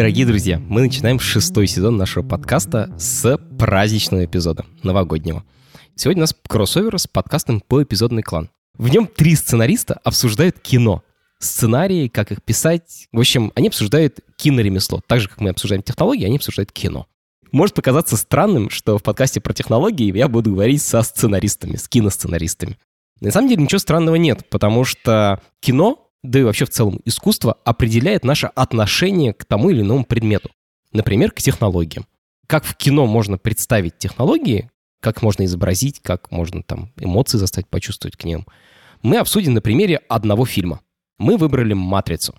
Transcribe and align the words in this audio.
Дорогие 0.00 0.24
друзья, 0.24 0.58
мы 0.58 0.80
начинаем 0.80 1.20
шестой 1.20 1.66
сезон 1.66 1.98
нашего 1.98 2.26
подкаста 2.26 2.90
с 2.98 3.36
праздничного 3.36 4.24
эпизода, 4.24 4.64
новогоднего. 4.82 5.44
Сегодня 5.94 6.20
у 6.20 6.22
нас 6.22 6.34
кроссовер 6.48 6.98
с 6.98 7.06
подкастом 7.06 7.60
по 7.60 7.82
эпизодный 7.82 8.22
клан. 8.22 8.48
В 8.78 8.88
нем 8.88 9.06
три 9.06 9.36
сценариста 9.36 10.00
обсуждают 10.02 10.58
кино. 10.58 11.02
Сценарии, 11.38 12.08
как 12.08 12.32
их 12.32 12.42
писать. 12.42 13.08
В 13.12 13.20
общем, 13.20 13.52
они 13.54 13.68
обсуждают 13.68 14.20
киноремесло. 14.36 15.02
Так 15.06 15.20
же, 15.20 15.28
как 15.28 15.38
мы 15.42 15.50
обсуждаем 15.50 15.82
технологии, 15.82 16.24
они 16.24 16.36
обсуждают 16.36 16.72
кино. 16.72 17.06
Может 17.52 17.74
показаться 17.74 18.16
странным, 18.16 18.70
что 18.70 18.96
в 18.96 19.02
подкасте 19.02 19.42
про 19.42 19.52
технологии 19.52 20.16
я 20.16 20.28
буду 20.28 20.52
говорить 20.52 20.80
со 20.80 21.02
сценаристами, 21.02 21.76
с 21.76 21.86
киносценаристами. 21.88 22.78
На 23.20 23.30
самом 23.30 23.50
деле 23.50 23.64
ничего 23.64 23.78
странного 23.78 24.14
нет, 24.14 24.48
потому 24.48 24.84
что 24.84 25.42
кино 25.60 26.09
да 26.22 26.40
и 26.40 26.42
вообще 26.42 26.64
в 26.64 26.70
целом 26.70 27.00
искусство 27.04 27.56
определяет 27.64 28.24
наше 28.24 28.46
отношение 28.54 29.32
к 29.32 29.44
тому 29.44 29.70
или 29.70 29.80
иному 29.80 30.04
предмету. 30.04 30.50
Например, 30.92 31.30
к 31.30 31.40
технологиям. 31.40 32.06
Как 32.46 32.64
в 32.64 32.76
кино 32.76 33.06
можно 33.06 33.38
представить 33.38 33.98
технологии, 33.98 34.70
как 35.00 35.22
можно 35.22 35.44
изобразить, 35.44 36.00
как 36.00 36.30
можно 36.30 36.62
там 36.62 36.90
эмоции 36.98 37.38
заставить 37.38 37.68
почувствовать 37.68 38.16
к 38.16 38.24
ним, 38.24 38.46
мы 39.02 39.16
обсудим 39.16 39.54
на 39.54 39.62
примере 39.62 40.00
одного 40.08 40.44
фильма. 40.44 40.80
Мы 41.18 41.36
выбрали 41.36 41.72
«Матрицу». 41.72 42.34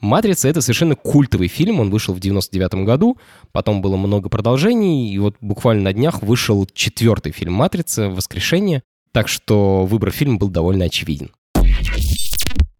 «Матрица»— 0.00 0.48
это 0.50 0.60
совершенно 0.60 0.94
культовый 0.94 1.48
фильм, 1.48 1.80
он 1.80 1.90
вышел 1.90 2.14
в 2.14 2.20
99 2.20 2.84
году, 2.84 3.18
потом 3.52 3.80
было 3.80 3.96
много 3.96 4.28
продолжений, 4.28 5.10
и 5.10 5.18
вот 5.18 5.36
буквально 5.40 5.84
на 5.84 5.92
днях 5.92 6.22
вышел 6.22 6.66
четвертый 6.66 7.32
фильм 7.32 7.54
«Матрица. 7.54 8.10
Воскрешение», 8.10 8.82
так 9.12 9.28
что 9.28 9.86
выбор 9.86 10.10
фильма 10.10 10.36
был 10.36 10.48
довольно 10.48 10.84
очевиден. 10.84 11.30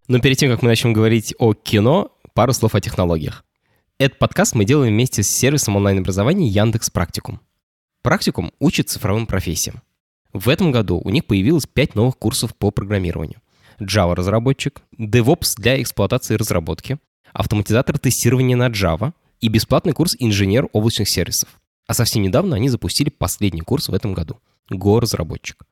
Но 0.08 0.20
перед 0.20 0.38
тем, 0.38 0.52
как 0.52 0.62
мы 0.62 0.68
начнем 0.68 0.92
говорить 0.92 1.34
о 1.38 1.52
кино, 1.52 2.12
пару 2.32 2.52
слов 2.52 2.76
о 2.76 2.80
технологиях. 2.80 3.44
Этот 3.98 4.20
подкаст 4.20 4.54
мы 4.54 4.64
делаем 4.64 4.92
вместе 4.92 5.24
с 5.24 5.28
сервисом 5.28 5.74
онлайн-образования 5.74 6.46
Яндекс 6.46 6.90
Практикум. 6.90 7.40
Практикум 8.02 8.52
учит 8.60 8.88
цифровым 8.88 9.26
профессиям. 9.26 9.82
В 10.32 10.48
этом 10.48 10.70
году 10.70 11.00
у 11.02 11.10
них 11.10 11.24
появилось 11.24 11.66
5 11.66 11.96
новых 11.96 12.18
курсов 12.18 12.54
по 12.54 12.70
программированию. 12.70 13.40
Java-разработчик, 13.80 14.80
DevOps 14.96 15.54
для 15.56 15.82
эксплуатации 15.82 16.34
и 16.34 16.36
разработки, 16.36 16.98
автоматизатор 17.32 17.98
тестирования 17.98 18.56
на 18.56 18.68
Java 18.68 19.12
и 19.40 19.48
бесплатный 19.48 19.92
курс 19.92 20.14
инженер 20.20 20.68
облачных 20.72 21.08
сервисов. 21.08 21.48
А 21.88 21.94
совсем 21.94 22.22
недавно 22.22 22.54
они 22.54 22.68
запустили 22.68 23.10
последний 23.10 23.62
курс 23.62 23.88
в 23.88 23.94
этом 23.94 24.14
году— 24.14 24.38
Go-разработчик. 24.70 25.64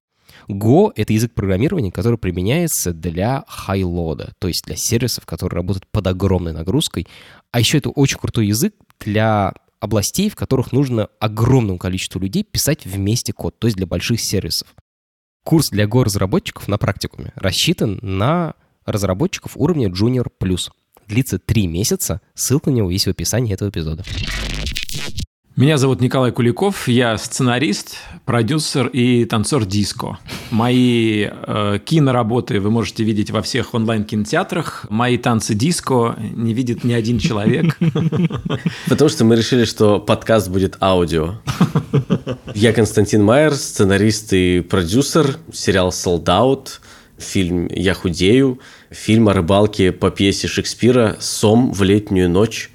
Go— 0.48 0.92
это 0.96 1.12
язык 1.12 1.32
программирования, 1.32 1.92
который 1.92 2.18
применяется 2.18 2.92
для 2.92 3.44
хайлода, 3.48 4.32
то 4.38 4.48
есть 4.48 4.64
для 4.64 4.76
сервисов, 4.76 5.26
которые 5.26 5.56
работают 5.58 5.86
под 5.86 6.06
огромной 6.06 6.52
нагрузкой. 6.52 7.06
А 7.50 7.60
еще 7.60 7.78
это 7.78 7.91
очень 7.91 8.18
крутой 8.18 8.48
язык 8.48 8.74
для 9.00 9.54
областей, 9.80 10.30
в 10.30 10.36
которых 10.36 10.72
нужно 10.72 11.09
огромному 11.20 11.78
количеству 11.78 12.20
людей 12.20 12.42
писать 12.42 12.86
вместе 12.86 13.32
код, 13.32 13.59
то 13.59 13.66
есть 13.66 13.76
для 13.76 13.86
больших 13.86 14.20
сервисов. 14.20 14.69
Курс 15.44 15.69
для 15.69 15.84
Go-разработчиков 15.84 16.69
на 16.69 16.78
практикуме 16.78 17.32
рассчитан 17.36 17.98
на 18.00 18.54
разработчиков 18.86 19.53
уровня 19.56 19.88
Junior+. 19.88 20.26
Длится 21.06 21.38
три 21.38 21.66
месяца, 21.66 22.22
ссылка 22.34 22.70
на 22.70 22.76
него 22.76 22.91
есть 22.91 23.06
в 23.06 23.10
описании 23.10 23.53
этого 23.53 23.69
эпизода. 23.69 24.04
Меня 25.56 25.78
зовут 25.78 26.00
Николай 26.00 26.32
Куликов, 26.32 26.88
я 26.88 27.16
сценарист, 27.16 27.98
продюсер 28.25 28.88
и 28.88 29.25
танцор 29.25 29.65
диско. 29.65 30.19
Мои 30.50 31.28
э, 31.31 31.78
киноработы 31.84 32.59
вы 32.59 32.72
можете 32.72 33.04
видеть 33.04 33.31
во 33.31 33.41
всех 33.41 33.72
онлайн-кинотеатрах. 33.72 34.87
Мои 34.91 35.16
танцы 35.16 35.54
диско 35.54 36.16
не 36.19 36.54
видит 36.54 36.82
ни 36.82 36.92
один 36.92 37.20
человек. 37.20 37.78
Потому 38.88 39.09
что 39.09 39.25
мы 39.25 39.37
решили, 39.37 39.65
что 39.65 40.00
подкаст 40.00 40.48
будет 40.48 40.76
аудио. 40.81 41.37
Я 42.53 42.72
Константин 42.72 43.22
Майер, 43.22 43.54
сценарист 43.54 44.32
и 44.32 44.60
продюсер. 44.60 45.36
Сериал 45.53 45.91
«Sold 45.91 46.25
Out», 46.25 46.81
фильм 47.16 47.69
«Я 47.71 47.94
худею», 47.94 48.59
фильм 48.94 49.28
о 49.28 49.32
рыбалке 49.34 49.93
по 49.93 50.10
пьесе 50.10 50.49
Шекспира 50.49 51.16
«Сом 51.21 51.72
в 51.72 51.82
летнюю 51.82 52.31
ночь». 52.31 52.71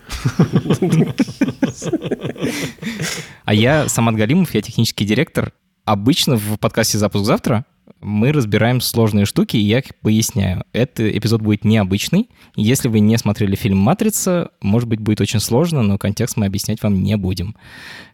А 3.46 3.54
я 3.54 3.88
Самат 3.90 4.16
Галимов, 4.16 4.54
я 4.54 4.62
технический 4.62 5.06
директор. 5.06 5.54
Обычно 5.86 6.36
в 6.36 6.58
подкасте 6.60 6.98
«Запуск 6.98 7.26
завтра» 7.26 7.66
мы 8.02 8.32
разбираем 8.32 8.80
сложные 8.80 9.26
штуки, 9.26 9.58
и 9.58 9.62
я 9.62 9.80
их 9.80 9.96
поясняю. 10.02 10.64
Этот 10.72 11.00
эпизод 11.00 11.42
будет 11.42 11.66
необычный. 11.66 12.30
Если 12.56 12.88
вы 12.88 13.00
не 13.00 13.18
смотрели 13.18 13.56
фильм 13.56 13.78
«Матрица», 13.78 14.52
может 14.62 14.88
быть, 14.88 15.00
будет 15.00 15.20
очень 15.22 15.40
сложно, 15.40 15.82
но 15.82 15.98
контекст 15.98 16.38
мы 16.38 16.46
объяснять 16.46 16.82
вам 16.84 17.02
не 17.02 17.18
будем. 17.18 17.56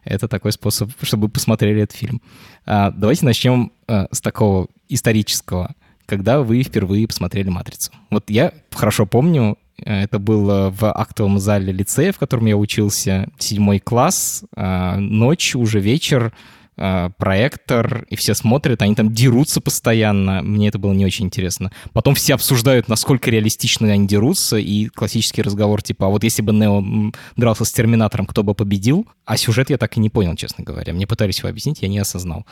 Это 0.04 0.26
такой 0.28 0.52
способ, 0.52 0.90
чтобы 1.02 1.28
посмотрели 1.28 1.82
этот 1.82 1.96
фильм. 1.96 2.22
А, 2.64 2.90
давайте 2.90 3.24
начнем 3.24 3.72
а, 3.86 4.08
с 4.10 4.20
такого 4.20 4.68
исторического 4.88 5.74
когда 6.06 6.40
вы 6.40 6.62
впервые 6.62 7.06
посмотрели 7.06 7.48
«Матрицу». 7.48 7.92
Вот 8.10 8.30
я 8.30 8.52
хорошо 8.72 9.06
помню, 9.06 9.58
э, 9.84 10.04
это 10.04 10.18
было 10.18 10.70
в 10.70 10.84
актовом 10.84 11.38
зале 11.38 11.72
лицея, 11.72 12.12
в 12.12 12.18
котором 12.18 12.46
я 12.46 12.56
учился, 12.56 13.28
седьмой 13.38 13.80
класс, 13.80 14.44
э, 14.56 14.96
ночь, 14.96 15.54
уже 15.54 15.80
вечер, 15.80 16.32
э, 16.78 17.10
проектор, 17.18 18.06
и 18.08 18.16
все 18.16 18.34
смотрят, 18.34 18.82
они 18.82 18.94
там 18.94 19.12
дерутся 19.12 19.60
постоянно. 19.60 20.42
Мне 20.42 20.68
это 20.68 20.78
было 20.78 20.92
не 20.92 21.04
очень 21.04 21.26
интересно. 21.26 21.72
Потом 21.92 22.14
все 22.14 22.34
обсуждают, 22.34 22.88
насколько 22.88 23.30
реалистично 23.30 23.90
они 23.90 24.06
дерутся, 24.06 24.58
и 24.58 24.86
классический 24.86 25.42
разговор 25.42 25.82
типа, 25.82 26.06
а 26.06 26.08
вот 26.10 26.22
если 26.22 26.42
бы 26.42 26.52
Нео 26.52 27.12
дрался 27.36 27.64
с 27.64 27.72
Терминатором, 27.72 28.26
кто 28.26 28.42
бы 28.42 28.54
победил? 28.54 29.06
А 29.24 29.36
сюжет 29.36 29.70
я 29.70 29.78
так 29.78 29.96
и 29.96 30.00
не 30.00 30.10
понял, 30.10 30.36
честно 30.36 30.64
говоря. 30.64 30.92
Мне 30.92 31.06
пытались 31.06 31.38
его 31.38 31.48
объяснить, 31.48 31.82
я 31.82 31.88
не 31.88 31.98
осознал. 31.98 32.46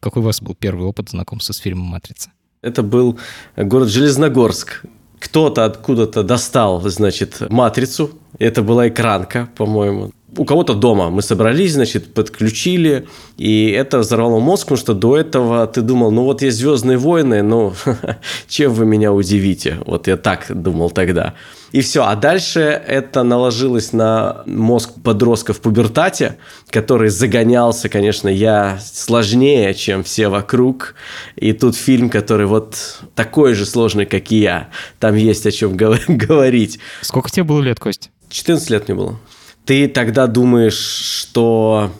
Какой 0.00 0.22
у 0.22 0.26
вас 0.26 0.40
был 0.40 0.54
первый 0.54 0.86
опыт 0.86 1.10
знакомства 1.10 1.52
с 1.52 1.58
фильмом 1.58 1.86
«Матрица»? 1.86 2.30
Это 2.62 2.82
был 2.82 3.18
город 3.56 3.88
Железногорск. 3.88 4.82
Кто-то 5.20 5.64
откуда-то 5.64 6.22
достал, 6.22 6.80
значит, 6.80 7.42
матрицу. 7.50 8.10
Это 8.38 8.62
была 8.62 8.88
экранка, 8.88 9.48
по-моему. 9.56 10.10
У 10.36 10.44
кого-то 10.44 10.74
дома 10.74 11.10
мы 11.10 11.22
собрались, 11.22 11.72
значит, 11.72 12.14
подключили, 12.14 13.08
и 13.36 13.70
это 13.70 13.98
взорвало 13.98 14.40
мозг, 14.40 14.64
потому 14.64 14.78
что 14.78 14.94
до 14.94 15.16
этого 15.16 15.66
ты 15.66 15.80
думал, 15.80 16.10
ну 16.10 16.24
вот 16.24 16.42
есть 16.42 16.58
«Звездные 16.58 16.98
войны», 16.98 17.42
ну, 17.42 17.72
чем 18.48 18.74
вы 18.74 18.84
меня 18.84 19.12
удивите? 19.12 19.78
Вот 19.86 20.06
я 20.06 20.16
так 20.16 20.46
думал 20.50 20.90
тогда. 20.90 21.34
И 21.72 21.80
все. 21.80 22.04
А 22.04 22.16
дальше 22.16 22.60
это 22.60 23.22
наложилось 23.22 23.92
на 23.92 24.42
мозг 24.46 24.90
подростка 25.02 25.52
в 25.52 25.60
пубертате, 25.60 26.38
который 26.70 27.10
загонялся, 27.10 27.88
конечно, 27.88 28.28
я 28.28 28.78
сложнее, 28.80 29.74
чем 29.74 30.02
все 30.02 30.28
вокруг. 30.28 30.94
И 31.36 31.52
тут 31.52 31.76
фильм, 31.76 32.08
который 32.10 32.46
вот 32.46 33.00
такой 33.14 33.54
же 33.54 33.66
сложный, 33.66 34.06
как 34.06 34.32
и 34.32 34.38
я. 34.38 34.68
Там 34.98 35.14
есть 35.14 35.46
о 35.46 35.50
чем 35.50 35.76
говорить. 36.08 36.78
Сколько 37.02 37.30
тебе 37.30 37.44
было 37.44 37.60
лет, 37.60 37.78
Кость? 37.78 38.10
14 38.30 38.70
лет 38.70 38.88
мне 38.88 38.96
было. 38.96 39.20
Ты 39.64 39.88
тогда 39.88 40.26
думаешь, 40.26 40.78
что 40.78 41.90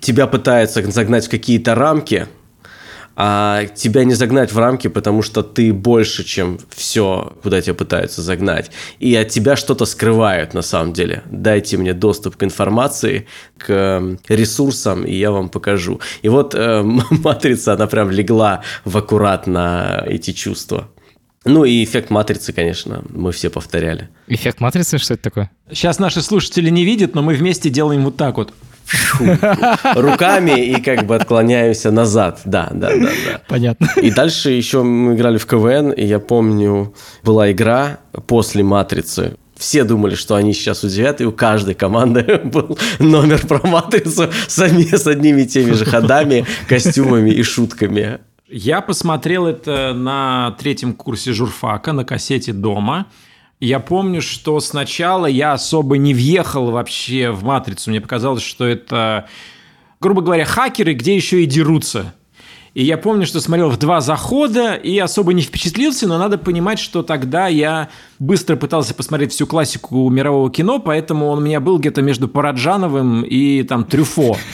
тебя 0.00 0.26
пытаются 0.26 0.88
загнать 0.90 1.26
в 1.26 1.30
какие-то 1.30 1.74
рамки– 1.74 2.28
а 3.20 3.66
тебя 3.74 4.04
не 4.04 4.14
загнать 4.14 4.52
в 4.52 4.58
рамки, 4.58 4.86
потому 4.86 5.22
что 5.22 5.42
ты 5.42 5.72
больше, 5.72 6.22
чем 6.22 6.60
все, 6.70 7.32
куда 7.42 7.60
тебя 7.60 7.74
пытаются 7.74 8.22
загнать. 8.22 8.70
И 9.00 9.12
от 9.16 9.28
тебя 9.30 9.56
что-то 9.56 9.86
скрывают 9.86 10.54
на 10.54 10.62
самом 10.62 10.92
деле. 10.92 11.24
Дайте 11.26 11.78
мне 11.78 11.94
доступ 11.94 12.36
к 12.36 12.44
информации, 12.44 13.26
к 13.56 13.70
эм, 13.70 14.20
ресурсам, 14.28 15.02
и 15.02 15.16
я 15.16 15.32
вам 15.32 15.48
покажу. 15.48 16.00
И 16.22 16.28
вот 16.28 16.54
э, 16.54 16.82
матрица, 17.10 17.72
она 17.72 17.88
прям 17.88 18.12
легла 18.12 18.62
в 18.84 18.96
аккурат 18.96 19.48
на 19.48 20.04
эти 20.06 20.30
чувства. 20.30 20.88
Ну 21.44 21.64
и 21.64 21.82
эффект 21.82 22.10
матрицы, 22.10 22.52
конечно, 22.52 23.02
мы 23.10 23.32
все 23.32 23.50
повторяли. 23.50 24.10
Эффект 24.28 24.60
матрицы, 24.60 24.98
что 24.98 25.14
это 25.14 25.24
такое? 25.24 25.50
Сейчас 25.72 25.98
наши 25.98 26.22
слушатели 26.22 26.70
не 26.70 26.84
видят, 26.84 27.16
но 27.16 27.22
мы 27.22 27.34
вместе 27.34 27.68
делаем 27.68 28.04
вот 28.04 28.16
так 28.16 28.36
вот. 28.36 28.54
Руками 29.94 30.64
и 30.64 30.80
как 30.80 31.06
бы 31.06 31.16
отклоняемся 31.16 31.90
назад. 31.90 32.40
Да, 32.44 32.68
да, 32.72 32.88
да, 32.88 33.10
да. 33.26 33.40
Понятно. 33.48 33.88
И 33.96 34.10
дальше 34.10 34.50
еще 34.50 34.82
мы 34.82 35.14
играли 35.14 35.38
в 35.38 35.46
КВН, 35.46 35.90
и 35.90 36.04
я 36.04 36.18
помню, 36.18 36.94
была 37.22 37.50
игра 37.50 37.98
после 38.26 38.62
«Матрицы», 38.62 39.36
все 39.58 39.82
думали, 39.82 40.14
что 40.14 40.36
они 40.36 40.54
сейчас 40.54 40.84
удивят, 40.84 41.20
и 41.20 41.24
у 41.24 41.32
каждой 41.32 41.74
команды 41.74 42.40
был 42.44 42.78
номер 43.00 43.44
про 43.44 43.66
матрицу 43.66 44.30
с, 44.46 44.56
с 44.56 45.06
одними 45.06 45.42
и 45.42 45.46
теми 45.46 45.72
же 45.72 45.84
ходами, 45.84 46.46
костюмами 46.68 47.30
и 47.30 47.42
шутками. 47.42 48.20
Я 48.48 48.80
посмотрел 48.80 49.46
это 49.46 49.92
на 49.92 50.56
третьем 50.58 50.94
курсе 50.94 51.32
журфака 51.32 51.92
на 51.92 52.04
кассете 52.04 52.52
дома. 52.52 53.06
Я 53.60 53.80
помню, 53.80 54.22
что 54.22 54.60
сначала 54.60 55.26
я 55.26 55.52
особо 55.52 55.98
не 55.98 56.14
въехал 56.14 56.70
вообще 56.70 57.30
в 57.30 57.42
«Матрицу». 57.42 57.90
Мне 57.90 58.00
показалось, 58.00 58.42
что 58.42 58.64
это, 58.64 59.28
грубо 60.00 60.22
говоря, 60.22 60.44
хакеры, 60.44 60.94
где 60.94 61.16
еще 61.16 61.42
и 61.42 61.46
дерутся. 61.46 62.14
И 62.78 62.84
я 62.84 62.96
помню, 62.96 63.26
что 63.26 63.40
смотрел 63.40 63.70
в 63.70 63.76
два 63.76 64.00
захода 64.00 64.74
и 64.74 64.96
особо 65.00 65.32
не 65.32 65.42
впечатлился, 65.42 66.06
но 66.06 66.16
надо 66.16 66.38
понимать, 66.38 66.78
что 66.78 67.02
тогда 67.02 67.48
я 67.48 67.88
быстро 68.20 68.54
пытался 68.54 68.94
посмотреть 68.94 69.32
всю 69.32 69.48
классику 69.48 70.08
мирового 70.08 70.48
кино, 70.48 70.78
поэтому 70.78 71.26
он 71.26 71.38
у 71.38 71.40
меня 71.40 71.58
был 71.58 71.80
где-то 71.80 72.02
между 72.02 72.28
Параджановым 72.28 73.22
и 73.22 73.64
там 73.64 73.82
Трюфо. 73.84 74.36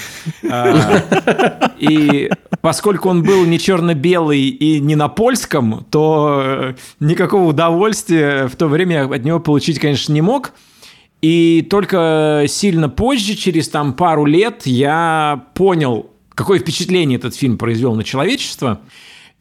А, 0.51 1.73
и 1.79 2.31
поскольку 2.63 3.11
он 3.11 3.23
был 3.23 3.45
не 3.45 3.59
черно-белый 3.59 4.41
и 4.41 4.81
не 4.81 4.97
на 4.97 5.09
польском, 5.09 5.85
то 5.91 6.75
никакого 7.01 7.51
удовольствия 7.51 8.47
в 8.47 8.57
то 8.57 8.69
время 8.69 9.05
от 9.05 9.23
него 9.23 9.39
получить, 9.39 9.79
конечно, 9.79 10.15
не 10.15 10.23
мог. 10.23 10.53
И 11.21 11.67
только 11.69 12.45
сильно 12.49 12.89
позже, 12.89 13.35
через 13.35 13.69
там 13.69 13.93
пару 13.93 14.25
лет, 14.25 14.63
я 14.65 15.45
понял, 15.55 16.14
какое 16.35 16.59
впечатление 16.59 17.19
этот 17.19 17.35
фильм 17.35 17.59
произвел 17.59 17.95
на 17.95 18.05
человечество. 18.05 18.81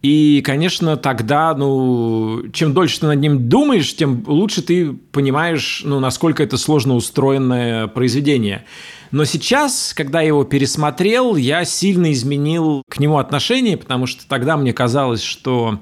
И, 0.02 0.42
конечно, 0.42 0.98
тогда, 0.98 1.56
ну, 1.56 2.44
чем 2.52 2.74
дольше 2.74 3.00
ты 3.00 3.08
над 3.08 3.22
ним 3.22 3.48
думаешь, 3.48 3.96
тем 3.96 4.24
лучше 4.28 4.62
ты 4.62 4.92
понимаешь, 4.92 5.82
ну, 5.86 6.02
насколько 6.02 6.44
это 6.44 6.58
сложно 6.58 6.96
устроенное 6.96 7.88
произведение. 7.88 8.66
Но 9.12 9.24
сейчас, 9.24 9.94
когда 9.96 10.20
я 10.20 10.28
его 10.28 10.44
пересмотрел, 10.44 11.38
я 11.38 11.64
сильно 11.64 12.12
изменил 12.12 12.84
к 12.90 13.00
нему 13.00 13.18
отношение, 13.18 13.78
потому 13.78 14.06
что 14.06 14.28
тогда 14.28 14.58
мне 14.58 14.74
казалось, 14.74 15.24
что 15.24 15.80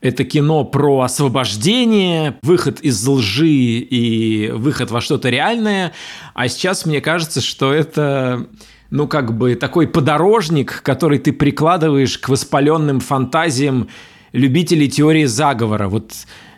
это 0.00 0.24
кино 0.24 0.64
про 0.64 1.00
освобождение, 1.00 2.36
выход 2.42 2.80
из 2.80 3.04
лжи 3.06 3.48
и 3.48 4.50
выход 4.50 4.90
во 4.90 5.00
что-то 5.00 5.30
реальное. 5.30 5.92
А 6.34 6.48
сейчас 6.48 6.86
мне 6.86 7.00
кажется, 7.00 7.40
что 7.40 7.72
это 7.72 8.48
ну, 8.92 9.08
как 9.08 9.34
бы 9.36 9.54
такой 9.54 9.88
подорожник, 9.88 10.82
который 10.82 11.18
ты 11.18 11.32
прикладываешь 11.32 12.18
к 12.18 12.28
воспаленным 12.28 13.00
фантазиям 13.00 13.88
любителей 14.32 14.86
теории 14.86 15.24
заговора. 15.24 15.88
Вот 15.88 16.12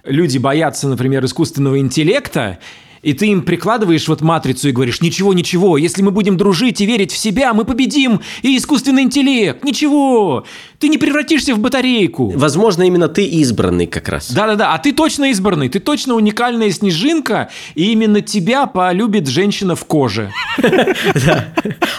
люди 0.04 0.38
боятся, 0.38 0.88
например, 0.88 1.24
искусственного 1.24 1.78
интеллекта, 1.78 2.58
и 3.04 3.12
ты 3.12 3.26
им 3.26 3.42
прикладываешь 3.42 4.08
вот 4.08 4.22
матрицу 4.22 4.70
и 4.70 4.72
говоришь, 4.72 5.00
ничего, 5.02 5.34
ничего, 5.34 5.76
если 5.76 6.02
мы 6.02 6.10
будем 6.10 6.36
дружить 6.36 6.80
и 6.80 6.86
верить 6.86 7.12
в 7.12 7.16
себя, 7.16 7.52
мы 7.52 7.64
победим 7.64 8.20
и 8.42 8.56
искусственный 8.56 9.02
интеллект, 9.02 9.62
ничего, 9.62 10.44
ты 10.78 10.88
не 10.88 10.98
превратишься 10.98 11.54
в 11.54 11.58
батарейку. 11.58 12.30
Возможно, 12.30 12.82
именно 12.82 13.08
ты 13.08 13.24
избранный 13.26 13.86
как 13.86 14.08
раз. 14.08 14.32
Да-да-да, 14.32 14.72
а 14.72 14.78
ты 14.78 14.92
точно 14.92 15.30
избранный, 15.30 15.68
ты 15.68 15.80
точно 15.80 16.14
уникальная 16.14 16.70
снежинка, 16.70 17.50
и 17.74 17.92
именно 17.92 18.22
тебя 18.22 18.66
полюбит 18.66 19.28
женщина 19.28 19.76
в 19.76 19.84
коже. 19.84 20.32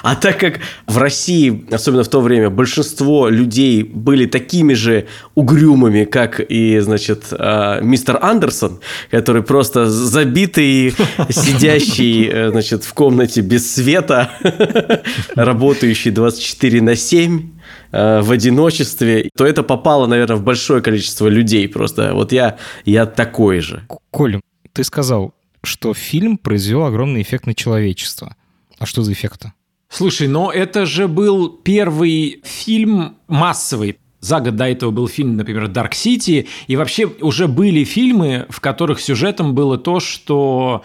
А 0.04 0.16
так 0.16 0.40
как 0.40 0.60
в 0.86 1.00
России, 1.00 1.66
особенно 1.72 2.04
в 2.04 2.08
то 2.08 2.22
время, 2.22 2.52
большинство 2.52 3.28
людей 3.28 3.82
были 3.82 4.28
такими 4.28 4.74
же 4.74 5.08
угрюмыми, 5.34 6.06
как 6.06 6.40
и, 6.40 6.78
значит, 6.80 7.26
а, 7.32 7.82
мистер 7.82 8.20
Андерсон, 8.22 8.82
который 9.10 9.42
просто 9.42 9.90
забитый 9.90 10.95
сидящий, 11.30 12.28
э, 12.28 12.50
значит, 12.52 12.84
в 12.84 12.94
комнате 12.94 13.42
без 13.42 13.74
света, 13.74 14.32
работающий 15.36 16.12
24 16.12 16.82
на 16.82 16.96
7, 16.96 17.52
э, 17.92 18.22
в 18.22 18.32
одиночестве, 18.32 19.30
то 19.36 19.46
это 19.46 19.64
попало, 19.64 20.08
наверное, 20.08 20.38
в 20.38 20.44
большое 20.44 20.82
количество 20.82 21.28
людей 21.28 21.68
просто. 21.68 22.14
Вот 22.14 22.32
я, 22.32 22.58
я 22.86 23.06
такой 23.06 23.60
же. 23.60 23.84
Коля, 24.12 24.42
ты 24.74 24.84
сказал, 24.84 25.34
что 25.64 25.94
фильм 25.94 26.38
произвел 26.38 26.84
огромный 26.86 27.22
эффект 27.22 27.48
на 27.48 27.54
человечество. 27.54 28.36
А 28.78 28.86
что 28.86 29.04
за 29.04 29.14
эффект-то? 29.14 29.54
Слушай, 29.90 30.28
но 30.28 30.52
это 30.52 30.86
же 30.86 31.08
был 31.08 31.50
первый 31.50 32.42
фильм 32.44 33.18
массовый. 33.28 33.98
За 34.26 34.40
год 34.40 34.56
до 34.56 34.68
этого 34.68 34.90
был 34.90 35.08
фильм, 35.08 35.38
например, 35.38 35.66
Dark 35.66 35.92
City, 35.92 36.48
и 36.66 36.76
вообще 36.76 37.06
уже 37.22 37.48
были 37.48 37.84
фильмы, 37.84 38.48
в 38.50 38.60
которых 38.60 39.00
сюжетом 39.00 39.54
было 39.54 39.78
то, 39.78 40.00
что 40.00 40.82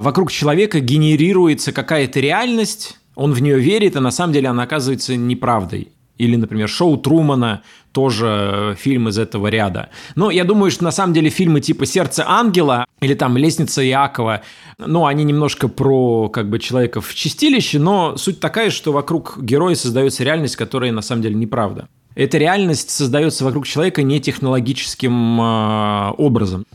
вокруг 0.00 0.32
человека 0.32 0.80
генерируется 0.80 1.70
какая-то 1.70 2.18
реальность, 2.18 2.98
он 3.14 3.32
в 3.32 3.40
нее 3.40 3.60
верит, 3.60 3.94
а 3.94 4.00
на 4.00 4.10
самом 4.10 4.32
деле 4.32 4.48
она 4.48 4.64
оказывается 4.64 5.14
неправдой. 5.14 5.92
Или, 6.18 6.34
например, 6.34 6.68
шоу 6.68 6.96
Трумана, 6.96 7.62
тоже 7.92 8.76
фильм 8.76 9.08
из 9.08 9.18
этого 9.18 9.46
ряда. 9.46 9.90
Но 10.16 10.32
я 10.32 10.42
думаю, 10.42 10.72
что 10.72 10.82
на 10.82 10.90
самом 10.90 11.14
деле 11.14 11.30
фильмы 11.30 11.60
типа 11.60 11.86
«Сердце 11.86 12.24
ангела» 12.26 12.86
или 13.00 13.14
там 13.14 13.36
«Лестница 13.36 13.86
Иакова», 13.86 14.42
ну, 14.78 15.06
они 15.06 15.22
немножко 15.22 15.68
про 15.68 16.28
как 16.28 16.50
бы 16.50 16.58
человека 16.58 17.00
в 17.00 17.14
чистилище, 17.14 17.78
но 17.78 18.16
суть 18.16 18.40
такая, 18.40 18.70
что 18.70 18.90
вокруг 18.90 19.38
героя 19.40 19.76
создается 19.76 20.24
реальность, 20.24 20.56
которая 20.56 20.90
на 20.90 21.02
самом 21.02 21.22
деле 21.22 21.36
неправда. 21.36 21.86
Эта 22.14 22.38
реальность 22.38 22.90
создается 22.90 23.44
вокруг 23.44 23.66
человека 23.66 24.02
не 24.02 24.20
технологическим 24.20 25.40
э, 25.40 26.10
образом. 26.18 26.66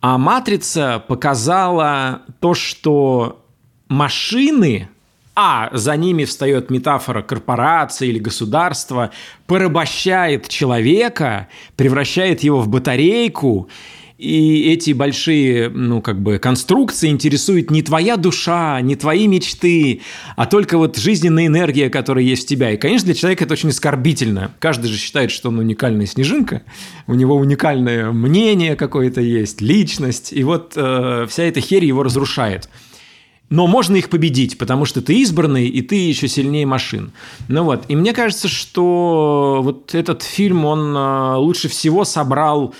А 0.00 0.18
матрица 0.18 1.02
показала 1.06 2.22
то, 2.40 2.54
что 2.54 3.44
машины, 3.88 4.88
а 5.36 5.68
за 5.72 5.96
ними 5.96 6.24
встает 6.24 6.70
метафора 6.70 7.22
корпорации 7.22 8.08
или 8.08 8.18
государства, 8.18 9.10
порабощает 9.46 10.48
человека, 10.48 11.48
превращает 11.76 12.42
его 12.42 12.60
в 12.60 12.68
батарейку, 12.68 13.68
и 14.20 14.70
эти 14.70 14.92
большие, 14.92 15.70
ну, 15.70 16.02
как 16.02 16.20
бы, 16.20 16.38
конструкции 16.38 17.08
интересуют 17.08 17.70
не 17.70 17.82
твоя 17.82 18.18
душа, 18.18 18.78
не 18.82 18.94
твои 18.94 19.26
мечты, 19.26 20.02
а 20.36 20.44
только 20.44 20.76
вот 20.76 20.98
жизненная 20.98 21.46
энергия, 21.46 21.88
которая 21.88 22.22
есть 22.22 22.44
в 22.44 22.46
тебя. 22.46 22.70
И, 22.70 22.76
конечно, 22.76 23.06
для 23.06 23.14
человека 23.14 23.44
это 23.44 23.54
очень 23.54 23.70
оскорбительно. 23.70 24.52
Каждый 24.58 24.88
же 24.88 24.98
считает, 24.98 25.30
что 25.30 25.48
он 25.48 25.58
уникальная 25.58 26.04
снежинка, 26.04 26.62
у 27.06 27.14
него 27.14 27.34
уникальное 27.34 28.12
мнение 28.12 28.76
какое-то 28.76 29.22
есть, 29.22 29.62
личность, 29.62 30.34
и 30.34 30.44
вот 30.44 30.74
э, 30.76 31.26
вся 31.26 31.44
эта 31.44 31.62
херь 31.62 31.86
его 31.86 32.02
разрушает. 32.02 32.68
Но 33.48 33.66
можно 33.66 33.96
их 33.96 34.10
победить, 34.10 34.58
потому 34.58 34.84
что 34.84 35.00
ты 35.00 35.14
избранный, 35.20 35.66
и 35.66 35.80
ты 35.80 35.96
еще 35.96 36.28
сильнее 36.28 36.66
машин. 36.66 37.12
Ну 37.48 37.64
вот, 37.64 37.84
и 37.88 37.96
мне 37.96 38.12
кажется, 38.12 38.48
что 38.48 39.60
вот 39.62 39.94
этот 39.94 40.22
фильм, 40.22 40.66
он 40.66 40.94
э, 40.94 41.36
лучше 41.36 41.68
всего 41.68 42.04
собрал 42.04 42.74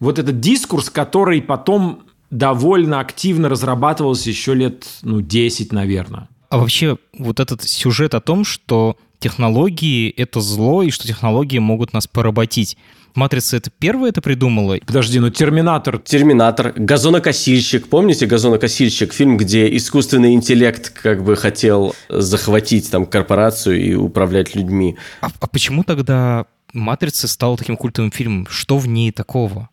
вот 0.00 0.18
этот 0.18 0.40
дискурс, 0.40 0.90
который 0.90 1.42
потом 1.42 2.04
довольно 2.30 3.00
активно 3.00 3.48
разрабатывался 3.48 4.28
еще 4.30 4.54
лет, 4.54 4.86
ну, 5.02 5.20
10, 5.20 5.72
наверное. 5.72 6.28
А 6.50 6.58
вообще 6.58 6.98
вот 7.18 7.40
этот 7.40 7.62
сюжет 7.62 8.14
о 8.14 8.20
том, 8.20 8.44
что 8.44 8.96
технологии— 9.18 10.10
это 10.16 10.40
зло, 10.40 10.82
и 10.82 10.90
что 10.90 11.06
технологии 11.06 11.58
могут 11.58 11.92
нас 11.92 12.06
поработить. 12.06 12.76
«Матрица»— 13.14 13.56
это 13.58 13.70
первое 13.70 14.10
это 14.10 14.20
придумала? 14.20 14.78
Подожди, 14.86 15.18
ну 15.18 15.30
«Терминатор». 15.30 15.98
«Терминатор», 15.98 16.72
«Газонокосильщик». 16.76 17.88
Помните 17.88 18.26
«Газонокосильщик»? 18.26 19.12
Фильм, 19.12 19.36
где 19.36 19.74
искусственный 19.76 20.34
интеллект 20.34 20.90
как 20.90 21.24
бы 21.24 21.34
хотел 21.34 21.94
захватить 22.08 22.90
там 22.90 23.06
корпорацию 23.06 23.82
и 23.82 23.94
управлять 23.94 24.54
людьми. 24.54 24.96
А, 25.20 25.28
а 25.40 25.46
почему 25.48 25.82
тогда 25.82 26.46
«Матрица» 26.72 27.26
стала 27.26 27.56
таким 27.56 27.76
культовым 27.76 28.12
фильмом? 28.12 28.46
Что 28.48 28.78
в 28.78 28.86
ней 28.86 29.10
такого? 29.10 29.70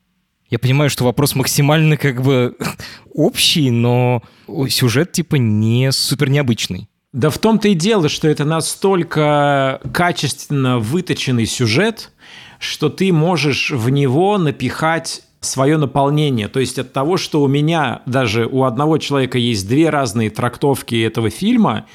Я 0.50 0.60
понимаю, 0.60 0.90
что 0.90 1.04
вопрос 1.04 1.36
максимально 1.36 1.98
как 1.98 2.22
бы 2.22 2.56
общий, 3.14 3.72
но 3.72 4.22
сюжет 4.70 5.12
типа 5.12 5.36
не 5.36 5.92
супер 5.92 6.30
необычный. 6.30 6.88
Да 7.14 7.30
в 7.30 7.38
том-то 7.38 7.70
и 7.70 7.74
дело, 7.76 8.10
что 8.10 8.28
это 8.28 8.44
настолько 8.44 9.80
качественно 9.94 10.80
выточенный 10.80 11.46
сюжет, 11.46 12.12
что 12.60 12.90
ты 12.90 13.14
можешь 13.14 13.72
в 13.72 13.90
него 13.90 14.38
напихать 14.38 15.22
свое 15.40 15.78
наполнение. 15.78 16.48
То 16.48 16.60
есть 16.60 16.78
от 16.78 16.92
того, 16.92 17.18
что 17.18 17.42
у 17.42 17.48
меня 17.48 18.02
даже 18.06 18.46
у 18.46 18.64
одного 18.64 18.98
человека 18.98 19.38
есть 19.38 19.68
две 19.68 19.90
разные 19.90 20.30
трактовки 20.30 20.96
этого 20.96 21.30
фильма, 21.30 21.86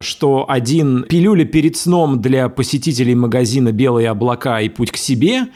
что 0.00 0.44
один 0.48 1.04
пилюля 1.04 1.44
перед 1.44 1.76
сном 1.76 2.20
для 2.20 2.48
посетителей 2.48 3.14
магазина 3.14 3.72
«Белые 3.72 4.10
облака» 4.10 4.60
и 4.60 4.68
«Путь 4.68 4.92
к 4.92 4.96
себе», 4.96 5.48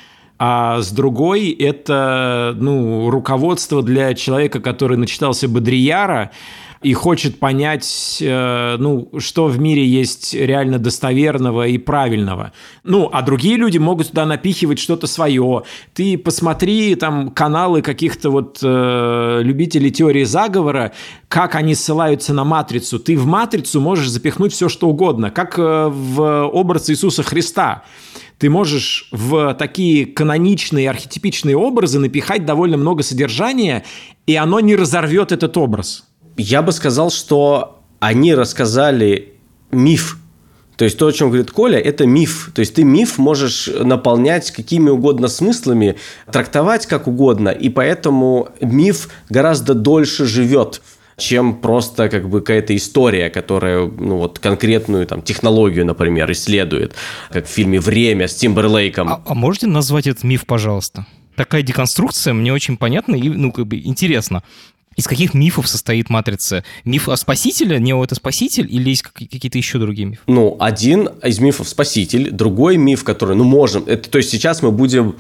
а 0.44 0.82
с 0.82 0.90
другой 0.90 1.50
это 1.50 2.52
ну, 2.58 3.10
руководство 3.10 3.80
для 3.80 4.12
человека, 4.14 4.58
который 4.58 4.96
начитался 4.96 5.46
Бодрияра, 5.46 6.32
и 6.82 6.94
хочет 6.94 7.38
понять, 7.38 8.18
э, 8.20 8.76
ну, 8.76 9.08
что 9.18 9.46
в 9.46 9.60
мире 9.60 9.86
есть 9.86 10.34
реально 10.34 10.80
достоверного 10.80 11.68
и 11.68 11.78
правильного. 11.78 12.50
Ну, 12.82 13.08
а 13.12 13.22
другие 13.22 13.56
люди 13.56 13.78
могут 13.78 14.08
туда 14.08 14.26
напихивать 14.26 14.80
что-то 14.80 15.06
свое. 15.06 15.62
Ты 15.94 16.18
посмотри 16.18 16.96
там 16.96 17.30
каналы 17.30 17.80
каких-то 17.80 18.30
вот 18.30 18.58
э, 18.64 19.40
любителей 19.44 19.92
теории 19.92 20.24
заговора, 20.24 20.90
как 21.28 21.54
они 21.54 21.76
ссылаются 21.76 22.34
на 22.34 22.42
матрицу. 22.42 22.98
Ты 22.98 23.16
в 23.16 23.26
матрицу 23.26 23.80
можешь 23.80 24.08
запихнуть 24.08 24.52
все, 24.52 24.68
что 24.68 24.88
угодно, 24.88 25.30
как 25.30 25.56
э, 25.56 25.88
в 25.88 26.48
образ 26.48 26.90
Иисуса 26.90 27.22
Христа 27.22 27.84
ты 28.42 28.50
можешь 28.50 29.06
в 29.12 29.54
такие 29.54 30.04
каноничные, 30.04 30.90
архетипичные 30.90 31.56
образы 31.56 32.00
напихать 32.00 32.44
довольно 32.44 32.76
много 32.76 33.04
содержания, 33.04 33.84
и 34.26 34.34
оно 34.34 34.58
не 34.58 34.74
разорвет 34.74 35.30
этот 35.30 35.56
образ. 35.56 36.02
Я 36.36 36.60
бы 36.62 36.72
сказал, 36.72 37.12
что 37.12 37.84
они 38.00 38.34
рассказали 38.34 39.34
миф. 39.70 40.18
То 40.74 40.84
есть 40.84 40.98
то, 40.98 41.06
о 41.06 41.12
чем 41.12 41.28
говорит 41.28 41.52
Коля, 41.52 41.78
это 41.78 42.04
миф. 42.04 42.50
То 42.52 42.58
есть 42.58 42.74
ты 42.74 42.82
миф 42.82 43.16
можешь 43.16 43.70
наполнять 43.72 44.50
какими 44.50 44.90
угодно 44.90 45.28
смыслами, 45.28 45.94
трактовать 46.32 46.86
как 46.86 47.06
угодно, 47.06 47.50
и 47.50 47.68
поэтому 47.68 48.48
миф 48.60 49.08
гораздо 49.28 49.74
дольше 49.74 50.26
живет 50.26 50.82
чем 51.16 51.54
просто 51.54 52.08
как 52.08 52.28
бы 52.28 52.40
какая-то 52.40 52.76
история, 52.76 53.30
которая, 53.30 53.86
ну 53.86 54.18
вот, 54.18 54.38
конкретную 54.38 55.06
там 55.06 55.22
технологию, 55.22 55.86
например, 55.86 56.30
исследует, 56.32 56.94
как 57.30 57.46
в 57.46 57.50
фильме 57.50 57.80
«Время» 57.80 58.28
с 58.28 58.34
Тимберлейком. 58.34 59.08
А, 59.08 59.22
а 59.24 59.34
можете 59.34 59.66
назвать 59.66 60.06
этот 60.06 60.24
миф, 60.24 60.46
пожалуйста? 60.46 61.06
Такая 61.36 61.62
деконструкция 61.62 62.34
мне 62.34 62.52
очень 62.52 62.76
понятна 62.76 63.14
и, 63.14 63.28
ну, 63.28 63.52
как 63.52 63.66
бы 63.66 63.78
интересно. 63.78 64.42
Из 64.96 65.06
каких 65.06 65.32
мифов 65.32 65.68
состоит 65.68 66.10
матрица? 66.10 66.64
Миф 66.84 67.08
о 67.08 67.16
спасителе, 67.16 67.78
Нео 67.78 68.04
это 68.04 68.14
спаситель, 68.14 68.66
или 68.70 68.90
есть 68.90 69.02
какие-то 69.02 69.56
еще 69.56 69.78
другие 69.78 70.06
мифы? 70.06 70.22
Ну, 70.26 70.56
один 70.60 71.08
из 71.22 71.38
мифов 71.38 71.68
спаситель, 71.68 72.30
другой 72.30 72.76
миф, 72.76 73.02
который, 73.02 73.34
ну, 73.34 73.44
можем, 73.44 73.84
это, 73.86 74.10
то 74.10 74.18
есть 74.18 74.30
сейчас 74.30 74.62
мы 74.62 74.70
будем 74.70 75.16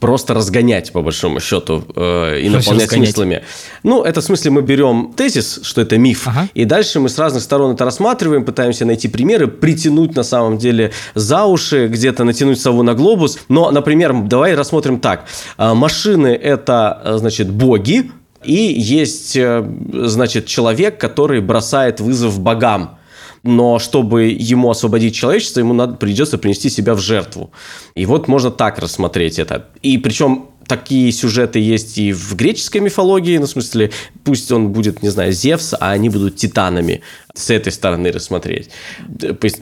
просто 0.00 0.34
разгонять, 0.34 0.92
по 0.92 1.02
большому 1.02 1.40
счету, 1.40 1.84
э, 1.94 2.40
и 2.40 2.48
что 2.48 2.58
наполнять 2.58 2.90
смыслами. 2.90 3.42
Ну, 3.82 4.02
это 4.02 4.20
в 4.20 4.24
смысле 4.24 4.50
мы 4.50 4.62
берем 4.62 5.12
тезис, 5.16 5.60
что 5.62 5.82
это 5.82 5.98
миф, 5.98 6.26
ага. 6.26 6.48
и 6.54 6.64
дальше 6.64 7.00
мы 7.00 7.08
с 7.08 7.18
разных 7.18 7.42
сторон 7.42 7.74
это 7.74 7.84
рассматриваем, 7.84 8.44
пытаемся 8.44 8.84
найти 8.84 9.08
примеры, 9.08 9.46
притянуть 9.46 10.16
на 10.16 10.22
самом 10.22 10.58
деле 10.58 10.92
за 11.14 11.44
уши, 11.44 11.88
где-то 11.88 12.24
натянуть 12.24 12.60
сову 12.60 12.82
на 12.82 12.94
глобус. 12.94 13.38
Но, 13.48 13.70
например, 13.70 14.14
давай 14.24 14.54
рассмотрим 14.54 14.98
так. 15.00 15.26
Э, 15.58 15.74
машины– 15.74 16.28
это, 16.42 17.02
э, 17.04 17.16
значит, 17.18 17.50
боги, 17.50 18.10
и 18.42 18.54
есть, 18.54 19.36
э, 19.36 19.62
значит, 19.92 20.46
человек, 20.46 20.98
который 20.98 21.40
бросает 21.40 22.00
вызов 22.00 22.40
богам 22.40 22.99
но 23.42 23.78
чтобы 23.78 24.24
ему 24.24 24.70
освободить 24.70 25.14
человечество, 25.14 25.60
ему 25.60 25.72
надо, 25.74 25.94
придется 25.94 26.38
принести 26.38 26.68
себя 26.68 26.94
в 26.94 27.00
жертву. 27.00 27.50
И 27.94 28.06
вот 28.06 28.28
можно 28.28 28.50
так 28.50 28.78
рассмотреть 28.78 29.38
это. 29.38 29.66
И 29.82 29.98
причем 29.98 30.46
такие 30.70 31.10
сюжеты 31.10 31.58
есть 31.58 31.98
и 31.98 32.12
в 32.12 32.36
греческой 32.36 32.80
мифологии, 32.80 33.38
ну, 33.38 33.46
в 33.46 33.50
смысле, 33.50 33.90
пусть 34.22 34.52
он 34.52 34.68
будет, 34.68 35.02
не 35.02 35.08
знаю, 35.08 35.32
Зевс, 35.32 35.74
а 35.74 35.90
они 35.90 36.08
будут 36.08 36.36
титанами. 36.36 37.00
С 37.34 37.50
этой 37.50 37.72
стороны 37.72 38.12
рассмотреть. 38.12 38.70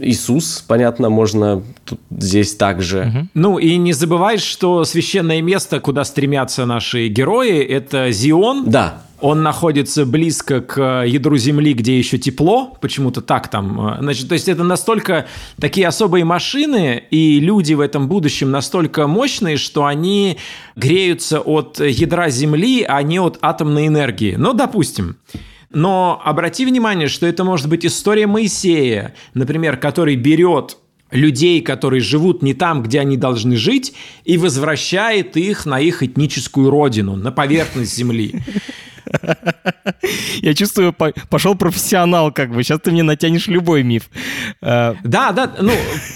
Иисус, 0.01 0.65
понятно, 0.67 1.09
можно 1.09 1.63
тут, 1.87 2.01
здесь 2.11 2.55
также. 2.55 3.01
Угу. 3.01 3.29
Ну, 3.35 3.59
и 3.59 3.77
не 3.77 3.95
забывай, 3.95 4.37
что 4.37 4.85
священное 4.85 5.41
место, 5.41 5.81
куда 5.81 6.05
стремятся 6.05 6.67
наши 6.67 7.09
герои, 7.09 7.63
это 7.63 8.11
Зион. 8.11 8.69
Да. 8.69 9.03
Он 9.21 9.43
находится 9.43 10.07
близко 10.07 10.61
к 10.61 11.03
ядру 11.05 11.37
Земли, 11.39 11.73
где 11.73 11.99
еще 11.99 12.19
тепло, 12.19 12.77
почему-то 12.81 13.21
так 13.21 13.49
там. 13.49 13.97
Значит, 14.01 14.29
то 14.29 14.35
есть 14.35 14.49
это 14.49 14.63
настолько 14.63 15.27
такие 15.61 15.89
особые 15.89 16.25
машины, 16.25 17.03
и 17.11 17.41
люди 17.41 17.75
в 17.75 17.81
этом 17.81 18.07
будущем 18.07 18.51
настолько 18.51 19.09
мощные, 19.09 19.57
что 19.57 19.87
они 19.87 20.39
греются 20.77 21.41
от 21.41 21.81
ядра 21.81 22.31
Земли, 22.31 22.85
а 22.89 23.03
не 23.03 23.19
от 23.19 23.39
атомной 23.43 23.89
энергии. 23.89 24.37
Ну, 24.37 24.53
допустим. 24.53 25.17
Но 25.71 26.23
обрати 26.25 26.65
внимание, 26.65 27.09
что 27.09 27.27
это 27.27 27.45
может 27.45 27.69
быть 27.69 27.85
история 27.85 28.27
Моисея, 28.27 29.15
например, 29.35 29.77
который 29.77 30.17
берет 30.17 30.79
людей, 31.11 31.61
которые 31.61 32.01
живут 32.01 32.43
не 32.43 32.55
там, 32.55 32.83
где 32.83 33.01
они 33.01 33.17
должны 33.17 33.57
жить, 33.57 33.95
и 34.25 34.37
возвращает 34.39 35.37
их 35.37 35.67
на 35.67 35.81
их 35.81 36.03
этническую 36.03 36.71
родину, 36.71 37.17
на 37.17 37.33
поверхность 37.33 37.97
земли. 37.97 38.43
Я 40.43 40.55
чувствую, 40.55 40.95
пошел 41.29 41.55
профессионал, 41.55 42.33
как 42.33 42.53
бы. 42.53 42.63
Сейчас 42.63 42.81
ты 42.81 42.91
мне 42.91 43.03
натянешь 43.03 43.47
любой 43.47 43.83
миф. 43.83 44.11
А, 44.61 44.97
да, 45.05 45.33
да, 45.33 45.53
ну, 45.61 45.73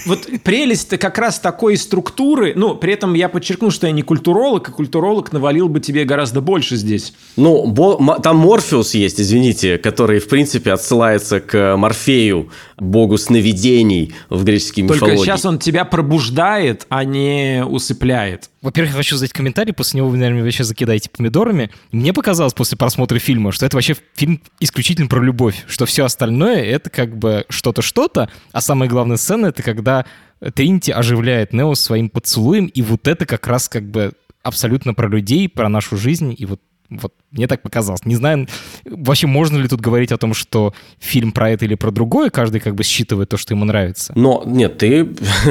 вот 0.07 0.29
прелесть 0.43 0.97
как 0.99 1.19
раз 1.19 1.39
такой 1.39 1.77
структуры, 1.77 2.53
ну, 2.57 2.75
при 2.75 2.93
этом 2.93 3.15
я 3.15 3.29
подчеркну, 3.29 3.71
что 3.71 3.87
я 3.87 3.93
не 3.93 4.03
культуролог, 4.03 4.69
и 4.69 4.73
культуролог 4.73 5.33
навалил 5.33 5.69
бы 5.69 5.81
тебе 5.81 6.05
гораздо 6.05 6.41
больше 6.41 6.77
здесь. 6.77 7.15
Ну, 7.37 7.75
там 8.23 8.37
Морфеус 8.37 8.95
есть, 8.95 9.21
извините, 9.21 9.79
который, 9.79 10.21
в 10.21 10.29
принципе, 10.29 10.73
отсылается 10.73 11.41
к 11.41 11.77
Морфею, 11.77 12.51
богу 12.79 13.19
сновидений 13.19 14.15
в 14.29 14.45
греческой 14.45 14.87
Только 14.87 14.95
мифологии. 14.95 15.17
Только 15.17 15.27
сейчас 15.27 15.45
он 15.45 15.59
тебя 15.59 15.85
пробуждает, 15.85 16.87
а 16.89 17.05
не 17.05 17.65
усыпляет. 17.65 18.52
Во-первых, 18.63 18.93
я 18.93 18.99
хочу 18.99 19.17
задать 19.17 19.33
комментарий, 19.33 19.73
после 19.73 19.99
него 19.99 20.09
вы, 20.09 20.17
наверное, 20.17 20.45
вообще 20.45 20.63
закидаете 20.63 21.11
помидорами. 21.11 21.71
Мне 21.91 22.13
показалось 22.13 22.55
после 22.55 22.79
просмотра 22.79 23.19
фильма, 23.19 23.51
что 23.51 23.67
это 23.67 23.77
вообще 23.77 23.97
фильм 24.15 24.41
исключительно 24.61 25.09
про 25.09 25.21
любовь, 25.21 25.65
что 25.67 25.85
все 25.85 26.05
остальное— 26.05 26.63
это 26.63 26.89
как 26.89 27.19
бы 27.19 27.45
что-то 27.49 27.83
что-то, 27.83 28.31
а 28.53 28.61
самая 28.61 28.89
главная 28.89 29.17
сцена— 29.17 29.47
это 29.49 29.65
когда 29.65 30.07
Тринити 30.55 30.93
оживляет 30.93 31.53
Нео 31.53 31.75
своим 31.75 32.09
поцелуем, 32.09 32.67
и 32.67 32.83
вот 32.83 33.09
это 33.09 33.27
как 33.27 33.47
раз 33.49 33.69
как 33.69 33.91
бы 33.91 34.13
абсолютно 34.45 34.95
про 34.95 35.09
людей, 35.09 35.49
про 35.49 35.69
нашу 35.69 35.97
жизнь, 35.97 36.35
и 36.37 36.47
вот 36.47 36.61
вот 37.01 37.15
мне 37.31 37.47
так 37.47 37.63
показалось. 37.63 38.05
Не 38.05 38.17
знаю, 38.17 38.49
вообще 38.85 39.27
можно 39.27 39.57
ли 39.59 39.69
тут 39.69 39.81
говорить 39.81 40.13
о 40.13 40.19
том, 40.19 40.35
что 40.35 40.75
фильм 40.99 41.33
про 41.33 41.51
это 41.51 41.65
или 41.65 41.75
про 41.75 41.91
другое, 41.91 42.31
каждый 42.31 42.61
как 42.61 42.75
бы 42.75 42.83
считывает 42.83 43.29
то, 43.29 43.37
что 43.37 43.55
ему 43.55 43.65
нравится. 43.65 44.13
Но 44.17 44.43
нет, 44.47 44.79
ты, 44.79 45.09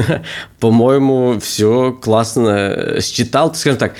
по-моему, 0.60 1.38
все 1.40 1.92
классно 1.92 3.00
считал. 3.00 3.54
Скажем 3.54 3.78
так, 3.78 3.94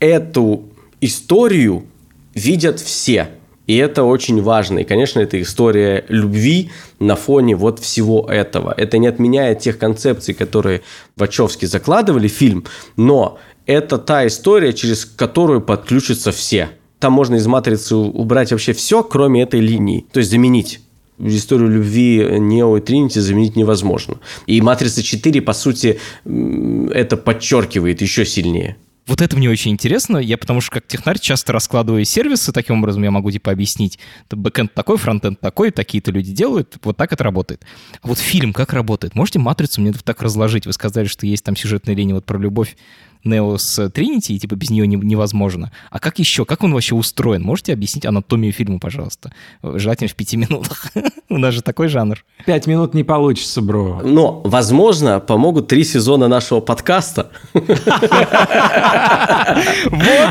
эту 0.00 0.64
историю 1.00 1.86
видят 2.34 2.80
все. 2.80 3.28
И 3.66 3.76
это 3.76 4.04
очень 4.04 4.42
важно. 4.42 4.80
И, 4.80 4.84
конечно, 4.84 5.20
это 5.20 5.40
история 5.40 6.04
любви 6.08 6.70
на 6.98 7.16
фоне 7.16 7.56
вот 7.56 7.78
всего 7.80 8.26
этого. 8.28 8.74
Это 8.76 8.98
не 8.98 9.06
отменяет 9.06 9.60
тех 9.60 9.78
концепций, 9.78 10.34
которые 10.34 10.82
Вачовски 11.16 11.64
закладывали 11.64 12.28
в 12.28 12.32
фильм, 12.32 12.64
но 12.96 13.38
это 13.66 13.96
та 13.96 14.26
история, 14.26 14.74
через 14.74 15.06
которую 15.06 15.62
подключатся 15.62 16.30
все 16.30 16.68
там 17.04 17.12
можно 17.12 17.34
из 17.34 17.46
матрицы 17.46 17.96
убрать 17.96 18.50
вообще 18.50 18.72
все, 18.72 19.04
кроме 19.04 19.42
этой 19.42 19.60
линии. 19.60 20.06
То 20.10 20.20
есть 20.20 20.30
заменить 20.30 20.80
историю 21.18 21.68
любви 21.68 22.26
Нео 22.40 22.78
и 22.78 22.80
Тринити 22.80 23.18
заменить 23.18 23.56
невозможно. 23.56 24.20
И 24.46 24.58
«Матрица 24.62 25.02
4», 25.02 25.42
по 25.42 25.52
сути, 25.52 26.00
это 26.24 27.18
подчеркивает 27.18 28.00
еще 28.00 28.24
сильнее. 28.24 28.78
Вот 29.06 29.20
это 29.20 29.36
мне 29.36 29.50
очень 29.50 29.72
интересно, 29.72 30.16
я 30.16 30.38
потому 30.38 30.62
что 30.62 30.70
как 30.70 30.86
технарь 30.86 31.18
часто 31.18 31.52
раскладываю 31.52 32.06
сервисы, 32.06 32.52
таким 32.52 32.78
образом 32.78 33.02
я 33.02 33.10
могу 33.10 33.30
типа 33.30 33.52
объяснить, 33.52 33.98
бэкэнд 34.30 34.72
такой, 34.72 34.96
фронтенд 34.96 35.38
такой, 35.38 35.72
такие-то 35.72 36.10
люди 36.10 36.32
делают, 36.32 36.78
вот 36.82 36.96
так 36.96 37.12
это 37.12 37.22
работает. 37.22 37.66
А 38.00 38.08
вот 38.08 38.16
фильм 38.16 38.54
как 38.54 38.72
работает? 38.72 39.14
Можете 39.14 39.40
матрицу 39.40 39.82
мне 39.82 39.92
так 39.92 40.22
разложить? 40.22 40.64
Вы 40.64 40.72
сказали, 40.72 41.04
что 41.04 41.26
есть 41.26 41.44
там 41.44 41.54
сюжетная 41.54 41.94
линия 41.94 42.14
вот 42.14 42.24
про 42.24 42.38
любовь 42.38 42.78
Нео 43.24 43.58
с 43.58 43.88
Тринити, 43.90 44.34
и 44.34 44.38
типа 44.38 44.54
без 44.54 44.70
нее 44.70 44.86
не, 44.86 44.96
невозможно. 44.96 45.72
А 45.90 45.98
как 45.98 46.18
еще? 46.18 46.44
Как 46.44 46.62
он 46.62 46.72
вообще 46.72 46.94
устроен? 46.94 47.42
Можете 47.42 47.72
объяснить 47.72 48.06
анатомию 48.06 48.52
фильма, 48.52 48.78
пожалуйста? 48.78 49.32
Желательно 49.62 50.08
в 50.08 50.14
пяти 50.14 50.36
минутах. 50.36 50.86
У 51.28 51.38
нас 51.38 51.54
же 51.54 51.62
такой 51.62 51.88
жанр. 51.88 52.24
Пять 52.46 52.66
минут 52.66 52.94
не 52.94 53.02
получится, 53.02 53.60
бро. 53.60 54.00
Но, 54.04 54.40
возможно, 54.44 55.20
помогут 55.20 55.68
три 55.68 55.84
сезона 55.84 56.28
нашего 56.28 56.60
подкаста. 56.60 57.30
Вот 57.54 57.70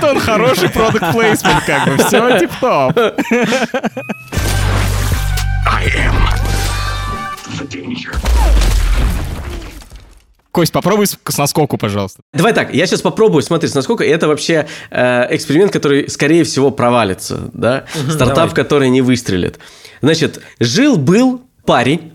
он, 0.03 0.19
хороший 0.19 0.69
продукт 0.69 1.11
плейсмент, 1.11 1.63
как 1.65 1.87
бы. 1.87 1.97
Все 2.03 2.39
тип-топ. 2.39 2.97
I 5.65 5.87
am 5.87 6.13
the 7.57 7.65
danger. 7.67 8.13
Кость, 10.53 10.71
попробуй 10.71 11.07
с, 11.07 11.17
наскоку, 11.39 11.79
пожалуйста. 11.79 12.21
Давай 12.31 12.53
так, 12.53 12.75
я 12.75 12.85
сейчас 12.85 13.01
попробую, 13.01 13.41
смотри, 13.41 13.67
с 13.67 13.73
наскока. 13.73 14.03
И 14.03 14.07
это 14.07 14.27
вообще 14.27 14.67
э, 14.91 15.35
эксперимент, 15.35 15.71
который, 15.71 16.07
скорее 16.11 16.43
всего, 16.43 16.69
провалится, 16.69 17.49
да? 17.53 17.85
Стартап, 17.91 18.35
давай. 18.35 18.49
который 18.53 18.89
не 18.89 19.01
выстрелит. 19.01 19.57
Значит, 20.03 20.41
жил-был 20.59 21.41
парень, 21.65 22.13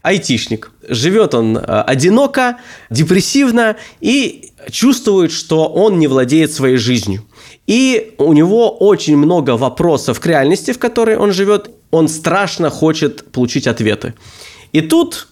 айтишник. 0.00 0.70
Живет 0.88 1.34
он 1.34 1.58
э, 1.58 1.60
одиноко, 1.60 2.56
депрессивно 2.88 3.76
и 4.00 4.50
чувствует, 4.70 5.30
что 5.30 5.68
он 5.68 5.98
не 5.98 6.06
владеет 6.06 6.50
своей 6.50 6.78
жизнью. 6.78 7.26
И 7.66 8.14
у 8.16 8.32
него 8.32 8.70
очень 8.70 9.18
много 9.18 9.58
вопросов 9.58 10.20
к 10.20 10.26
реальности, 10.26 10.72
в 10.72 10.78
которой 10.78 11.18
он 11.18 11.34
живет. 11.34 11.70
Он 11.90 12.08
страшно 12.08 12.70
хочет 12.70 13.30
получить 13.30 13.66
ответы. 13.66 14.14
И 14.72 14.80
тут, 14.80 15.28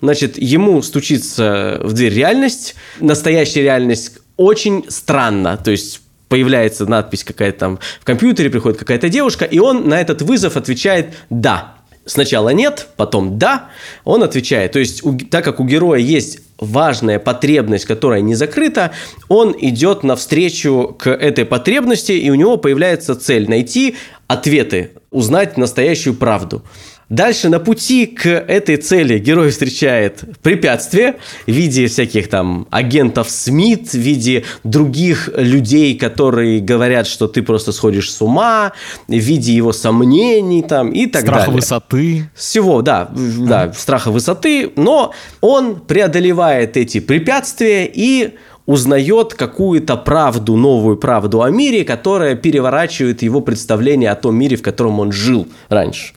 значит, 0.00 0.38
ему 0.38 0.82
стучится 0.82 1.80
в 1.82 1.92
дверь 1.92 2.14
реальность, 2.14 2.74
настоящая 3.00 3.62
реальность 3.62 4.18
очень 4.36 4.84
странно. 4.88 5.56
То 5.56 5.70
есть 5.70 6.00
появляется 6.28 6.86
надпись 6.86 7.24
какая-то 7.24 7.58
там 7.58 7.78
в 8.00 8.04
компьютере, 8.04 8.48
приходит 8.50 8.78
какая-то 8.78 9.08
девушка, 9.08 9.44
и 9.44 9.58
он 9.58 9.88
на 9.88 10.00
этот 10.00 10.22
вызов 10.22 10.56
отвечает 10.56 11.14
«да». 11.28 11.74
Сначала 12.06 12.48
нет, 12.48 12.88
потом 12.96 13.38
да, 13.38 13.68
он 14.04 14.22
отвечает. 14.22 14.72
То 14.72 14.78
есть, 14.78 15.04
у, 15.04 15.18
так 15.18 15.44
как 15.44 15.60
у 15.60 15.64
героя 15.64 16.00
есть 16.00 16.40
важная 16.58 17.18
потребность, 17.18 17.84
которая 17.84 18.22
не 18.22 18.34
закрыта, 18.34 18.92
он 19.28 19.54
идет 19.58 20.02
навстречу 20.02 20.96
к 20.98 21.10
этой 21.10 21.44
потребности, 21.44 22.12
и 22.12 22.30
у 22.30 22.34
него 22.34 22.56
появляется 22.56 23.14
цель 23.14 23.48
найти 23.48 23.96
ответы, 24.28 24.92
узнать 25.10 25.58
настоящую 25.58 26.14
правду. 26.14 26.64
Дальше 27.10 27.48
на 27.48 27.58
пути 27.58 28.06
к 28.06 28.26
этой 28.28 28.76
цели 28.76 29.18
герой 29.18 29.50
встречает 29.50 30.22
препятствия 30.42 31.16
в 31.44 31.50
виде 31.50 31.88
всяких 31.88 32.28
там 32.28 32.68
агентов 32.70 33.28
СМИТ, 33.28 33.90
в 33.90 33.98
виде 33.98 34.44
других 34.62 35.28
людей, 35.36 35.98
которые 35.98 36.60
говорят, 36.60 37.08
что 37.08 37.26
ты 37.26 37.42
просто 37.42 37.72
сходишь 37.72 38.12
с 38.12 38.22
ума, 38.22 38.72
в 39.08 39.12
виде 39.12 39.52
его 39.52 39.72
сомнений 39.72 40.62
там 40.62 40.90
и 40.92 41.06
так 41.06 41.22
Страха 41.22 41.40
далее. 41.46 41.56
высоты. 41.56 42.30
Всего, 42.36 42.80
да, 42.80 43.10
да, 43.12 43.72
страха 43.72 44.12
высоты, 44.12 44.70
но 44.76 45.12
он 45.40 45.80
преодолевает 45.80 46.76
эти 46.76 47.00
препятствия 47.00 47.90
и 47.92 48.34
узнает 48.66 49.34
какую-то 49.34 49.96
правду, 49.96 50.54
новую 50.54 50.96
правду 50.96 51.42
о 51.42 51.50
мире, 51.50 51.84
которая 51.84 52.36
переворачивает 52.36 53.22
его 53.22 53.40
представление 53.40 54.12
о 54.12 54.14
том 54.14 54.36
мире, 54.36 54.56
в 54.56 54.62
котором 54.62 55.00
он 55.00 55.10
жил 55.10 55.48
раньше. 55.68 56.12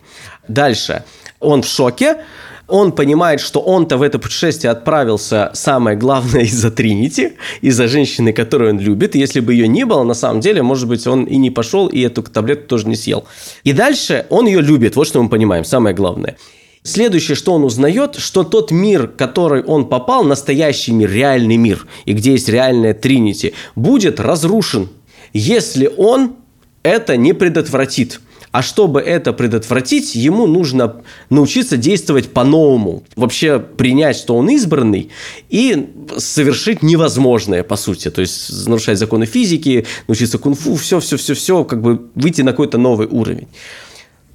Дальше. 0.47 1.03
Он 1.39 1.61
в 1.61 1.67
шоке, 1.67 2.17
он 2.67 2.93
понимает, 2.93 3.41
что 3.41 3.59
он-то 3.59 3.97
в 3.97 4.01
это 4.01 4.19
путешествие 4.19 4.71
отправился, 4.71 5.51
самое 5.53 5.97
главное, 5.97 6.41
из-за 6.45 6.71
Тринити, 6.71 7.33
из-за 7.61 7.87
женщины, 7.87 8.33
которую 8.33 8.71
он 8.71 8.79
любит. 8.79 9.15
Если 9.15 9.39
бы 9.39 9.53
ее 9.53 9.67
не 9.67 9.85
было, 9.85 10.03
на 10.03 10.13
самом 10.13 10.39
деле, 10.39 10.63
может 10.63 10.87
быть, 10.87 11.05
он 11.05 11.25
и 11.25 11.37
не 11.37 11.51
пошел, 11.51 11.87
и 11.87 11.99
эту 12.01 12.23
таблетку 12.23 12.67
тоже 12.67 12.87
не 12.87 12.95
съел. 12.95 13.25
И 13.63 13.73
дальше 13.73 14.25
он 14.29 14.47
ее 14.47 14.61
любит, 14.61 14.95
вот 14.95 15.07
что 15.07 15.21
мы 15.21 15.29
понимаем, 15.29 15.65
самое 15.65 15.95
главное. 15.95 16.37
Следующее, 16.83 17.35
что 17.35 17.53
он 17.53 17.63
узнает, 17.63 18.15
что 18.15 18.43
тот 18.43 18.71
мир, 18.71 19.07
в 19.07 19.15
который 19.15 19.63
он 19.63 19.87
попал, 19.87 20.25
настоящий 20.25 20.91
мир, 20.91 21.09
реальный 21.09 21.55
мир, 21.55 21.87
и 22.03 22.11
где 22.11 22.31
есть 22.33 22.49
реальная 22.49 22.93
Тринити, 22.93 23.53
будет 23.75 24.19
разрушен, 24.19 24.89
если 25.31 25.89
он 25.97 26.35
это 26.83 27.15
не 27.15 27.31
предотвратит. 27.31 28.19
А 28.53 28.61
чтобы 28.61 29.01
это 29.01 29.33
предотвратить, 29.33 30.13
ему 30.13 30.45
нужно 30.45 30.97
научиться 31.31 31.75
действовать 31.75 32.31
по-новому. 32.33 33.03
Вообще 33.15 33.57
принять, 33.57 34.15
что 34.15 34.35
он 34.35 34.47
избранный, 34.47 35.09
и 35.49 35.89
совершить 36.17 36.83
невозможное, 36.83 37.63
по 37.63 37.75
сути. 37.75 38.11
То 38.11 38.21
есть 38.21 38.67
нарушать 38.67 38.99
законы 38.99 39.25
физики, 39.25 39.87
научиться 40.07 40.37
кунг-фу, 40.37 40.75
все-все-все-все, 40.75 41.63
как 41.63 41.81
бы 41.81 42.09
выйти 42.13 42.43
на 42.43 42.51
какой-то 42.51 42.77
новый 42.77 43.07
уровень. 43.07 43.47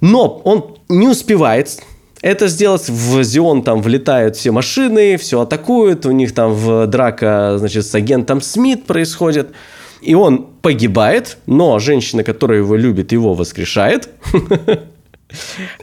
Но 0.01 0.41
он 0.43 0.75
не 0.89 1.07
успевает 1.07 1.81
это 2.21 2.49
сделать. 2.49 2.89
В 2.89 3.23
Зион 3.23 3.63
там 3.63 3.81
влетают 3.81 4.35
все 4.35 4.51
машины, 4.51 5.15
все 5.15 5.39
атакуют, 5.39 6.05
у 6.05 6.11
них 6.11 6.33
там 6.33 6.51
в 6.53 6.87
драка, 6.87 7.55
значит, 7.57 7.85
с 7.85 7.95
агентом 7.95 8.41
Смит 8.41 8.85
происходит. 8.85 9.51
И 10.01 10.15
он 10.15 10.47
погибает, 10.61 11.37
но 11.45 11.79
женщина, 11.79 12.23
которая 12.23 12.59
его 12.59 12.75
любит, 12.75 13.11
его 13.11 13.33
воскрешает. 13.33 14.09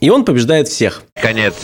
И 0.00 0.10
он 0.10 0.24
побеждает 0.24 0.68
всех. 0.68 1.04
Конец. 1.14 1.54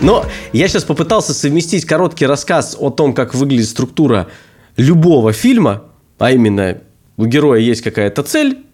Но 0.00 0.26
я 0.52 0.68
сейчас 0.68 0.84
попытался 0.84 1.34
совместить 1.34 1.84
короткий 1.84 2.26
рассказ 2.26 2.76
о 2.78 2.90
том, 2.90 3.14
как 3.14 3.34
выглядит 3.34 3.68
структура 3.68 4.28
любого 4.76 5.32
фильма, 5.32 5.84
а 6.18 6.32
именно 6.32 6.78
у 7.16 7.26
героя 7.26 7.60
есть 7.60 7.82
какая-то 7.82 8.22
цель, 8.22 8.64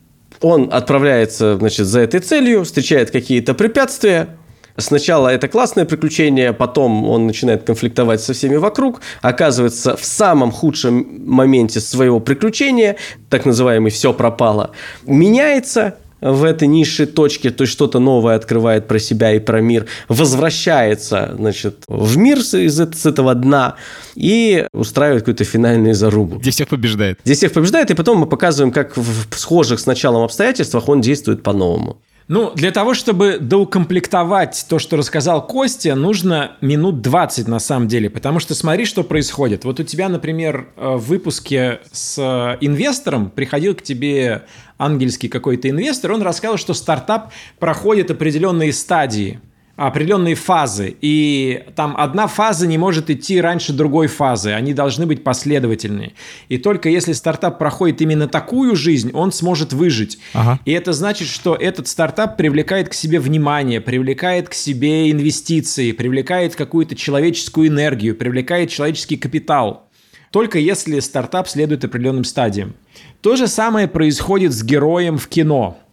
он 0.41 0.69
отправляется, 0.73 1.57
значит, 1.57 1.87
за 1.87 2.01
этой 2.01 2.21
целью, 2.21 2.65
встречает 2.65 3.11
какие-то 3.11 3.55
препятствия, 3.55 4.37
Сначала 4.77 5.29
это 5.29 5.49
классное 5.49 5.85
приключение, 5.85 6.53
потом 6.53 7.09
он 7.09 7.27
начинает 7.27 7.63
конфликтовать 7.65 8.21
со 8.21 8.33
всеми 8.33 8.57
вокруг, 8.57 9.01
оказывается 9.23 9.97
в 9.97 10.05
самом 10.05 10.51
худшем 10.51 11.07
моменте 11.27 11.81
своего 11.81 12.21
приключения, 12.21 12.97
так 13.31 13.45
называемый 13.47 13.91
«все 13.91 14.13
пропало», 14.13 14.71
меняется, 15.07 15.97
в 16.21 16.45
этой 16.45 16.67
низшей 16.67 17.07
точке, 17.07 17.51
то 17.51 17.63
есть 17.63 17.73
что-то 17.73 17.99
новое 17.99 18.37
открывает 18.37 18.89
про 18.89 18.99
себя 18.99 19.33
и 19.33 19.39
про 19.39 19.61
мир, 19.61 19.87
возвращается, 20.09 21.35
значит, 21.37 21.85
в 21.89 22.17
мир 22.17 22.43
с, 22.43 22.55
из, 22.55 22.79
с 22.79 23.07
этого 23.07 23.35
дна 23.35 23.77
и 24.15 24.67
устраивает 24.73 25.23
какую-то 25.23 25.45
финальную 25.45 25.95
зарубу. 25.95 26.37
Где 26.37 26.51
всех 26.51 26.69
побеждает. 26.69 27.21
Где 27.25 27.35
всех 27.35 27.53
побеждает, 27.53 27.91
и 27.91 27.95
потом 27.95 28.19
мы 28.19 28.27
показываем, 28.27 28.73
как 28.73 28.97
в 28.97 29.39
схожих 29.39 29.79
с 29.79 29.87
началом 29.87 30.23
обстоятельствах 30.23 30.89
он 30.89 31.01
действует 31.01 31.43
по-новому. 31.43 31.99
Ну, 32.29 32.53
для 32.55 32.73
того, 32.73 32.95
чтобы 32.95 33.39
доукомплектовать 33.39 34.67
то, 34.69 34.81
что 34.81 34.97
рассказал 34.97 35.47
Костя, 35.47 35.95
нужно 35.95 36.57
минут 36.61 37.01
20 37.01 37.47
на 37.47 37.61
самом 37.61 37.87
деле, 37.87 38.11
потому 38.11 38.41
что 38.41 38.55
смотри, 38.57 38.85
что 38.85 39.05
происходит. 39.05 39.65
Вот 39.65 39.79
у 39.79 39.85
тебя, 39.85 40.09
например, 40.09 40.69
в 40.77 40.99
выпуске 40.99 41.81
с 41.93 42.19
инвестором 42.61 43.31
приходил 43.31 43.77
к 43.77 43.83
тебе 43.83 44.45
ангельский 44.77 45.29
какой-то 45.29 45.71
инвестор, 45.71 46.13
он 46.13 46.23
рассказал, 46.23 46.57
что 46.57 46.75
стартап 46.75 47.33
проходит 47.61 48.11
определенные 48.11 48.73
стадии– 48.73 49.41
определенные 49.77 50.35
фазы, 50.35 50.97
и 51.03 51.65
там 51.75 51.95
одна 51.99 52.27
фаза 52.27 52.67
не 52.67 52.79
может 52.79 53.11
идти 53.11 53.41
раньше 53.41 53.75
другой 53.75 54.07
фазы, 54.07 54.53
они 54.53 54.73
должны 54.73 55.07
быть 55.07 55.23
последовательные. 55.23 56.15
И 56.49 56.57
только 56.57 56.89
если 56.89 57.13
стартап 57.13 57.59
проходит 57.59 58.01
именно 58.01 58.27
такую 58.27 58.75
жизнь, 58.75 59.11
он 59.13 59.33
сможет 59.33 59.75
выжить. 59.75 60.19
Ага. 60.33 60.59
И 60.65 60.73
это 60.73 60.95
значит, 60.95 61.29
что 61.29 61.55
этот 61.55 61.89
стартап 61.89 62.39
привлекает 62.39 62.89
к 62.89 62.95
себе 62.95 63.21
внимание, 63.21 63.83
привлекает 63.83 64.49
к 64.49 64.55
себе 64.55 65.11
инвестиции, 65.11 65.93
привлекает 65.93 66.57
какую-то 66.57 66.97
человеческую 66.97 67.69
энергию, 67.69 68.17
привлекает 68.17 68.71
человеческий 68.71 69.17
капитал. 69.17 69.91
Только 70.31 70.59
если 70.59 71.01
стартап 71.01 71.49
следует 71.49 71.85
определенным 71.85 72.25
стадиям. 72.25 72.75
То 73.21 73.37
же 73.37 73.47
самое 73.47 73.89
происходит 73.89 74.53
с 74.53 74.63
героем 74.63 75.19
в 75.19 75.29
кино– 75.29 75.79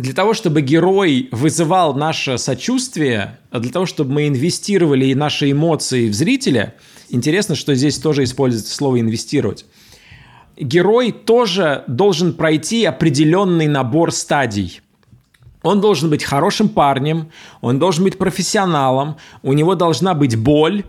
для 0.00 0.14
того, 0.14 0.32
чтобы 0.32 0.62
герой 0.62 1.28
вызывал 1.30 1.94
наше 1.94 2.38
сочувствие, 2.38 3.38
а 3.50 3.60
для 3.60 3.70
того, 3.70 3.84
чтобы 3.84 4.12
мы 4.12 4.28
инвестировали 4.28 5.12
наши 5.12 5.50
эмоции 5.50 6.08
в 6.08 6.14
зрителя, 6.14 6.74
интересно, 7.10 7.54
что 7.54 7.74
здесь 7.74 7.98
тоже 7.98 8.24
используется 8.24 8.74
слово 8.74 9.00
«инвестировать». 9.00 9.66
Герой 10.56 11.12
тоже 11.12 11.84
должен 11.86 12.34
пройти 12.34 12.84
определенный 12.84 13.66
набор 13.66 14.12
стадий. 14.12 14.80
Он 15.62 15.80
должен 15.80 16.08
быть 16.08 16.24
хорошим 16.24 16.70
парнем, 16.70 17.30
он 17.60 17.78
должен 17.78 18.04
быть 18.04 18.16
профессионалом, 18.16 19.16
у 19.42 19.52
него 19.52 19.74
должна 19.74 20.14
быть 20.14 20.36
боль, 20.36 20.84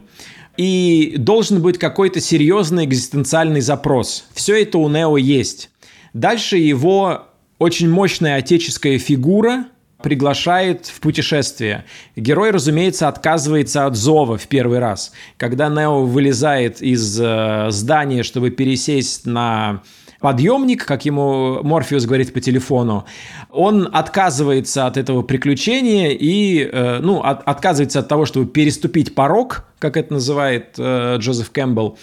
и 0.56 1.16
должен 1.18 1.62
быть 1.62 1.78
какой-то 1.78 2.20
серьезный 2.20 2.86
экзистенциальный 2.86 3.62
запрос. 3.62 4.26
Все 4.34 4.62
это 4.62 4.78
у 4.78 4.90
Нео 4.90 5.18
есть. 5.18 5.70
Дальше 6.14 6.58
его 6.58 7.31
очень 7.62 7.92
мощная 7.92 8.38
отеческая 8.38 8.98
фигура 8.98 9.66
приглашает 10.02 10.88
в 10.88 11.00
путешествие. 11.00 11.86
Герой, 12.16 12.50
разумеется, 12.50 13.08
отказывается 13.08 13.86
от 13.86 13.96
зова 13.96 14.40
в 14.40 14.48
первый 14.48 14.80
раз. 14.80 15.12
Когда 15.38 15.70
Нео 15.70 16.04
вылезает 16.04 16.82
из 16.82 17.22
э, 17.22 17.68
здания, 17.70 18.24
чтобы 18.24 18.50
пересесть 18.50 19.28
на 19.28 19.84
подъемник, 20.20 20.88
как 20.88 21.06
ему 21.06 21.62
Морфеус 21.62 22.06
говорит 22.06 22.34
по 22.34 22.42
телефону, 22.42 23.06
он 23.52 23.88
отказывается 23.94 24.88
от 24.88 24.98
этого 24.98 25.22
приключения 25.22 26.10
и, 26.10 26.64
э, 26.64 26.98
ну, 27.00 27.22
от, 27.22 27.48
отказывается 27.48 28.00
от 28.00 28.08
того, 28.08 28.26
чтобы 28.26 28.48
переступить 28.48 29.14
порог, 29.14 29.66
как 29.78 29.98
это 29.98 30.14
называет 30.14 30.74
э, 30.80 31.18
Джозеф 31.20 31.52
Кэмпбелл, 31.52 32.00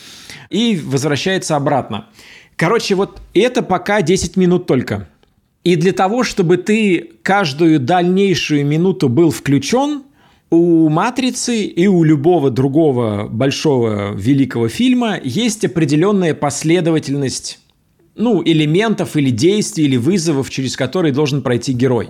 и 0.51 0.81
возвращается 0.85 1.57
обратно. 1.57 2.07
Короче, 2.55 2.95
вот 2.95 3.21
это 3.35 3.65
пока 3.65 4.03
10 4.03 4.37
минут 4.37 4.69
только. 4.69 5.09
И 5.69 5.77
для 5.77 5.93
того, 5.93 6.25
чтобы 6.25 6.57
ты 6.57 7.11
каждую 7.21 7.79
дальнейшую 7.79 8.65
минуту 8.65 9.11
был 9.11 9.31
включен, 9.31 10.05
у 10.49 10.89
«Матрицы» 10.89 11.63
и 11.63 11.87
у 11.87 12.05
любого 12.05 12.51
другого 12.51 13.29
большого 13.29 14.15
великого 14.15 14.69
фильма 14.69 15.21
есть 15.23 15.67
определенная 15.67 16.33
последовательность 16.33 17.59
ну, 18.17 18.43
элементов 18.43 19.15
или 19.19 19.29
действий, 19.29 19.85
или 19.85 19.99
вызовов, 19.99 20.49
через 20.49 20.75
которые 20.75 21.13
должен 21.13 21.43
пройти 21.43 21.75
герой. 21.75 22.09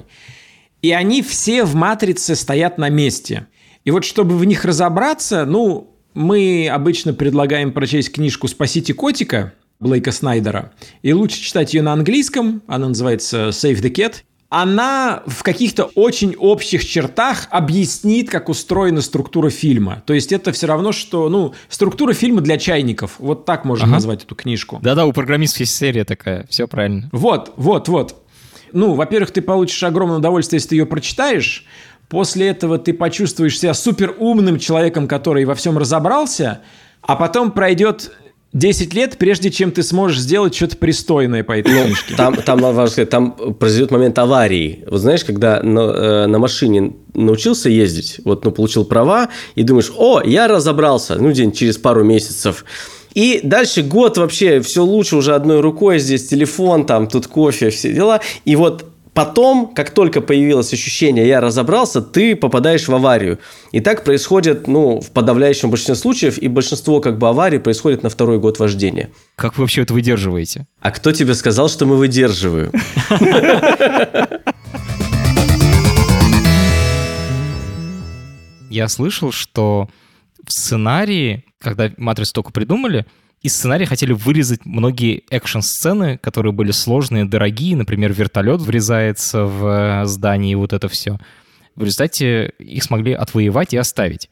И 0.80 0.92
они 0.92 1.20
все 1.20 1.64
в 1.64 1.74
«Матрице» 1.74 2.36
стоят 2.36 2.78
на 2.78 2.90
месте. 2.90 3.48
И 3.84 3.90
вот 3.90 4.04
чтобы 4.04 4.38
в 4.38 4.44
них 4.44 4.64
разобраться, 4.64 5.44
ну, 5.44 5.96
мы 6.14 6.68
обычно 6.68 7.12
предлагаем 7.12 7.72
прочесть 7.72 8.12
книжку 8.12 8.46
«Спасите 8.46 8.94
котика», 8.94 9.52
Блейка 9.80 10.12
Снайдера. 10.12 10.72
И 11.02 11.12
лучше 11.12 11.40
читать 11.40 11.74
ее 11.74 11.82
на 11.82 11.92
английском, 11.92 12.62
она 12.66 12.88
называется 12.88 13.48
Save 13.48 13.80
the 13.80 13.92
Cat, 13.92 14.14
она 14.50 15.22
в 15.26 15.42
каких-то 15.42 15.84
очень 15.94 16.34
общих 16.34 16.84
чертах 16.84 17.48
объяснит, 17.50 18.30
как 18.30 18.48
устроена 18.48 19.02
структура 19.02 19.50
фильма. 19.50 20.02
То 20.06 20.14
есть 20.14 20.32
это 20.32 20.52
все 20.52 20.66
равно, 20.66 20.92
что, 20.92 21.28
ну, 21.28 21.54
структура 21.68 22.14
фильма 22.14 22.40
для 22.40 22.56
чайников. 22.56 23.16
Вот 23.18 23.44
так 23.44 23.66
можно 23.66 23.84
ага. 23.84 23.94
назвать 23.94 24.24
эту 24.24 24.34
книжку. 24.34 24.78
Да-да, 24.82 25.04
у 25.04 25.12
программистов 25.12 25.60
есть 25.60 25.76
серия 25.76 26.04
такая, 26.04 26.46
все 26.48 26.66
правильно. 26.66 27.10
Вот, 27.12 27.52
вот, 27.56 27.88
вот. 27.88 28.24
Ну, 28.72 28.94
во-первых, 28.94 29.30
ты 29.32 29.42
получишь 29.42 29.82
огромное 29.82 30.16
удовольствие, 30.16 30.58
если 30.58 30.70
ты 30.70 30.74
ее 30.76 30.86
прочитаешь. 30.86 31.66
После 32.08 32.48
этого 32.48 32.78
ты 32.78 32.94
почувствуешь 32.94 33.58
себя 33.58 33.74
супер 33.74 34.14
умным 34.18 34.58
человеком, 34.58 35.06
который 35.06 35.44
во 35.44 35.54
всем 35.54 35.76
разобрался, 35.76 36.62
а 37.02 37.16
потом 37.16 37.50
пройдет 37.50 38.12
10 38.54 38.94
лет, 38.94 39.18
прежде 39.18 39.50
чем 39.50 39.70
ты 39.72 39.82
сможешь 39.82 40.20
сделать 40.20 40.54
что-то 40.54 40.76
пристойное 40.78 41.44
по 41.44 41.58
этой 41.58 41.84
книжке. 41.84 42.14
Там, 42.16 42.34
там, 42.36 42.60
важно 42.60 42.86
сказать, 42.86 43.10
там 43.10 43.32
произойдет 43.32 43.90
момент 43.90 44.18
аварии. 44.18 44.84
Вот 44.90 45.00
знаешь, 45.00 45.22
когда 45.22 45.62
на, 45.62 45.80
э, 45.80 46.26
на 46.26 46.38
машине 46.38 46.94
научился 47.12 47.68
ездить, 47.68 48.20
вот, 48.24 48.44
ну, 48.44 48.50
получил 48.50 48.86
права, 48.86 49.28
и 49.54 49.62
думаешь, 49.62 49.92
о, 49.94 50.22
я 50.22 50.48
разобрался, 50.48 51.16
ну, 51.16 51.30
день 51.30 51.52
через 51.52 51.76
пару 51.76 52.04
месяцев. 52.04 52.64
И 53.12 53.40
дальше 53.42 53.82
год 53.82 54.16
вообще 54.16 54.60
все 54.60 54.82
лучше, 54.82 55.16
уже 55.16 55.34
одной 55.34 55.60
рукой 55.60 55.98
здесь 55.98 56.26
телефон, 56.26 56.86
там, 56.86 57.06
тут 57.06 57.26
кофе, 57.26 57.68
все 57.68 57.92
дела. 57.92 58.20
И 58.46 58.56
вот 58.56 58.86
Потом, 59.18 59.74
как 59.74 59.90
только 59.90 60.20
появилось 60.20 60.72
ощущение 60.72 61.26
«я 61.26 61.40
разобрался», 61.40 62.00
ты 62.00 62.36
попадаешь 62.36 62.86
в 62.86 62.94
аварию. 62.94 63.40
И 63.72 63.80
так 63.80 64.04
происходит, 64.04 64.68
ну, 64.68 65.00
в 65.00 65.10
подавляющем 65.10 65.70
большинстве 65.70 65.96
случаев, 65.96 66.38
и 66.38 66.46
большинство 66.46 67.00
как 67.00 67.18
бы 67.18 67.28
аварий 67.28 67.58
происходит 67.58 68.04
на 68.04 68.10
второй 68.10 68.38
год 68.38 68.60
вождения. 68.60 69.10
Как 69.34 69.58
вы 69.58 69.64
вообще 69.64 69.82
это 69.82 69.92
выдерживаете? 69.92 70.68
А 70.80 70.92
кто 70.92 71.10
тебе 71.10 71.34
сказал, 71.34 71.68
что 71.68 71.84
мы 71.84 71.96
выдерживаем? 71.96 72.70
Я 78.70 78.86
слышал, 78.86 79.32
что 79.32 79.88
в 80.46 80.52
сценарии, 80.52 81.44
когда 81.58 81.90
«Матрицу» 81.96 82.34
только 82.34 82.52
придумали, 82.52 83.04
из 83.40 83.54
сценария 83.54 83.86
хотели 83.86 84.12
вырезать 84.12 84.64
многие 84.64 85.24
экшн-сцены, 85.30 86.18
которые 86.18 86.52
были 86.52 86.72
сложные, 86.72 87.24
дорогие. 87.24 87.76
Например, 87.76 88.12
вертолет 88.12 88.60
врезается 88.60 89.44
в 89.44 89.66
э, 89.66 90.06
здание 90.06 90.52
и 90.52 90.56
вот 90.56 90.72
это 90.72 90.88
все. 90.88 91.18
В 91.76 91.84
результате 91.84 92.52
их 92.58 92.82
смогли 92.82 93.12
отвоевать 93.12 93.72
и 93.74 93.76
оставить. 93.76 94.28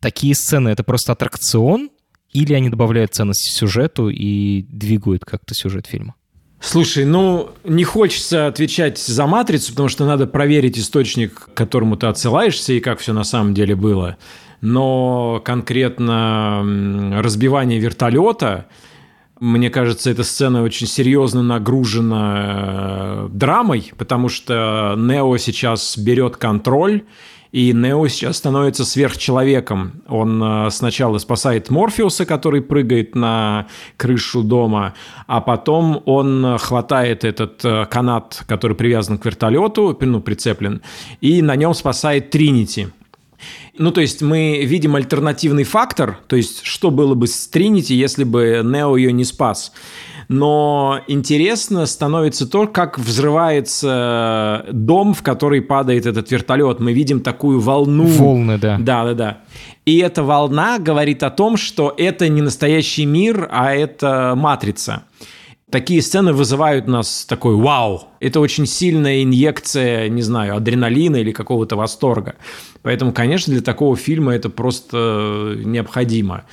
Такие 0.00 0.34
сцены— 0.34 0.68
это 0.70 0.82
просто 0.82 1.12
аттракцион, 1.12 1.90
или 2.32 2.52
они 2.52 2.68
добавляют 2.68 3.14
ценности 3.14 3.50
сюжету 3.50 4.10
и 4.10 4.62
двигают 4.62 5.24
как-то 5.24 5.54
сюжет 5.54 5.86
фильма? 5.86 6.14
Слушай, 6.60 7.04
ну, 7.04 7.50
не 7.62 7.84
хочется 7.84 8.48
отвечать 8.48 8.98
за 8.98 9.26
«Матрицу», 9.26 9.70
потому 9.70 9.88
что 9.88 10.04
надо 10.04 10.26
проверить 10.26 10.76
источник, 10.76 11.34
к 11.34 11.54
которому 11.54 11.96
ты 11.96 12.08
отсылаешься, 12.08 12.72
и 12.72 12.80
как 12.80 12.98
все 12.98 13.12
на 13.12 13.22
самом 13.22 13.54
деле 13.54 13.76
было 13.76 14.18
но 14.60 15.40
конкретно 15.44 16.62
разбивание 17.22 17.78
вертолета, 17.78 18.66
мне 19.40 19.70
кажется, 19.70 20.10
эта 20.10 20.24
сцена 20.24 20.62
очень 20.62 20.88
серьезно 20.88 21.42
нагружена 21.42 22.44
э, 22.46 23.28
драмой, 23.30 23.92
потому 23.96 24.28
что 24.28 24.94
Нео 24.96 25.36
сейчас 25.36 25.96
берет 25.96 26.36
контроль, 26.36 27.04
и 27.52 27.72
Нео 27.72 28.08
сейчас 28.08 28.38
становится 28.38 28.84
сверхчеловеком. 28.84 30.02
Он 30.08 30.42
э, 30.42 30.70
сначала 30.70 31.18
спасает 31.18 31.70
Морфеуса, 31.70 32.26
который 32.26 32.62
прыгает 32.62 33.14
на 33.14 33.68
крышу 33.96 34.42
дома, 34.42 34.94
а 35.28 35.40
потом 35.40 36.02
он 36.04 36.58
хватает 36.58 37.22
этот 37.22 37.64
э, 37.64 37.86
канат, 37.86 38.42
который 38.48 38.76
привязан 38.76 39.18
к 39.18 39.24
вертолету, 39.24 39.96
ну, 40.00 40.20
прицеплен, 40.20 40.82
и 41.20 41.42
на 41.42 41.54
нем 41.54 41.74
спасает 41.74 42.30
Тринити– 42.30 42.88
ну, 43.76 43.90
то 43.90 44.00
есть 44.00 44.22
мы 44.22 44.64
видим 44.64 44.96
альтернативный 44.96 45.64
фактор, 45.64 46.18
то 46.26 46.36
есть 46.36 46.64
что 46.64 46.90
было 46.90 47.14
бы 47.14 47.26
с 47.26 47.48
Тринити, 47.48 47.94
если 47.94 48.24
бы 48.24 48.62
Нео 48.64 48.96
ее 48.96 49.12
не 49.12 49.24
спас. 49.24 49.72
Но 50.28 51.00
интересно 51.08 51.86
становится 51.86 52.46
то, 52.46 52.66
как 52.66 52.98
взрывается 52.98 54.66
дом, 54.70 55.14
в 55.14 55.22
который 55.22 55.62
падает 55.62 56.04
этот 56.04 56.30
вертолет. 56.30 56.80
Мы 56.80 56.92
видим 56.92 57.20
такую 57.20 57.60
волну. 57.60 58.04
Волны, 58.04 58.58
да. 58.58 58.76
Да, 58.78 59.04
да, 59.04 59.14
да. 59.14 59.38
И 59.86 59.98
эта 59.98 60.22
волна 60.22 60.78
говорит 60.78 61.22
о 61.22 61.30
том, 61.30 61.56
что 61.56 61.94
это 61.96 62.28
не 62.28 62.42
настоящий 62.42 63.06
мир, 63.06 63.48
а 63.50 63.72
это 63.72 64.34
матрица. 64.36 65.04
Такие 65.70 66.00
сцены 66.00 66.32
вызывают 66.32 66.86
нас 66.86 67.26
такой 67.28 67.54
«Вау!». 67.54 68.04
Это 68.20 68.40
очень 68.40 68.66
сильная 68.66 69.22
инъекция, 69.22 70.08
не 70.08 70.22
знаю, 70.22 70.56
адреналина 70.56 71.16
или 71.16 71.30
какого-то 71.30 71.76
восторга. 71.76 72.36
Поэтому, 72.82 73.12
конечно, 73.12 73.52
для 73.52 73.62
такого 73.62 73.94
фильма 73.94 74.34
это 74.34 74.48
просто 74.48 75.56
необходимо. 75.62 76.44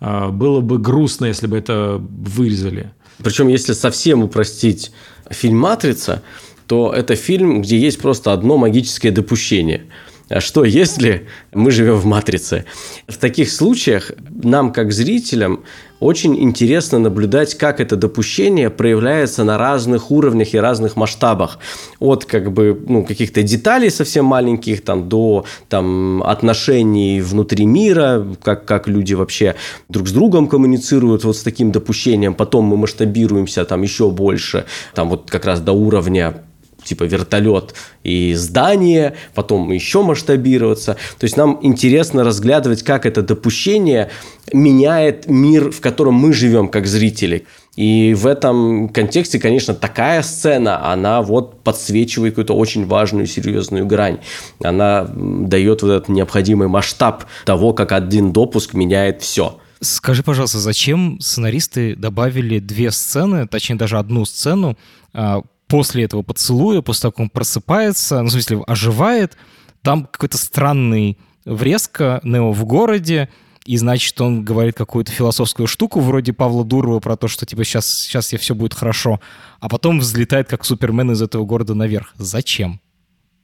А, 0.00 0.30
было 0.30 0.60
бы 0.60 0.78
грустно, 0.78 1.26
если 1.26 1.46
бы 1.46 1.56
это 1.56 2.00
вырезали. 2.00 2.90
Причем, 3.22 3.46
если 3.46 3.72
совсем 3.72 4.24
упростить 4.24 4.90
фильм 5.30 5.58
«Матрица», 5.58 6.22
то 6.66 6.92
это 6.92 7.14
фильм, 7.14 7.62
где 7.62 7.78
есть 7.78 8.00
просто 8.00 8.32
одно 8.32 8.56
магическое 8.56 9.12
допущение– 9.12 9.86
а 10.28 10.40
что 10.40 10.64
если 10.64 11.28
мы 11.52 11.70
живем 11.70 11.96
в 11.96 12.04
матрице? 12.04 12.64
В 13.06 13.16
таких 13.16 13.50
случаях 13.50 14.10
нам, 14.42 14.72
как 14.72 14.92
зрителям, 14.92 15.62
очень 16.00 16.42
интересно 16.42 16.98
наблюдать, 16.98 17.54
как 17.54 17.80
это 17.80 17.96
допущение 17.96 18.68
проявляется 18.68 19.44
на 19.44 19.56
разных 19.56 20.10
уровнях 20.10 20.52
и 20.52 20.58
разных 20.58 20.96
масштабах. 20.96 21.58
От 22.00 22.24
как 22.24 22.52
бы, 22.52 22.78
ну, 22.88 23.04
каких-то 23.04 23.42
деталей 23.42 23.88
совсем 23.88 24.24
маленьких 24.24 24.82
там, 24.82 25.08
до 25.08 25.46
там, 25.68 26.22
отношений 26.24 27.20
внутри 27.20 27.64
мира, 27.64 28.26
как, 28.42 28.64
как 28.64 28.88
люди 28.88 29.14
вообще 29.14 29.54
друг 29.88 30.08
с 30.08 30.12
другом 30.12 30.48
коммуницируют 30.48 31.22
вот 31.24 31.36
с 31.36 31.42
таким 31.42 31.70
допущением. 31.70 32.34
Потом 32.34 32.64
мы 32.64 32.76
масштабируемся 32.76 33.64
там 33.64 33.82
еще 33.82 34.10
больше, 34.10 34.66
там 34.94 35.08
вот 35.08 35.30
как 35.30 35.44
раз 35.44 35.60
до 35.60 35.72
уровня 35.72 36.42
типа 36.86 37.04
вертолет 37.04 37.74
и 38.02 38.34
здание, 38.34 39.14
потом 39.34 39.70
еще 39.72 40.02
масштабироваться. 40.02 40.96
То 41.18 41.24
есть 41.24 41.36
нам 41.36 41.58
интересно 41.62 42.24
разглядывать, 42.24 42.82
как 42.82 43.04
это 43.04 43.22
допущение 43.22 44.10
меняет 44.52 45.28
мир, 45.28 45.70
в 45.70 45.80
котором 45.80 46.14
мы 46.14 46.32
живем 46.32 46.68
как 46.68 46.86
зрители. 46.86 47.46
И 47.76 48.14
в 48.14 48.26
этом 48.26 48.88
контексте, 48.88 49.38
конечно, 49.38 49.74
такая 49.74 50.22
сцена, 50.22 50.90
она 50.90 51.20
вот 51.20 51.62
подсвечивает 51.62 52.32
какую-то 52.32 52.54
очень 52.54 52.86
важную, 52.86 53.26
серьезную 53.26 53.86
грань. 53.86 54.18
Она 54.62 55.06
дает 55.14 55.82
вот 55.82 55.90
этот 55.90 56.08
необходимый 56.08 56.68
масштаб 56.68 57.24
того, 57.44 57.74
как 57.74 57.92
один 57.92 58.32
допуск 58.32 58.72
меняет 58.72 59.22
все. 59.22 59.60
Скажи, 59.80 60.22
пожалуйста, 60.22 60.58
зачем 60.58 61.20
сценаристы 61.20 61.94
добавили 61.96 62.60
две 62.60 62.90
сцены, 62.90 63.46
точнее 63.46 63.76
даже 63.76 63.98
одну 63.98 64.24
сцену, 64.24 64.78
а, 65.12 65.42
после 65.68 66.04
этого 66.04 66.22
поцелуя, 66.22 66.82
после 66.82 67.02
того, 67.02 67.12
как 67.12 67.20
он 67.20 67.30
просыпается, 67.30 68.22
ну, 68.22 68.28
в 68.28 68.32
смысле, 68.32 68.62
оживает, 68.66 69.36
там 69.82 70.06
какой-то 70.06 70.38
странный 70.38 71.18
врезка 71.44 72.20
Нео 72.24 72.52
в 72.52 72.64
городе, 72.64 73.28
и 73.64 73.76
значит, 73.76 74.20
он 74.20 74.44
говорит 74.44 74.76
какую-то 74.76 75.10
философскую 75.10 75.66
штуку 75.66 76.00
вроде 76.00 76.32
Павла 76.32 76.64
Дурова 76.64 77.00
про 77.00 77.16
то, 77.16 77.26
что 77.26 77.46
типа 77.46 77.64
сейчас, 77.64 77.86
сейчас 77.86 78.32
я 78.32 78.38
все 78.38 78.54
будет 78.54 78.74
хорошо, 78.74 79.20
а 79.60 79.68
потом 79.68 79.98
взлетает 79.98 80.48
как 80.48 80.64
Супермен 80.64 81.10
из 81.10 81.20
этого 81.20 81.44
города 81.44 81.74
наверх. 81.74 82.14
Зачем? 82.16 82.80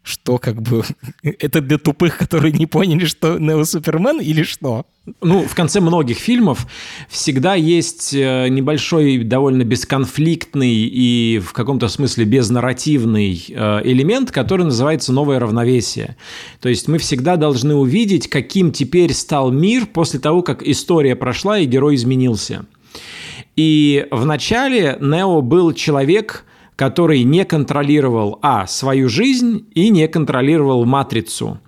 Что 0.03 0.39
как 0.39 0.61
бы... 0.61 0.83
Это 1.23 1.61
для 1.61 1.79
тупых, 1.79 2.19
которые 2.19 2.53
не 2.53 2.67
поняли, 2.67 3.05
что 3.05 3.39
Нео 3.39 3.65
Супермен 3.65 4.21
или 4.21 4.43
что? 4.43 4.85
Ну, 5.21 5.47
в 5.47 5.55
конце 5.55 5.81
многих 5.81 6.19
фильмов 6.19 6.67
всегда 7.09 7.55
есть 7.55 8.15
э, 8.15 8.49
небольшой, 8.49 9.19
довольно 9.19 9.65
бесконфликтный 9.65 10.73
и 10.73 11.41
в 11.41 11.53
каком-то 11.53 11.89
смысле 11.89 12.25
безнарративный 12.25 13.45
э, 13.49 13.81
элемент, 13.85 14.31
который 14.31 14.65
называется 14.65 15.13
«новое 15.13 15.41
равновесие». 15.41 16.17
То 16.61 16.69
есть 16.69 16.87
мы 16.87 16.99
всегда 16.99 17.37
должны 17.37 17.75
увидеть, 17.75 18.29
каким 18.29 18.71
теперь 18.71 19.13
стал 19.13 19.51
мир 19.51 19.87
после 19.87 20.21
того, 20.21 20.43
как 20.43 20.63
история 20.63 21.17
прошла 21.17 21.59
и 21.59 21.67
герой 21.67 21.97
изменился. 21.97 22.67
И 23.57 24.07
в 24.11 24.25
начале 24.25 24.99
Нео 25.01 25.43
был 25.43 25.73
человек, 25.73 26.45
который 26.83 27.23
не 27.23 27.45
контролировал, 27.45 28.41
а, 28.43 28.67
свою 28.67 29.09
жизнь 29.09 29.69
и 29.73 29.89
не 29.89 30.09
контролировал 30.09 30.85
матрицу. 30.85 31.61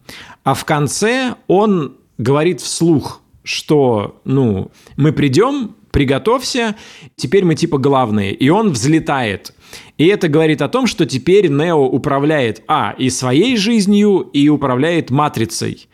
А 0.43 0.55
в 0.55 0.65
конце 0.65 1.37
он 1.47 1.99
говорит 2.19 2.61
вслух, 2.61 3.23
что, 3.45 4.21
ну, 4.25 4.73
мы 4.97 5.13
придем, 5.13 5.77
приготовься, 5.93 6.75
теперь 7.15 7.45
мы 7.45 7.55
типа 7.55 7.79
главные. 7.79 8.35
И 8.35 8.49
он 8.49 8.71
взлетает. 8.71 9.55
И 9.99 10.07
это 10.07 10.27
говорит 10.27 10.61
о 10.63 10.69
том, 10.69 10.89
что 10.89 11.07
теперь 11.07 11.47
Нео 11.47 11.87
управляет, 11.87 12.65
а, 12.67 12.97
и 12.99 13.09
своей 13.09 13.57
жизнью, 13.57 14.29
и 14.33 14.49
управляет 14.49 15.11
матрицей. 15.11 15.89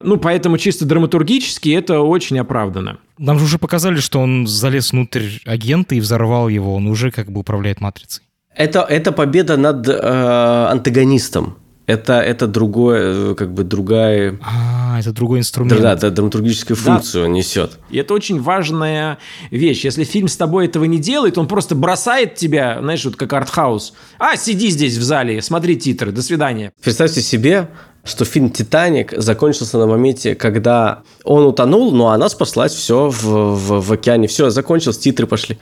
Ну, 0.00 0.16
поэтому 0.16 0.58
чисто 0.58 0.84
драматургически 0.84 1.70
это 1.70 2.02
очень 2.02 2.38
оправдано. 2.38 2.98
Нам 3.18 3.40
же 3.40 3.46
уже 3.46 3.58
показали, 3.58 3.96
что 3.96 4.20
он 4.20 4.46
залез 4.46 4.92
внутрь 4.92 5.38
агента 5.44 5.96
и 5.96 6.00
взорвал 6.00 6.48
его. 6.48 6.74
Он 6.76 6.86
уже 6.86 7.10
как 7.10 7.32
бы 7.32 7.40
управляет 7.40 7.80
матрицей. 7.80 8.23
Это, 8.54 8.80
это 8.80 9.12
победа 9.12 9.56
над 9.56 9.88
э, 9.88 10.66
антагонистом. 10.70 11.58
Это, 11.86 12.20
это 12.20 12.46
другое, 12.46 13.32
э, 13.32 13.34
как 13.34 13.52
бы 13.52 13.62
другая... 13.62 14.38
А, 14.42 14.98
это 14.98 15.12
другой 15.12 15.40
инструмент. 15.40 15.82
Да, 15.82 15.96
да, 15.96 16.08
драматургическую 16.08 16.76
функцию 16.76 17.24
да. 17.24 17.30
несет. 17.30 17.78
И 17.90 17.98
это 17.98 18.14
очень 18.14 18.40
важная 18.40 19.18
вещь. 19.50 19.84
Если 19.84 20.04
фильм 20.04 20.28
с 20.28 20.36
тобой 20.36 20.66
этого 20.66 20.84
не 20.84 20.98
делает, 20.98 21.36
он 21.36 21.46
просто 21.46 21.74
бросает 21.74 22.36
тебя, 22.36 22.78
знаешь, 22.80 23.04
вот 23.04 23.16
как 23.16 23.32
артхаус. 23.34 23.92
А, 24.18 24.36
сиди 24.36 24.70
здесь 24.70 24.96
в 24.96 25.02
зале, 25.02 25.42
смотри 25.42 25.76
титры, 25.76 26.10
до 26.10 26.22
свидания. 26.22 26.72
Представьте 26.82 27.20
себе, 27.20 27.68
что 28.04 28.26
фильм 28.26 28.50
«Титаник» 28.50 29.12
закончился 29.16 29.78
на 29.78 29.86
моменте, 29.86 30.34
когда 30.34 31.02
он 31.24 31.46
утонул, 31.46 31.90
ну 31.92 32.08
а 32.08 32.14
она 32.14 32.28
спаслась, 32.28 32.72
все 32.72 33.08
в, 33.08 33.22
в, 33.22 33.80
в 33.80 33.92
океане, 33.92 34.28
все, 34.28 34.50
закончилось, 34.50 34.98
титры 34.98 35.26
пошли. 35.26 35.58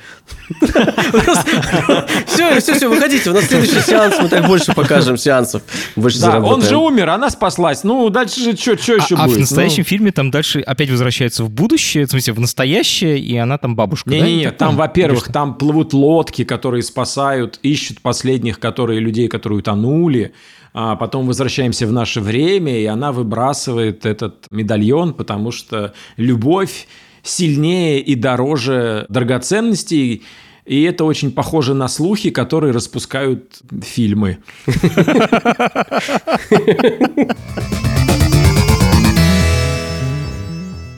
Все, 2.26 2.60
все, 2.60 2.74
все, 2.74 2.88
выходите, 2.88 3.30
у 3.30 3.32
нас 3.32 3.44
следующий 3.44 3.80
сеанс, 3.80 4.16
мы 4.20 4.28
так 4.28 4.46
больше 4.46 4.74
покажем 4.74 5.16
сеансов, 5.16 5.62
больше 5.94 6.20
Да, 6.20 6.40
он 6.40 6.62
же 6.62 6.76
умер, 6.76 7.10
она 7.10 7.30
спаслась, 7.30 7.84
ну 7.84 8.08
дальше 8.10 8.40
же 8.40 8.56
что 8.56 8.72
еще 8.72 9.16
будет? 9.16 9.18
А 9.18 9.28
в 9.28 9.38
настоящем 9.38 9.84
фильме 9.84 10.10
там 10.10 10.30
дальше 10.30 10.60
опять 10.60 10.90
возвращается 10.90 11.44
в 11.44 11.50
будущее, 11.50 12.06
в 12.06 12.10
смысле 12.10 12.32
в 12.32 12.40
настоящее, 12.40 13.18
и 13.18 13.36
она 13.36 13.58
там 13.58 13.76
бабушка, 13.76 14.10
Не-не-не, 14.10 14.50
там, 14.50 14.76
во-первых, 14.76 15.30
там 15.32 15.54
плывут 15.54 15.92
лодки, 15.92 16.44
которые 16.44 16.82
спасают, 16.82 17.58
ищут 17.62 18.00
последних, 18.00 18.58
которые 18.58 18.98
людей, 19.00 19.28
которые 19.28 19.60
утонули, 19.60 20.32
а 20.74 20.96
потом 20.96 21.26
возвращаемся 21.26 21.86
в 21.86 21.92
наше 21.92 22.20
время, 22.20 22.78
и 22.78 22.86
она 22.86 23.12
выбрасывает 23.12 24.06
этот 24.06 24.46
медальон, 24.50 25.14
потому 25.14 25.52
что 25.52 25.92
любовь 26.16 26.86
сильнее 27.22 28.00
и 28.00 28.14
дороже 28.14 29.06
драгоценностей, 29.08 30.22
и 30.64 30.82
это 30.82 31.04
очень 31.04 31.32
похоже 31.32 31.74
на 31.74 31.88
слухи, 31.88 32.30
которые 32.30 32.72
распускают 32.72 33.60
фильмы. 33.82 34.38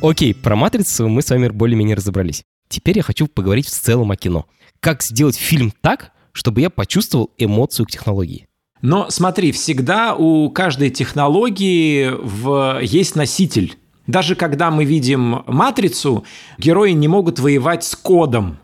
Окей, 0.03 0.35
про 0.35 0.55
«Матрицу» 0.55 1.09
мы 1.09 1.23
с 1.23 1.31
вами 1.31 1.49
более-менее 1.49 1.97
разобрались. 1.97 2.45
Теперь 2.69 2.99
я 2.99 3.03
хочу 3.03 3.27
поговорить 3.27 3.67
в 3.67 3.71
целом 3.71 4.11
о 4.11 4.17
кино. 4.17 4.47
Как 4.81 5.03
сделать 5.03 5.37
фильм 5.37 5.73
так, 5.81 6.13
чтобы 6.33 6.61
я 6.61 6.69
почувствовал 6.69 7.31
эмоцию 7.39 7.87
к 7.87 7.91
технологии? 7.91 8.47
Но 8.85 9.07
смотри, 9.09 9.51
всегда 9.53 10.15
у 10.15 10.51
каждой 10.51 10.91
технологии 10.91 12.11
в... 12.11 12.81
есть 12.83 13.17
носитель. 13.17 13.77
Даже 14.07 14.35
когда 14.35 14.71
мы 14.71 14.85
видим 14.85 15.43
матрицу, 15.47 16.25
герои 16.59 16.91
не 16.91 17.09
могут 17.09 17.39
воевать 17.39 17.83
с 17.83 17.97
кодом. 17.97 18.59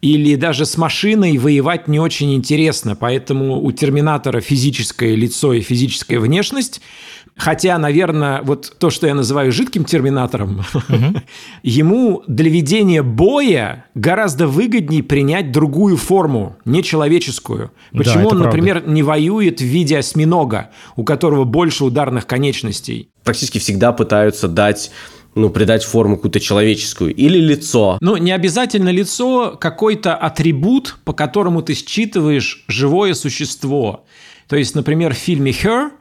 Или 0.00 0.36
даже 0.36 0.64
с 0.64 0.78
машиной 0.78 1.36
воевать 1.36 1.86
не 1.86 2.00
очень 2.00 2.32
интересно. 2.32 2.96
Поэтому 2.96 3.62
у 3.62 3.70
Терминатора 3.72 4.40
физическое 4.40 5.14
лицо 5.14 5.52
и 5.52 5.60
физическая 5.60 6.18
внешность 6.18 6.80
Хотя, 7.36 7.78
наверное, 7.78 8.42
вот 8.42 8.76
то, 8.78 8.90
что 8.90 9.06
я 9.06 9.14
называю 9.14 9.52
жидким 9.52 9.84
терминатором, 9.84 10.64
угу. 10.74 11.20
ему 11.62 12.22
для 12.26 12.50
ведения 12.50 13.02
боя 13.02 13.86
гораздо 13.94 14.46
выгоднее 14.46 15.02
принять 15.02 15.50
другую 15.50 15.96
форму, 15.96 16.56
нечеловеческую. 16.64 17.72
Почему 17.92 18.30
да, 18.30 18.36
он, 18.36 18.42
например, 18.42 18.76
правда. 18.76 18.92
не 18.92 19.02
воюет 19.02 19.60
в 19.60 19.64
виде 19.64 19.98
осьминога, 19.98 20.70
у 20.96 21.04
которого 21.04 21.44
больше 21.44 21.84
ударных 21.84 22.26
конечностей? 22.26 23.08
Практически 23.24 23.58
всегда 23.58 23.92
пытаются 23.92 24.48
дать 24.48 24.90
ну, 25.34 25.48
придать 25.48 25.82
форму 25.82 26.16
какую-то 26.16 26.40
человеческую, 26.40 27.14
или 27.14 27.38
лицо. 27.38 27.96
Ну, 28.00 28.16
не 28.18 28.32
обязательно 28.32 28.90
лицо, 28.90 29.56
какой-то 29.58 30.14
атрибут, 30.14 30.98
по 31.04 31.14
которому 31.14 31.62
ты 31.62 31.74
считываешь 31.74 32.64
живое 32.68 33.14
существо. 33.14 34.04
То 34.46 34.56
есть, 34.56 34.74
например, 34.74 35.14
в 35.14 35.18
фильме 35.18 35.52
«Her» 35.52 35.92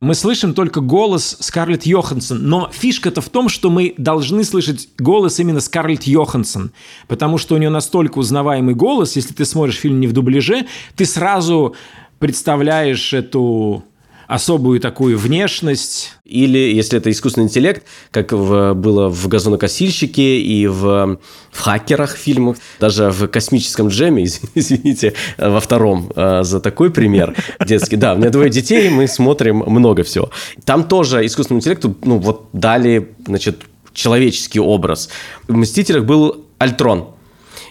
мы 0.00 0.14
слышим 0.14 0.54
только 0.54 0.80
голос 0.80 1.36
Скарлетт 1.40 1.84
Йоханссон. 1.84 2.46
Но 2.48 2.70
фишка-то 2.72 3.20
в 3.20 3.28
том, 3.28 3.48
что 3.48 3.68
мы 3.68 3.94
должны 3.96 4.44
слышать 4.44 4.88
голос 4.96 5.40
именно 5.40 5.60
Скарлетт 5.60 6.04
Йоханссон, 6.04 6.70
потому 7.08 7.38
что 7.38 7.56
у 7.56 7.58
нее 7.58 7.70
настолько 7.70 8.18
узнаваемый 8.18 8.74
голос, 8.74 9.16
если 9.16 9.34
ты 9.34 9.44
смотришь 9.44 9.76
фильм 9.76 9.98
не 9.98 10.06
в 10.06 10.12
дубляже, 10.12 10.66
ты 10.94 11.04
сразу 11.04 11.74
представляешь 12.20 13.12
эту 13.12 13.84
особую 14.28 14.78
такую 14.78 15.18
внешность. 15.18 16.12
Или, 16.24 16.58
если 16.58 16.98
это 16.98 17.10
искусственный 17.10 17.46
интеллект, 17.46 17.82
как 18.10 18.32
в, 18.32 18.74
было 18.74 19.08
в 19.08 19.26
«Газонокосильщике» 19.26 20.40
и 20.40 20.66
в, 20.66 21.18
в 21.50 21.60
«Хакерах» 21.60 22.14
фильмах, 22.14 22.58
даже 22.78 23.10
в 23.10 23.26
«Космическом 23.28 23.88
джеме», 23.88 24.24
извините, 24.54 25.14
во 25.38 25.60
втором 25.60 26.12
э, 26.14 26.42
за 26.42 26.60
такой 26.60 26.90
пример 26.90 27.34
детский. 27.66 27.96
Да, 27.96 28.12
у 28.12 28.18
меня 28.18 28.28
двое 28.28 28.50
детей, 28.50 28.90
мы 28.90 29.08
смотрим 29.08 29.64
много 29.66 30.02
всего. 30.02 30.30
Там 30.66 30.84
тоже 30.84 31.24
искусственному 31.24 31.60
интеллекту, 31.60 31.96
ну, 32.04 32.18
вот 32.18 32.50
дали, 32.52 33.14
значит, 33.26 33.62
человеческий 33.94 34.60
образ. 34.60 35.08
В 35.48 35.56
«Мстителях» 35.56 36.04
был 36.04 36.44
Альтрон. 36.58 37.08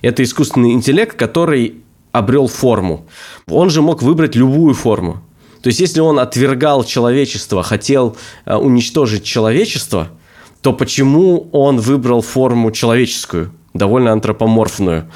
Это 0.01 0.23
искусственный 0.23 0.71
интеллект, 0.71 1.15
который 1.15 1.83
обрел 2.11 2.47
форму. 2.47 3.05
Он 3.47 3.69
же 3.69 3.83
мог 3.83 4.01
выбрать 4.01 4.35
любую 4.35 4.73
форму. 4.73 5.21
То 5.61 5.67
есть, 5.67 5.79
если 5.79 5.99
он 5.99 6.19
отвергал 6.19 6.83
человечество, 6.83 7.63
хотел 7.63 8.15
э, 8.45 8.55
уничтожить 8.55 9.23
человечество, 9.23 10.09
то 10.61 10.73
почему 10.73 11.49
он 11.51 11.79
выбрал 11.79 12.21
форму 12.21 12.71
человеческую? 12.71 13.51
довольно 13.73 14.11
антропоморфную. 14.11 15.09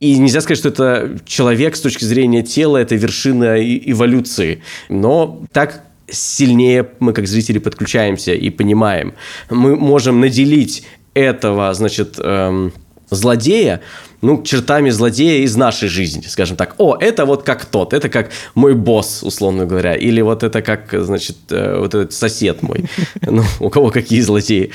И 0.00 0.18
нельзя 0.18 0.40
сказать, 0.40 0.58
что 0.58 0.68
это 0.70 1.18
человек 1.24 1.76
с 1.76 1.80
точки 1.80 2.04
зрения 2.04 2.42
тела, 2.42 2.78
это 2.78 2.96
вершина 2.96 3.56
эволюции. 3.60 4.62
Но 4.88 5.42
так 5.52 5.84
сильнее 6.10 6.88
мы, 6.98 7.12
как 7.12 7.26
зрители, 7.26 7.58
подключаемся 7.58 8.32
и 8.34 8.50
понимаем. 8.50 9.14
Мы 9.50 9.76
можем 9.76 10.20
наделить 10.20 10.84
этого, 11.14 11.72
значит, 11.74 12.16
эм, 12.18 12.72
злодея 13.10 13.80
ну, 14.20 14.42
чертами 14.42 14.90
злодея 14.90 15.44
из 15.44 15.56
нашей 15.56 15.88
жизни, 15.88 16.22
скажем 16.22 16.56
так. 16.56 16.74
О, 16.78 16.96
это 16.96 17.24
вот 17.24 17.42
как 17.44 17.64
тот, 17.64 17.92
это 17.92 18.08
как 18.08 18.30
мой 18.54 18.74
босс, 18.74 19.22
условно 19.22 19.64
говоря, 19.66 19.94
или 19.94 20.20
вот 20.20 20.42
это 20.42 20.60
как, 20.62 20.88
значит, 20.92 21.36
э, 21.50 21.78
вот 21.78 21.94
этот 21.94 22.12
сосед 22.12 22.62
мой. 22.62 22.84
Ну, 23.30 23.42
у 23.60 23.68
кого 23.68 23.90
какие 23.90 24.20
злодеи. 24.20 24.66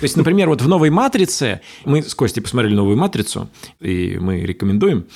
То 0.00 0.04
есть, 0.04 0.16
например, 0.16 0.48
вот 0.48 0.60
в 0.60 0.68
«Новой 0.68 0.90
матрице», 0.90 1.60
мы 1.84 2.02
с 2.02 2.14
Костей 2.14 2.40
посмотрели 2.40 2.74
«Новую 2.74 2.96
матрицу», 2.96 3.48
и 3.80 4.18
мы 4.20 4.40
рекомендуем 4.40 5.06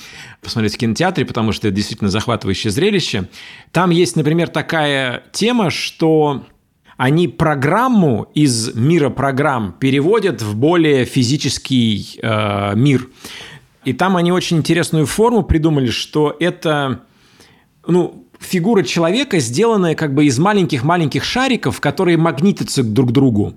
посмотреть 0.41 0.75
в 0.75 0.77
кинотеатре, 0.77 1.25
потому 1.25 1.51
что 1.51 1.67
это 1.67 1.75
действительно 1.75 2.09
захватывающее 2.09 2.71
зрелище. 2.71 3.27
Там 3.71 3.89
есть, 3.89 4.15
например, 4.15 4.47
такая 4.47 5.23
тема, 5.33 5.69
что 5.69 6.45
они 6.97 7.27
программу 7.27 8.27
из 8.33 8.73
мира 8.75 9.09
программ 9.09 9.75
переводят 9.79 10.41
в 10.41 10.55
более 10.55 11.05
физический 11.05 12.19
э, 12.21 12.75
мир. 12.75 13.07
И 13.85 13.93
там 13.93 14.17
они 14.17 14.31
очень 14.31 14.57
интересную 14.57 15.05
форму 15.05 15.43
придумали, 15.43 15.87
что 15.87 16.35
это, 16.39 17.01
ну, 17.85 18.25
фигура 18.39 18.83
человека, 18.83 19.39
сделанная 19.39 19.95
как 19.95 20.13
бы 20.13 20.25
из 20.25 20.37
маленьких-маленьких 20.39 21.23
шариков, 21.23 21.79
которые 21.79 22.17
магнитятся 22.17 22.83
друг 22.83 23.09
к 23.09 23.13
другу. 23.13 23.53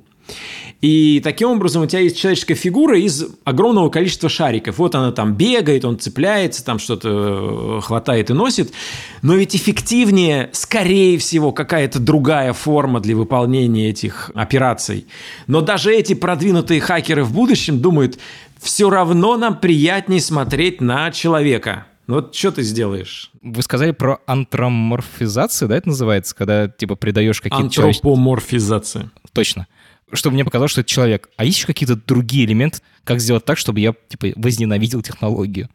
И 0.81 1.21
таким 1.23 1.51
образом 1.51 1.83
у 1.83 1.87
тебя 1.87 2.01
есть 2.01 2.19
человеческая 2.19 2.55
фигура 2.55 2.99
из 2.99 3.27
огромного 3.45 3.91
количества 3.91 4.31
шариков. 4.31 4.79
Вот 4.79 4.95
она 4.95 5.13
там 5.13 5.35
бегает, 5.35 5.85
он 5.85 5.99
цепляется, 5.99 6.65
там 6.65 6.79
что-то 6.79 7.79
э, 7.79 7.81
хватает 7.83 8.31
и 8.31 8.33
носит. 8.33 8.73
Но 9.21 9.35
ведь 9.35 9.55
эффективнее, 9.55 10.49
скорее 10.53 11.19
всего, 11.19 11.53
какая-то 11.53 11.99
другая 11.99 12.55
форма 12.55 13.01
для 13.01 13.15
выполнения 13.15 13.91
этих 13.91 14.31
операций. 14.35 15.07
Но 15.47 15.61
даже 15.61 15.93
эти 15.93 16.15
продвинутые 16.15 16.81
хакеры 16.81 17.25
в 17.25 17.33
будущем 17.35 17.81
думают, 17.81 18.19
все 18.61 18.91
равно 18.91 19.37
нам 19.37 19.59
приятнее 19.59 20.21
смотреть 20.21 20.81
на 20.81 21.11
человека. 21.11 21.87
Ну 22.07 22.17
вот 22.17 22.35
что 22.35 22.51
ты 22.53 22.63
сделаешь? 22.63 23.31
Вы 23.41 23.63
сказали 23.63 23.93
про 23.93 24.19
антроморфизацию, 24.27 25.69
да, 25.69 25.77
это 25.77 25.89
называется, 25.89 26.35
когда 26.35 26.69
типа 26.69 26.97
придаешь 26.97 27.41
какие-то... 27.41 27.87
Антропоморфизация. 27.87 29.13
Точно. 29.33 29.67
Чтобы 30.13 30.35
мне 30.35 30.45
показалось, 30.45 30.73
что 30.73 30.81
это 30.81 30.91
человек. 30.91 31.29
А 31.37 31.45
есть 31.45 31.59
еще 31.59 31.67
какие-то 31.67 31.95
другие 31.95 32.45
элементы, 32.45 32.81
как 33.05 33.21
сделать 33.21 33.45
так, 33.45 33.59
чтобы 33.59 33.81
я 33.81 33.95
типа 34.09 34.29
возненавидел 34.35 35.03
технологию? 35.03 35.69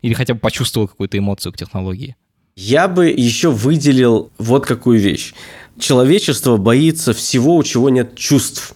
Или 0.00 0.14
хотя 0.14 0.34
бы 0.34 0.40
почувствовал 0.40 0.88
какую-то 0.88 1.18
эмоцию 1.18 1.52
к 1.52 1.56
технологии? 1.56 2.16
Я 2.56 2.88
бы 2.88 3.08
еще 3.08 3.50
выделил 3.50 4.30
вот 4.38 4.66
какую 4.66 4.98
вещь. 4.98 5.34
Человечество 5.78 6.56
боится 6.56 7.12
всего, 7.12 7.56
у 7.56 7.62
чего 7.62 7.90
нет 7.90 8.16
чувств. 8.16 8.74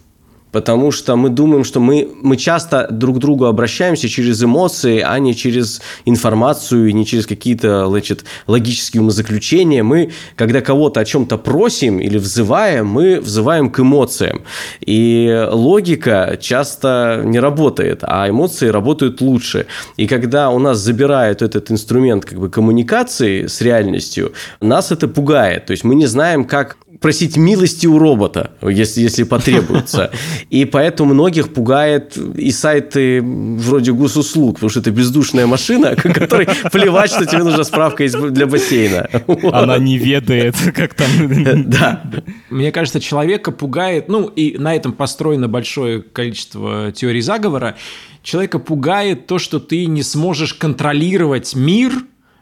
Потому 0.51 0.91
что 0.91 1.15
мы 1.15 1.29
думаем, 1.29 1.63
что 1.63 1.79
мы, 1.79 2.09
мы 2.21 2.37
часто 2.37 2.87
друг 2.89 3.17
к 3.17 3.19
другу 3.19 3.45
обращаемся 3.45 4.09
через 4.09 4.43
эмоции, 4.43 5.03
а 5.05 5.19
не 5.19 5.35
через 5.35 5.81
информацию, 6.05 6.93
не 6.95 7.05
через 7.05 7.25
какие-то 7.25 7.87
значит, 7.87 8.25
логические 8.47 9.01
умозаключения. 9.01 9.83
Мы, 9.83 10.11
когда 10.35 10.61
кого-то 10.61 10.99
о 10.99 11.05
чем-то 11.05 11.37
просим 11.37 11.99
или 11.99 12.17
взываем, 12.17 12.87
мы 12.87 13.19
взываем 13.19 13.69
к 13.69 13.79
эмоциям. 13.79 14.41
И 14.81 15.47
логика 15.51 16.37
часто 16.39 17.21
не 17.25 17.39
работает, 17.39 17.99
а 18.03 18.29
эмоции 18.29 18.67
работают 18.67 19.21
лучше. 19.21 19.67
И 19.97 20.07
когда 20.07 20.49
у 20.49 20.59
нас 20.59 20.77
забирают 20.77 21.41
этот 21.41 21.71
инструмент 21.71 22.25
как 22.25 22.39
бы, 22.39 22.49
коммуникации 22.49 23.47
с 23.47 23.61
реальностью, 23.61 24.33
нас 24.61 24.91
это 24.91 25.07
пугает. 25.07 25.65
То 25.65 25.71
есть 25.71 25.83
мы 25.83 25.95
не 25.95 26.05
знаем, 26.05 26.45
как 26.45 26.77
просить 26.99 27.37
милости 27.37 27.87
у 27.87 27.97
робота, 27.99 28.51
если, 28.61 29.01
если 29.01 29.23
потребуется. 29.23 30.11
И 30.49 30.65
поэтому 30.65 31.13
многих 31.13 31.53
пугает 31.53 32.17
и 32.17 32.51
сайты 32.51 33.21
вроде 33.21 33.91
госуслуг, 33.91 34.55
потому 34.55 34.69
что 34.69 34.79
это 34.79 34.91
бездушная 34.91 35.47
машина, 35.47 35.95
которой 35.95 36.47
плевать, 36.71 37.11
что 37.11 37.25
тебе 37.25 37.43
нужна 37.43 37.63
справка 37.63 38.07
для 38.07 38.47
бассейна. 38.47 39.09
Она 39.51 39.77
не 39.77 39.97
ведает, 39.97 40.55
как 40.75 40.93
там... 40.93 41.07
Да. 41.69 42.01
Мне 42.49 42.71
кажется, 42.71 42.99
человека 42.99 43.51
пугает, 43.51 44.07
ну 44.09 44.27
и 44.27 44.57
на 44.57 44.75
этом 44.75 44.93
построено 44.93 45.47
большое 45.47 46.01
количество 46.01 46.91
теорий 46.91 47.21
заговора, 47.21 47.75
человека 48.23 48.59
пугает 48.59 49.27
то, 49.27 49.39
что 49.39 49.59
ты 49.59 49.85
не 49.85 50.03
сможешь 50.03 50.53
контролировать 50.53 51.55
мир, 51.55 51.93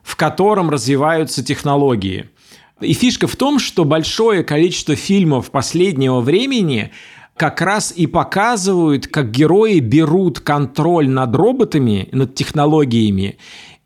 в 0.03 0.15
котором 0.15 0.69
развиваются 0.69 1.43
технологии– 1.43 2.29
и 2.81 2.93
фишка 2.93 3.27
в 3.27 3.35
том, 3.35 3.59
что 3.59 3.85
большое 3.85 4.43
количество 4.43 4.95
фильмов 4.95 5.51
последнего 5.51 6.21
времени 6.21 6.91
как 7.37 7.61
раз 7.61 7.93
и 7.95 8.07
показывают, 8.07 9.07
как 9.07 9.31
герои 9.31 9.79
берут 9.79 10.39
контроль 10.39 11.09
над 11.09 11.35
роботами, 11.35 12.07
над 12.11 12.35
технологиями, 12.35 13.37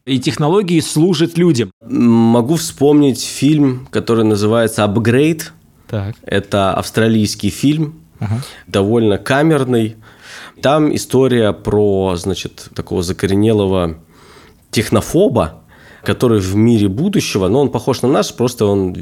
и 0.05 0.19
технологии 0.19 0.79
служат 0.79 1.37
людям. 1.37 1.71
Могу 1.81 2.55
вспомнить 2.55 3.23
фильм, 3.23 3.87
который 3.91 4.25
называется 4.25 4.83
«Апгрейд». 4.83 5.53
Так. 5.87 6.15
Это 6.23 6.73
австралийский 6.73 7.49
фильм, 7.49 8.01
ага. 8.19 8.41
довольно 8.67 9.17
камерный. 9.17 9.97
Там 10.61 10.93
история 10.95 11.53
про, 11.53 12.15
значит, 12.15 12.69
такого 12.75 13.01
закоренелого 13.01 13.97
технофоба, 14.71 15.61
который 16.03 16.39
в 16.39 16.55
мире 16.55 16.87
будущего, 16.87 17.47
но 17.47 17.61
он 17.61 17.69
похож 17.69 18.01
на 18.01 18.09
наш, 18.09 18.33
просто 18.33 18.65
он 18.65 18.95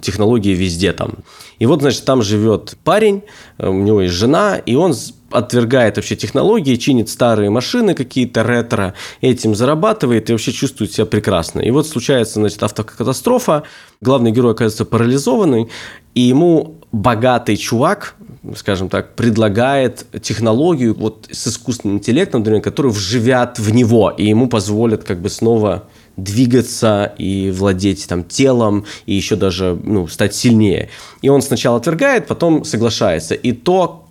технологии 0.00 0.54
везде 0.54 0.92
там. 0.92 1.18
И 1.58 1.66
вот, 1.66 1.80
значит, 1.80 2.04
там 2.04 2.22
живет 2.22 2.76
парень, 2.84 3.22
э, 3.58 3.68
у 3.68 3.82
него 3.82 4.02
есть 4.02 4.14
жена, 4.14 4.56
и 4.56 4.74
он 4.74 4.94
отвергает 5.30 5.96
вообще 5.96 6.14
технологии, 6.16 6.76
чинит 6.76 7.08
старые 7.08 7.50
машины 7.50 7.94
какие-то 7.94 8.44
ретро, 8.44 8.94
этим 9.20 9.54
зарабатывает 9.54 10.30
и 10.30 10.32
вообще 10.32 10.52
чувствует 10.52 10.92
себя 10.92 11.06
прекрасно. 11.06 11.60
И 11.60 11.70
вот 11.70 11.88
случается, 11.88 12.34
значит, 12.34 12.62
автокатастрофа, 12.62 13.64
главный 14.00 14.30
герой 14.30 14.52
оказывается 14.52 14.84
парализованный, 14.84 15.68
и 16.14 16.20
ему 16.20 16.76
богатый 16.92 17.56
чувак, 17.56 18.14
скажем 18.56 18.88
так, 18.88 19.16
предлагает 19.16 20.06
технологию 20.22 20.94
вот 20.94 21.26
с 21.30 21.48
искусственным 21.48 21.96
интеллектом, 21.96 22.42
например, 22.42 22.62
который 22.62 22.92
вживят 22.92 23.58
в 23.58 23.72
него, 23.74 24.10
и 24.10 24.26
ему 24.26 24.48
позволят 24.48 25.02
как 25.02 25.20
бы 25.20 25.28
снова 25.28 25.88
двигаться 26.16 27.14
и 27.18 27.50
владеть 27.50 28.06
там 28.08 28.24
телом, 28.24 28.84
и 29.06 29.14
еще 29.14 29.36
даже 29.36 29.78
ну, 29.82 30.06
стать 30.06 30.34
сильнее. 30.34 30.90
И 31.22 31.28
он 31.28 31.42
сначала 31.42 31.78
отвергает, 31.78 32.26
потом 32.26 32.64
соглашается. 32.64 33.34
И 33.34 33.52
то, 33.52 34.06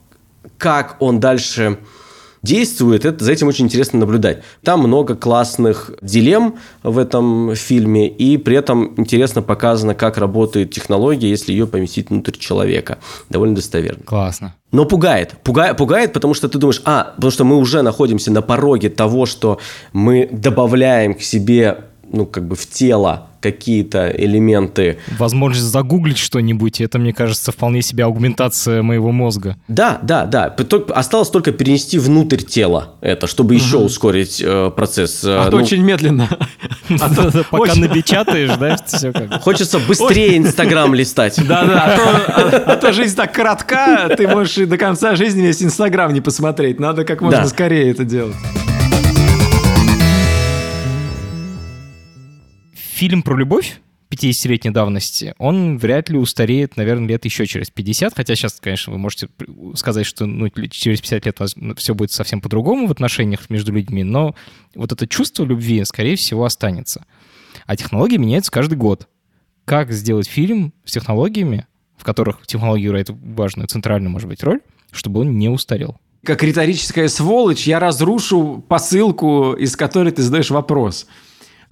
как 0.58 0.98
он 1.00 1.20
дальше 1.20 1.78
действует, 2.44 3.06
это, 3.06 3.24
за 3.24 3.32
этим 3.32 3.48
очень 3.48 3.66
интересно 3.66 4.00
наблюдать. 4.00 4.44
Там 4.64 4.82
много 4.82 5.16
классных 5.16 5.92
дилемм 6.02 6.56
в 6.84 6.98
этом 6.98 7.56
фильме, 7.56 8.08
и 8.08 8.38
при 8.38 8.58
этом 8.58 8.94
интересно 8.98 9.42
показано, 9.42 9.96
как 9.96 10.18
работает 10.18 10.72
технология, 10.72 11.30
если 11.30 11.54
ее 11.54 11.66
поместить 11.66 12.10
внутрь 12.10 12.38
человека. 12.38 13.00
Довольно 13.30 13.56
достоверно. 13.56 14.04
Классно. 14.04 14.56
Но 14.72 14.86
пугает. 14.86 15.36
Пугает, 15.44 15.78
пугает, 15.78 16.14
потому 16.14 16.34
что 16.34 16.50
ты 16.50 16.58
думаешь, 16.58 16.82
а, 16.84 17.14
потому 17.16 17.32
что 17.32 17.46
мы 17.46 17.58
уже 17.58 17.82
находимся 17.82 18.32
на 18.32 18.42
пороге 18.42 18.90
того, 18.90 19.26
что 19.26 19.60
мы 19.94 20.28
добавляем 20.32 21.14
к 21.14 21.22
себе 21.22 21.86
ну, 22.14 22.26
как 22.26 22.48
бы 22.48 22.56
в 22.56 22.70
тело 22.70 23.28
какие-то 23.42 24.10
элементы. 24.10 25.00
Возможность 25.18 25.66
загуглить 25.66 26.18
что-нибудь, 26.18 26.80
это, 26.80 26.98
мне 26.98 27.12
кажется, 27.12 27.52
вполне 27.52 27.82
себе 27.82 28.06
аугментация 28.06 28.82
моего 28.84 29.12
мозга. 29.12 29.58
Да, 29.68 30.00
да, 30.02 30.26
да. 30.26 30.56
Осталось 30.96 31.30
только 31.30 31.52
перенести 31.52 32.00
внутрь 32.00 32.38
тела 32.38 32.94
это, 33.02 33.28
чтобы 33.28 33.56
еще 33.56 33.78
ускорить 33.78 34.42
э, 34.46 34.72
процесс. 34.74 35.24
А 35.26 35.50
то 35.50 35.58
ну, 35.58 35.64
очень 35.64 35.84
медленно. 35.84 36.30
А 37.00 37.44
пока 37.50 37.76
напечатаешь, 37.76 38.56
да, 38.58 38.78
все 38.86 39.12
как. 39.12 39.42
Хочется 39.42 39.80
быстрее 39.80 40.38
Инстаграм 40.38 40.94
листать. 40.94 41.40
Да-да, 41.48 41.98
а, 42.28 42.74
а 42.74 42.76
то 42.76 42.94
жизнь 42.94 43.16
так 43.16 43.34
коротка, 43.34 44.10
ты 44.16 44.28
можешь 44.28 44.58
и 44.60 44.66
до 44.66 44.78
конца 44.78 45.16
жизни 45.16 45.42
весь 45.42 45.64
Инстаграм 45.64 46.14
не 46.14 46.22
посмотреть. 46.22 46.80
Надо 46.80 47.04
как 47.04 47.22
можно 47.22 47.48
скорее 47.48 47.90
это 47.90 48.04
делать. 48.04 48.36
Фильм 52.94 53.24
про 53.24 53.36
любовь 53.36 53.80
50-летней 54.12 54.70
давности, 54.70 55.34
он 55.40 55.78
вряд 55.78 56.10
ли 56.10 56.18
устареет, 56.18 56.78
наверное, 56.78 57.08
лет 57.08 57.26
еще 57.26 57.48
через 57.48 57.72
50, 57.72 58.14
хотя 58.16 58.36
сейчас, 58.36 58.60
конечно, 58.62 58.94
вы 58.94 59.00
можете 59.00 59.28
сказать, 59.76 60.06
что 60.06 60.28
ну, 60.28 60.50
через 60.70 61.02
50 61.02 61.26
лет 61.26 61.40
все 61.78 61.96
будет 61.96 62.12
совсем 62.12 62.40
по-другому 62.40 62.88
в 62.88 62.92
отношениях 62.92 63.50
между 63.50 63.72
людьми, 63.72 64.04
но 64.04 64.36
вот 64.76 64.92
это 64.92 65.08
чувство 65.08 65.44
любви, 65.44 65.84
скорее 65.84 66.16
всего, 66.16 66.46
останется. 66.46 67.06
А 67.66 67.76
технологии 67.76 68.18
меняются 68.18 68.52
каждый 68.52 68.76
год. 68.76 69.08
Как 69.66 69.92
сделать 69.92 70.28
фильм 70.28 70.74
с 70.86 70.92
технологиями, 70.92 71.66
в 71.98 72.04
которых 72.04 72.46
технологии 72.46 72.86
играют 72.86 73.10
важную, 73.10 73.68
центральную, 73.68 74.12
может 74.12 74.28
быть, 74.28 74.44
роль, 74.44 74.60
чтобы 74.92 75.22
он 75.22 75.40
не 75.40 75.50
устарел? 75.50 75.98
Как 76.24 76.44
риторическая 76.44 77.08
сволочь, 77.08 77.66
я 77.66 77.80
разрушу 77.80 78.64
посылку, 78.68 79.54
из 79.54 79.76
которой 79.76 80.12
ты 80.12 80.22
задаешь 80.22 80.52
вопрос– 80.52 81.08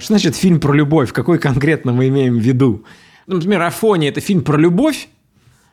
что 0.01 0.13
значит 0.13 0.35
фильм 0.35 0.59
про 0.59 0.73
любовь? 0.73 1.13
Какой 1.13 1.37
конкретно 1.37 1.93
мы 1.93 2.07
имеем 2.07 2.37
в 2.37 2.41
виду? 2.41 2.83
Ну, 3.27 3.35
например, 3.35 3.61
Афония– 3.61 4.09
это 4.11 4.19
фильм 4.19 4.41
про 4.41 4.57
любовь, 4.57 5.07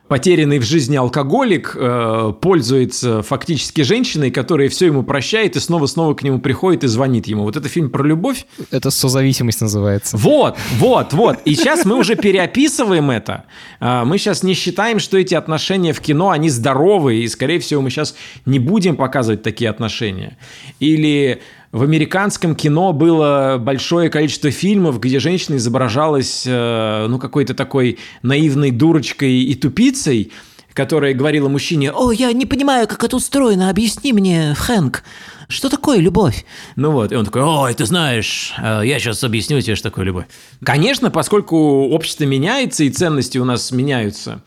потерянный 0.09 0.59
в 0.59 0.63
жизни 0.63 0.97
алкоголик 0.97 1.77
э, 1.79 2.33
пользуется 2.41 3.21
фактически 3.21 3.81
женщиной, 3.81 4.31
которая 4.31 4.67
все 4.67 4.87
ему 4.87 5.03
прощает 5.03 5.55
и 5.55 5.59
снова-снова 5.59 6.15
к 6.15 6.23
нему 6.23 6.39
приходит 6.39 6.83
и 6.83 6.87
звонит 6.87 7.27
ему. 7.27 7.43
Вот 7.43 7.55
это 7.55 7.69
фильм 7.69 7.89
про 7.89 8.03
любовь. 8.03 8.45
Это 8.71 8.89
созависимость 8.89 9.61
называется. 9.61 10.17
Вот, 10.17 10.57
вот, 10.77 11.13
вот. 11.13 11.37
И 11.45 11.53
сейчас 11.53 11.85
мы 11.85 11.95
уже 11.95 12.15
переописываем 12.15 13.11
это. 13.11 13.45
Э, 13.79 14.03
мы 14.03 14.17
сейчас 14.17 14.41
не 14.43 14.55
считаем, 14.55 14.99
что 14.99 15.17
эти 15.17 15.35
отношения 15.35 15.93
в 15.93 16.01
кино, 16.01 16.31
они 16.31 16.49
здоровые, 16.49 17.23
и, 17.23 17.27
скорее 17.27 17.59
всего, 17.59 17.81
мы 17.81 17.91
сейчас 17.91 18.15
не 18.45 18.57
будем 18.57 18.95
показывать 18.95 19.43
такие 19.43 19.69
отношения. 19.69 20.37
Или 20.79 21.41
в 21.71 21.83
американском 21.83 22.55
кино 22.55 22.93
было 22.93 23.57
большое 23.59 24.09
количество 24.09 24.49
фильмов, 24.49 24.99
где 24.99 25.19
женщина 25.19 25.57
изображалась, 25.57 26.43
э, 26.45 27.05
ну, 27.07 27.19
какой-то 27.19 27.53
такой 27.53 27.99
наивной 28.23 28.71
дурочкой 28.71 29.43
и 29.43 29.53
тупицей, 29.53 30.31
которая 30.73 31.13
говорила 31.13 31.47
мужчине, 31.47 31.91
«О, 31.91 32.11
я 32.11 32.31
не 32.31 32.45
понимаю, 32.45 32.87
как 32.87 33.03
это 33.03 33.17
устроено, 33.17 33.69
объясни 33.69 34.13
мне, 34.13 34.55
Хэнк, 34.57 35.03
что 35.47 35.69
такое 35.69 35.99
любовь?» 35.99 36.45
Ну 36.75 36.91
вот, 36.91 37.11
и 37.11 37.15
он 37.15 37.25
такой, 37.25 37.43
«Ой, 37.43 37.73
ты 37.75 37.85
знаешь, 37.85 38.53
э, 38.57 38.81
я 38.85 38.97
сейчас 38.97 39.23
объясню 39.23 39.61
тебе, 39.61 39.75
что 39.75 39.89
такое 39.89 40.05
любовь». 40.05 40.25
Конечно, 40.63 41.11
поскольку 41.11 41.89
общество 41.89 42.23
меняется 42.23 42.83
и 42.83 42.89
ценности 42.89 43.37
у 43.37 43.45
нас 43.45 43.71
меняются, 43.71 44.41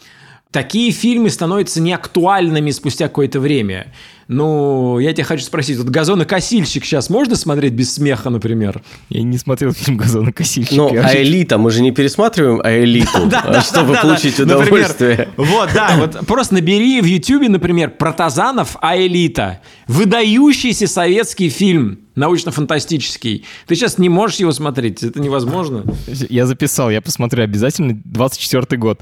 такие 0.52 0.92
фильмы 0.92 1.30
становятся 1.30 1.80
неактуальными 1.80 2.70
спустя 2.70 3.08
какое-то 3.08 3.40
время. 3.40 3.92
Ну, 4.28 4.98
я 4.98 5.12
тебя 5.12 5.24
хочу 5.24 5.44
спросить, 5.44 5.76
вот 5.78 5.88
«Газонокосильщик» 5.88 6.84
сейчас 6.84 7.10
можно 7.10 7.34
смотреть 7.34 7.72
без 7.72 7.92
смеха, 7.92 8.30
например? 8.30 8.82
Я 9.08 9.22
не 9.22 9.36
смотрел 9.36 9.72
фильм 9.72 9.96
«Газонокосильщик». 9.96 10.76
Ну, 10.76 10.90
а 10.96 11.14
«Элита» 11.16 11.58
мы 11.58 11.70
же 11.70 11.82
не 11.82 11.90
пересматриваем, 11.90 12.60
а 12.62 12.72
«Элиту», 12.72 13.30
чтобы 13.66 13.94
получить 13.94 14.38
удовольствие. 14.38 15.28
Вот, 15.36 15.70
да, 15.74 15.96
вот 15.98 16.26
просто 16.26 16.54
набери 16.54 17.00
в 17.00 17.04
Ютьюбе, 17.04 17.48
например, 17.48 17.90
«Протазанов, 17.90 18.76
а 18.80 18.96
элита». 18.96 19.60
Выдающийся 19.86 20.86
советский 20.86 21.50
фильм, 21.50 21.98
научно-фантастический. 22.14 23.44
Ты 23.66 23.74
сейчас 23.74 23.98
не 23.98 24.08
можешь 24.08 24.38
его 24.38 24.52
смотреть, 24.52 25.02
это 25.02 25.20
невозможно. 25.20 25.84
Я 26.06 26.46
записал, 26.46 26.90
я 26.90 27.02
посмотрю 27.02 27.42
обязательно 27.42 27.92
24-й 27.92 28.76
год. 28.76 29.00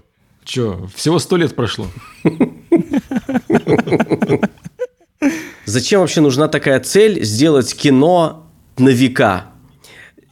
Че, 0.51 0.89
всего 0.97 1.21
сто 1.21 1.37
лет 1.37 1.55
прошло. 1.55 1.87
Зачем 5.65 6.01
вообще 6.01 6.21
нужна 6.21 6.49
такая 6.49 6.81
цель 6.81 7.23
сделать 7.23 7.73
кино 7.73 8.51
на 8.77 8.89
века? 8.89 9.47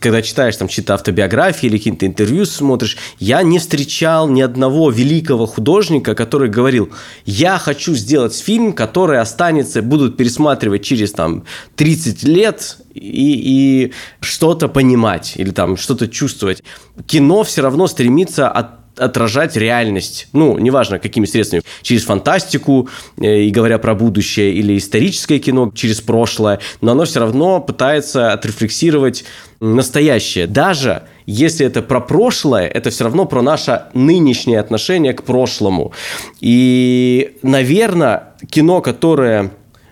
когда 0.01 0.23
читаешь 0.23 0.57
там 0.57 0.69
чьи-то 0.69 0.95
автобиографии 0.95 1.67
или 1.67 1.77
какие-то 1.77 2.07
интервью 2.07 2.47
смотришь, 2.47 2.97
я 3.19 3.43
не 3.43 3.59
встречал 3.59 4.29
ни 4.29 4.41
одного 4.41 4.91
великого 4.91 5.45
художника, 5.47 6.15
который 6.15 6.49
говорил, 6.49 6.93
я 7.25 7.59
хочу 7.59 7.95
сделать 7.95 8.37
фильм, 8.39 8.75
который 8.75 9.19
останется, 9.19 9.83
будут 9.83 10.17
пересматривать 10.17 10.85
через 10.85 11.11
там 11.11 11.43
30 11.75 12.23
лет 12.23 12.77
и, 12.95 13.89
и 13.89 13.93
что-то 14.21 14.69
понимать 14.69 15.33
или 15.35 15.51
там 15.51 15.77
что-то 15.77 16.07
чувствовать. 16.07 16.63
Кино 17.07 17.43
все 17.43 17.63
равно 17.63 17.89
стремится 17.89 18.49
от 18.49 18.88
отражать 18.99 19.57
реальность, 19.57 20.29
ну, 20.33 20.59
неважно, 20.59 20.99
какими 20.99 21.27
средствами, 21.27 21.63
через 21.83 22.05
фантастику, 22.05 22.89
э, 23.21 23.43
и 23.43 23.51
говоря 23.51 23.79
про 23.79 23.95
будущее, 23.95 24.53
или 24.53 24.77
историческое 24.77 25.39
кино 25.39 25.71
через 25.75 26.01
прошлое, 26.01 26.61
но 26.81 26.93
оно 26.93 27.05
все 27.05 27.21
равно 27.21 27.61
пытается 27.61 28.33
отрефлексировать 28.33 29.25
настоящее. 29.61 30.47
Даже 30.47 31.03
если 31.27 31.67
это 31.67 31.83
про 31.83 32.01
прошлое, 32.01 32.67
это 32.69 32.91
все 32.91 33.05
равно 33.05 33.27
про 33.27 33.43
наше 33.43 33.83
нынешнее 33.95 34.61
отношение 34.61 35.13
к 35.13 35.25
прошлому. 35.25 35.93
И, 36.41 37.37
наверное, 37.43 38.35
кино, 38.51 38.81
которое 38.81 39.51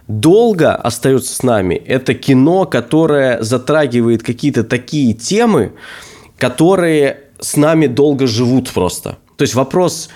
долго 0.09 0.75
остается 0.75 1.35
с 1.35 1.43
нами, 1.43 1.75
это 1.75 2.15
кино, 2.15 2.65
которое 2.65 3.43
затрагивает 3.43 4.23
какие-то 4.23 4.65
такие 4.65 5.15
темы, 5.15 5.73
которые 6.39 7.26
с 7.41 7.57
нами 7.57 7.87
долго 7.87 8.27
живут 8.27 8.71
просто. 8.71 9.19
То 9.37 9.43
есть 9.43 9.55
вопрос 9.55 10.09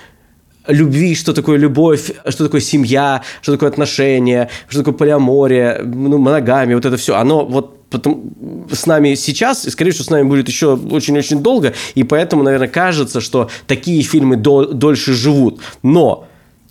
любви, 0.67 1.15
что 1.15 1.33
такое 1.33 1.57
любовь, 1.57 2.11
что 2.27 2.45
такое 2.45 2.61
семья, 2.61 3.23
что 3.41 3.53
такое 3.53 3.69
отношения, 3.69 4.49
что 4.67 4.79
такое 4.79 4.93
полиамория, 4.93 5.81
ну, 5.83 6.17
моногамия, 6.17 6.75
вот 6.75 6.85
это 6.85 6.97
все, 6.97 7.15
оно 7.15 7.45
вот 7.45 7.89
потом 7.89 8.33
с 8.71 8.85
нами 8.85 9.15
сейчас, 9.15 9.65
и, 9.65 9.69
скорее 9.69 9.91
всего, 9.91 10.05
с 10.05 10.09
нами 10.09 10.27
будет 10.27 10.47
еще 10.47 10.75
очень-очень 10.75 11.43
долго, 11.43 11.73
и 11.93 12.03
поэтому, 12.03 12.43
наверное, 12.43 12.69
кажется, 12.69 13.21
что 13.21 13.49
такие 13.67 14.01
фильмы 14.01 14.37
дол- 14.37 14.71
дольше 14.71 15.13
живут. 15.13 15.59
Но, 15.83 16.27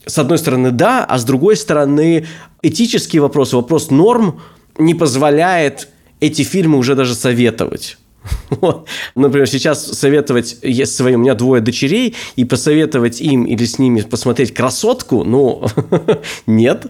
с 0.07 0.19
одной 0.19 0.39
стороны, 0.39 0.71
да, 0.71 1.05
а 1.05 1.19
с 1.19 1.25
другой 1.25 1.57
стороны, 1.57 2.27
этические 2.63 3.21
вопросы, 3.23 3.57
вопрос 3.57 3.91
норм 3.91 4.41
не 4.79 4.95
позволяет 4.95 5.89
эти 6.21 6.43
фильмы 6.43 6.79
уже 6.79 6.95
даже 6.95 7.15
советовать. 7.15 7.99
Вот. 8.51 8.89
Например, 9.15 9.49
сейчас 9.49 9.87
советовать 9.87 10.59
своим, 10.85 11.21
у 11.21 11.23
меня 11.23 11.35
двое 11.35 11.63
дочерей, 11.63 12.17
и 12.37 12.45
посоветовать 12.45 13.21
им 13.21 13.45
или 13.45 13.65
с 13.65 13.79
ними 13.79 14.01
посмотреть 14.01 14.53
красотку, 14.53 15.25
ну, 15.25 15.67
нет. 16.47 16.87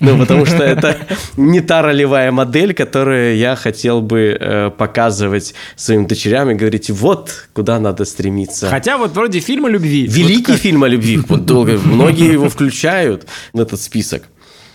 Ну, 0.00 0.18
потому 0.18 0.46
что 0.46 0.62
это 0.62 0.96
не 1.36 1.60
та 1.60 1.82
ролевая 1.82 2.32
модель, 2.32 2.74
которую 2.74 3.36
я 3.36 3.56
хотел 3.56 4.00
бы 4.00 4.36
э, 4.40 4.70
показывать 4.70 5.54
своим 5.76 6.06
дочерям 6.06 6.50
и 6.50 6.54
говорить, 6.54 6.90
вот 6.90 7.48
куда 7.52 7.80
надо 7.80 8.04
стремиться. 8.04 8.68
Хотя 8.68 8.96
вот 8.96 9.12
вроде 9.12 9.40
фильм 9.40 9.66
о 9.66 9.68
любви. 9.68 10.06
Великий 10.06 10.52
вот 10.52 10.60
фильм 10.60 10.84
о 10.84 10.88
любви. 10.88 11.18
Вот 11.28 11.44
долго, 11.44 11.78
многие 11.84 12.32
его 12.32 12.48
включают 12.48 13.26
в 13.52 13.60
этот 13.60 13.80
список. 13.80 14.22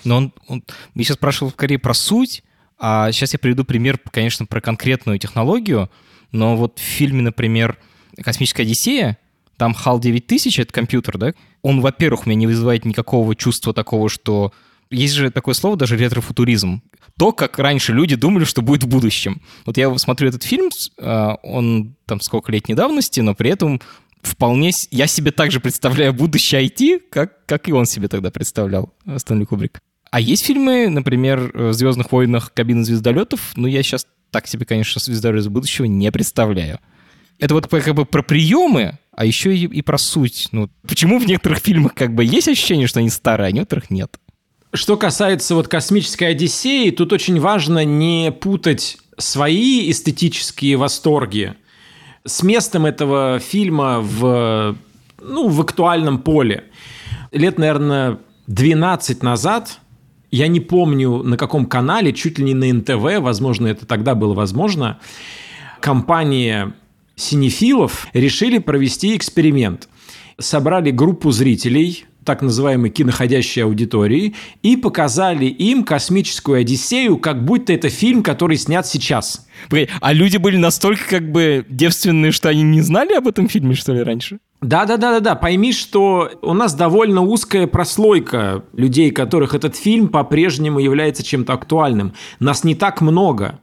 Но 0.03 0.18
он, 0.18 0.34
он, 0.47 0.64
я 0.93 1.03
сейчас 1.03 1.16
спрашивал 1.16 1.51
скорее 1.51 1.80
про 1.80 1.93
суть, 1.93 2.43
а 2.78 3.11
сейчас 3.11 3.34
я 3.34 3.39
приведу 3.39 3.63
пример, 3.63 3.99
конечно, 4.11 4.45
про 4.45 4.61
конкретную 4.61 5.19
технологию, 5.19 5.89
но 6.32 6.55
вот 6.55 6.80
в 6.80 6.82
фильме, 6.82 7.21
например, 7.21 7.78
«Космическая 8.21 8.63
Одиссея», 8.63 9.17
там 9.57 9.73
HAL 9.73 9.99
9000, 10.01 10.59
это 10.59 10.73
компьютер, 10.73 11.17
да, 11.17 11.34
он, 11.61 11.82
во-первых, 11.82 12.26
у 12.26 12.30
меня 12.30 12.39
не 12.39 12.47
вызывает 12.47 12.86
никакого 12.86 13.36
чувства 13.36 13.73
такого, 13.73 14.09
что... 14.09 14.51
Есть 14.91 15.15
же 15.15 15.32
такое 15.32 15.55
слово 15.55 15.78
даже 15.78 15.97
ретрофутуризм. 15.97 16.84
То, 17.17 17.32
как 17.32 17.57
раньше 17.57 17.91
люди 17.91 18.15
думали, 18.15 18.43
что 18.43 18.61
будет 18.61 18.84
в 18.84 18.88
будущем. 18.88 19.41
Вот 19.65 19.78
я 19.78 19.95
смотрю 19.97 20.30
этот 20.30 20.43
фильм, 20.43 20.69
а, 20.99 21.38
он 21.41 21.95
там 22.05 22.21
сколько 22.21 22.51
лет 22.51 22.69
недавности, 22.69 23.19
но 23.19 23.34
при 23.34 23.49
этом 23.49 23.82
вполне... 24.21 24.69
Я 24.91 25.07
себе 25.07 25.32
также 25.32 25.59
представляю 25.59 26.13
будущее 26.13 26.67
IT, 26.67 26.99
как, 27.09 27.47
как 27.47 27.67
и 27.67 27.73
он 27.73 27.88
себе 27.88 28.07
тогда 28.07 28.30
представлял, 28.30 28.93
Стэнли 29.17 29.45
Кубрик. 29.45 29.82
А 30.16 30.22
есть 30.22 30.45
фильмы, 30.45 30.88
например, 30.88 31.51
в 31.53 31.74
«Звездных 31.74 32.09
войнах. 32.13 32.53
Кабины 32.53 32.86
звездолетов», 32.86 33.51
ну, 33.57 33.68
я 33.68 33.84
сейчас 33.84 34.07
так 34.32 34.47
себе, 34.47 34.66
конечно, 34.66 35.01
«Звездолет 35.01 35.41
из 35.41 35.49
будущего» 35.49 35.88
не 35.88 36.09
представляю. 36.09 36.80
Это 37.38 37.53
вот 37.53 37.68
как 37.68 37.93
бы 37.93 38.05
про 38.05 38.24
приемы, 38.24 38.97
а 39.11 39.26
еще 39.26 39.53
и, 39.53 39.66
и 39.66 39.82
про 39.82 39.97
суть. 39.97 40.47
Ну, 40.53 40.70
почему 40.88 41.20
в 41.20 41.28
некоторых 41.28 41.57
фильмах 41.57 41.95
как 41.95 42.16
бы 42.16 42.24
есть 42.24 42.47
ощущение, 42.47 42.88
что 42.88 43.01
они 43.01 43.09
старые, 43.09 43.49
а 43.49 43.51
в 43.51 43.53
некоторых 43.55 43.89
нет? 43.89 44.18
Что 44.72 44.95
касается 44.95 45.53
вот 45.53 45.68
«Космической 45.68 46.30
Одиссеи», 46.30 46.91
тут 46.91 47.11
очень 47.11 47.38
важно 47.41 47.84
не 47.84 48.32
путать 48.32 48.97
свои 49.18 49.91
эстетические 49.91 50.78
восторги 50.78 51.55
с 52.24 52.41
местом 52.41 52.86
этого 52.86 53.39
фильма 53.39 53.99
в, 53.99 54.78
ну, 55.22 55.49
в 55.49 55.59
актуальном 55.59 56.20
поле. 56.20 56.63
Лет, 57.34 57.59
наверное, 57.59 58.20
12 58.47 59.22
назад 59.24 59.80
я 60.32 60.47
не 60.47 60.59
помню 60.59 61.23
на 61.23 61.38
каком 61.38 61.65
канале, 61.65 62.13
чуть 62.13 62.39
ли 62.39 62.45
не 62.45 62.53
на 62.53 62.73
НТВ, 62.73 63.21
возможно, 63.21 63.67
это 63.67 63.86
тогда 63.86 64.15
было 64.15 64.34
возможно, 64.34 64.99
компания 65.80 66.73
синефилов 67.15 68.07
решили 68.13 68.57
провести 68.57 69.15
эксперимент. 69.15 69.88
Собрали 70.38 70.91
группу 70.91 71.32
зрителей, 71.32 72.05
так 72.26 72.41
называемой 72.41 72.89
киноходящей 72.89 73.63
аудитории, 73.63 74.34
и 74.63 74.76
показали 74.76 75.45
им 75.45 75.84
«Космическую 75.84 76.59
Одиссею», 76.59 77.17
как 77.17 77.45
будто 77.45 77.71
это 77.71 77.89
фильм, 77.89 78.23
который 78.23 78.57
снят 78.57 78.86
сейчас. 78.86 79.47
А 80.01 80.11
люди 80.11 80.38
были 80.38 80.57
настолько 80.57 81.03
как 81.07 81.32
бы 81.32 81.65
девственные, 81.69 82.32
что 82.32 82.49
они 82.49 82.63
не 82.63 82.82
знали 82.82 83.13
об 83.13 83.28
этом 83.28 83.47
фильме, 83.47 83.76
что 83.76 83.93
ли, 83.93 84.01
раньше? 84.01 84.39
Да, 84.66 84.86
да, 84.86 84.97
да, 84.97 85.11
да, 85.11 85.20
да. 85.20 85.36
Пойми, 85.36 85.72
что 85.72 86.32
у 86.41 86.53
нас 86.53 86.74
довольно 86.74 87.22
узкая 87.22 87.68
прослойка 87.68 88.63
людей, 88.74 89.11
которых 89.11 89.53
этот 89.53 89.76
фильм 89.76 90.07
по-прежнему 90.07 90.80
является 90.80 91.22
чем-то 91.22 91.53
актуальным. 91.53 92.13
Нас 92.39 92.63
не 92.63 92.74
так 92.74 92.99
много. 92.99 93.59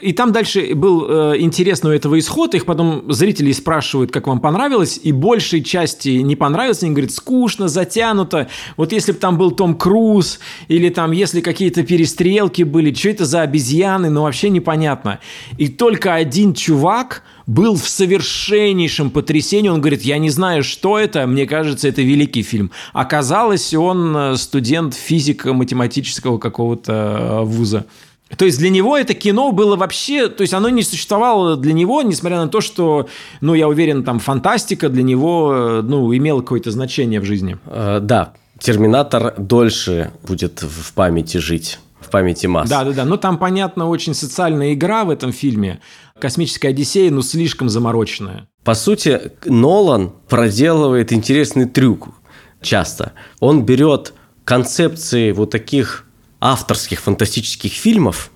И 0.00 0.14
там 0.14 0.32
дальше 0.32 0.74
был 0.74 1.06
э, 1.06 1.40
интересный 1.40 1.90
у 1.90 1.94
этого 1.94 2.18
исход. 2.18 2.54
Их 2.54 2.64
потом 2.64 3.12
зрители 3.12 3.52
спрашивают, 3.52 4.10
как 4.10 4.28
вам 4.28 4.40
понравилось. 4.40 4.98
И 5.02 5.12
большей 5.12 5.62
части 5.62 6.08
не 6.08 6.36
понравилось. 6.36 6.82
Они 6.82 6.92
говорят, 6.92 7.10
скучно, 7.10 7.68
затянуто. 7.68 8.48
Вот 8.78 8.92
если 8.92 9.12
бы 9.12 9.18
там 9.18 9.36
был 9.36 9.50
Том 9.50 9.74
Круз, 9.74 10.40
или 10.68 10.88
там 10.88 11.12
если 11.12 11.42
какие-то 11.42 11.82
перестрелки 11.82 12.62
были, 12.62 12.94
что 12.94 13.10
это 13.10 13.26
за 13.26 13.42
обезьяны, 13.42 14.08
ну 14.08 14.22
вообще 14.22 14.48
непонятно. 14.48 15.20
И 15.58 15.68
только 15.68 16.14
один 16.14 16.54
чувак 16.54 17.24
был 17.50 17.74
в 17.74 17.88
совершеннейшем 17.88 19.10
потрясении. 19.10 19.68
Он 19.68 19.80
говорит, 19.80 20.02
я 20.02 20.18
не 20.18 20.30
знаю, 20.30 20.62
что 20.62 20.98
это, 20.98 21.26
мне 21.26 21.46
кажется, 21.46 21.88
это 21.88 22.00
великий 22.02 22.42
фильм. 22.42 22.70
Оказалось, 22.92 23.74
он 23.74 24.16
э, 24.16 24.36
студент 24.36 24.94
физико-математического 24.94 26.38
какого-то 26.38 26.92
э, 26.92 27.44
вуза. 27.44 27.86
То 28.36 28.44
есть 28.44 28.58
для 28.58 28.70
него 28.70 28.96
это 28.96 29.14
кино 29.14 29.50
было 29.50 29.74
вообще, 29.74 30.28
то 30.28 30.42
есть 30.42 30.54
оно 30.54 30.68
не 30.68 30.84
существовало 30.84 31.56
для 31.56 31.72
него, 31.72 32.02
несмотря 32.02 32.38
на 32.38 32.46
то, 32.46 32.60
что, 32.60 33.08
ну, 33.40 33.54
я 33.54 33.66
уверен, 33.66 34.04
там 34.04 34.20
фантастика 34.20 34.88
для 34.88 35.02
него, 35.02 35.52
э, 35.52 35.82
ну, 35.82 36.16
имела 36.16 36.42
какое-то 36.42 36.70
значение 36.70 37.20
в 37.20 37.24
жизни. 37.24 37.58
Э, 37.66 37.98
да, 38.00 38.32
Терминатор 38.60 39.34
дольше 39.38 40.12
будет 40.22 40.62
в 40.62 40.92
памяти 40.92 41.38
жить, 41.38 41.78
в 41.98 42.10
памяти 42.10 42.46
масс. 42.46 42.68
Да, 42.68 42.84
да, 42.84 42.92
да. 42.92 43.04
Но 43.06 43.16
там, 43.16 43.38
понятно, 43.38 43.88
очень 43.88 44.12
социальная 44.12 44.74
игра 44.74 45.04
в 45.04 45.10
этом 45.10 45.32
фильме. 45.32 45.80
Космическая 46.20 46.68
Одиссея, 46.68 47.10
ну, 47.10 47.22
слишком 47.22 47.68
замороченная. 47.68 48.48
По 48.64 48.74
сути, 48.74 49.32
Нолан 49.44 50.12
проделывает 50.28 51.12
интересный 51.12 51.66
трюк 51.66 52.08
часто. 52.62 53.12
Он 53.40 53.64
берет 53.64 54.12
концепции 54.44 55.32
вот 55.32 55.50
таких 55.50 56.06
авторских 56.40 57.00
фантастических 57.00 57.72
фильмов 57.72 58.30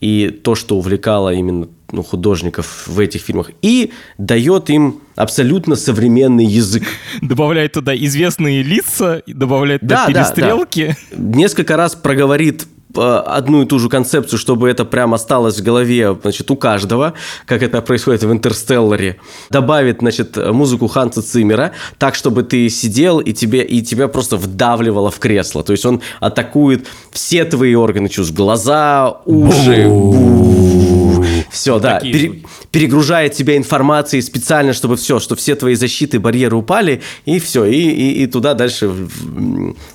и 0.00 0.30
то, 0.30 0.54
что 0.54 0.76
увлекало 0.76 1.32
именно 1.32 1.68
ну, 1.90 2.02
художников 2.02 2.86
в 2.86 3.00
этих 3.00 3.22
фильмах, 3.22 3.50
и 3.62 3.92
дает 4.18 4.70
им 4.70 5.00
абсолютно 5.16 5.74
современный 5.74 6.44
язык. 6.44 6.84
Добавляет 7.22 7.72
туда 7.72 7.96
известные 7.96 8.62
лица, 8.62 9.22
добавляет 9.26 9.82
да, 9.82 10.06
туда 10.06 10.24
перестрелки. 10.24 10.96
Да, 11.10 11.16
да. 11.16 11.38
Несколько 11.38 11.76
раз 11.76 11.94
проговорит 11.94 12.66
одну 12.94 13.62
и 13.62 13.66
ту 13.66 13.78
же 13.78 13.88
концепцию, 13.88 14.38
чтобы 14.38 14.68
это 14.68 14.84
прям 14.84 15.14
осталось 15.14 15.58
в 15.60 15.62
голове, 15.62 16.16
значит, 16.22 16.50
у 16.50 16.56
каждого, 16.56 17.14
как 17.46 17.62
это 17.62 17.82
происходит 17.82 18.22
в 18.22 18.32
«Интерстелларе», 18.32 19.16
добавит, 19.50 19.98
значит, 20.00 20.36
музыку 20.36 20.88
Ханса 20.88 21.22
Циммера, 21.22 21.72
так, 21.98 22.14
чтобы 22.14 22.42
ты 22.42 22.68
сидел 22.68 23.20
и, 23.20 23.32
тебе, 23.32 23.62
и 23.62 23.82
тебя 23.82 24.08
просто 24.08 24.36
вдавливало 24.36 25.10
в 25.10 25.18
кресло. 25.18 25.62
То 25.62 25.72
есть 25.72 25.84
он 25.84 26.00
атакует 26.20 26.86
все 27.12 27.44
твои 27.44 27.74
органы 27.74 28.08
чувств. 28.08 28.34
Глаза, 28.34 29.20
уши, 29.24 29.86
все, 31.50 31.78
да. 31.78 32.00
Пере, 32.00 32.42
перегружает 32.70 33.32
тебя 33.32 33.56
информацией 33.56 34.22
специально, 34.22 34.72
чтобы 34.72 34.96
все, 34.96 35.18
что 35.18 35.36
все 35.36 35.54
твои 35.54 35.74
защиты, 35.74 36.20
барьеры 36.20 36.56
упали, 36.56 37.02
и 37.24 37.38
все. 37.38 37.64
И, 37.64 37.76
и, 37.76 38.22
и 38.22 38.26
туда 38.26 38.54
дальше, 38.54 38.90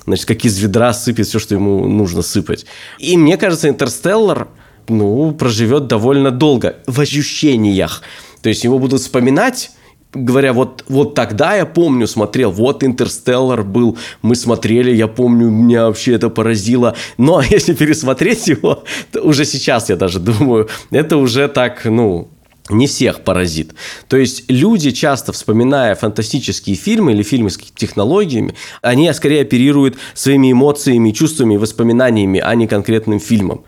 значит, 0.06 0.26
как 0.26 0.44
из 0.44 0.58
ведра 0.58 0.92
сыпет 0.92 1.26
все, 1.26 1.38
что 1.38 1.54
ему 1.54 1.86
нужно 1.86 2.22
сыпать. 2.22 2.66
И 2.98 3.16
мне 3.16 3.36
кажется, 3.36 3.68
Интерстеллар 3.68 4.48
ну, 4.88 5.32
проживет 5.32 5.86
довольно 5.86 6.30
долго 6.30 6.76
в 6.86 7.00
ощущениях. 7.00 8.02
То 8.42 8.48
есть 8.48 8.64
его 8.64 8.78
будут 8.78 9.00
вспоминать 9.00 9.70
говоря, 10.14 10.52
вот, 10.52 10.84
вот 10.88 11.14
тогда 11.14 11.56
я 11.56 11.66
помню, 11.66 12.06
смотрел, 12.06 12.50
вот 12.50 12.82
«Интерстеллар» 12.82 13.62
был, 13.62 13.98
мы 14.22 14.34
смотрели, 14.34 14.94
я 14.94 15.08
помню, 15.08 15.50
меня 15.50 15.86
вообще 15.86 16.14
это 16.14 16.30
поразило. 16.30 16.96
Но 17.18 17.42
если 17.50 17.74
пересмотреть 17.74 18.48
его, 18.48 18.84
уже 19.22 19.44
сейчас 19.44 19.90
я 19.90 19.96
даже 19.96 20.20
думаю, 20.20 20.68
это 20.90 21.16
уже 21.16 21.48
так, 21.48 21.84
ну, 21.84 22.28
не 22.70 22.86
всех 22.86 23.20
паразит. 23.20 23.74
То 24.08 24.16
есть 24.16 24.44
люди, 24.48 24.90
часто 24.90 25.32
вспоминая 25.32 25.94
фантастические 25.94 26.76
фильмы 26.76 27.12
или 27.12 27.22
фильмы 27.22 27.50
с 27.50 27.58
технологиями, 27.58 28.54
они 28.80 29.12
скорее 29.12 29.42
оперируют 29.42 29.96
своими 30.14 30.52
эмоциями, 30.52 31.10
чувствами, 31.10 31.56
воспоминаниями, 31.56 32.40
а 32.40 32.54
не 32.54 32.66
конкретным 32.66 33.20
фильмом. 33.20 33.64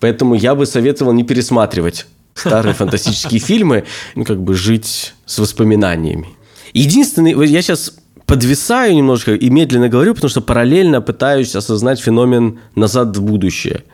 Поэтому 0.00 0.34
я 0.34 0.54
бы 0.54 0.66
советовал 0.66 1.12
не 1.12 1.22
пересматривать 1.22 2.06
старые 2.40 2.74
фантастические 2.74 3.40
фильмы, 3.40 3.84
ну, 4.14 4.24
как 4.24 4.40
бы 4.40 4.54
жить 4.54 5.14
с 5.26 5.38
воспоминаниями. 5.38 6.28
Единственный, 6.72 7.32
я 7.46 7.62
сейчас 7.62 7.94
подвисаю 8.26 8.94
немножко 8.94 9.34
и 9.34 9.50
медленно 9.50 9.88
говорю, 9.88 10.14
потому 10.14 10.30
что 10.30 10.40
параллельно 10.40 11.00
пытаюсь 11.00 11.56
осознать 11.56 12.00
феномен 12.00 12.60
«назад 12.74 13.16
в 13.16 13.22
будущее». 13.22 13.84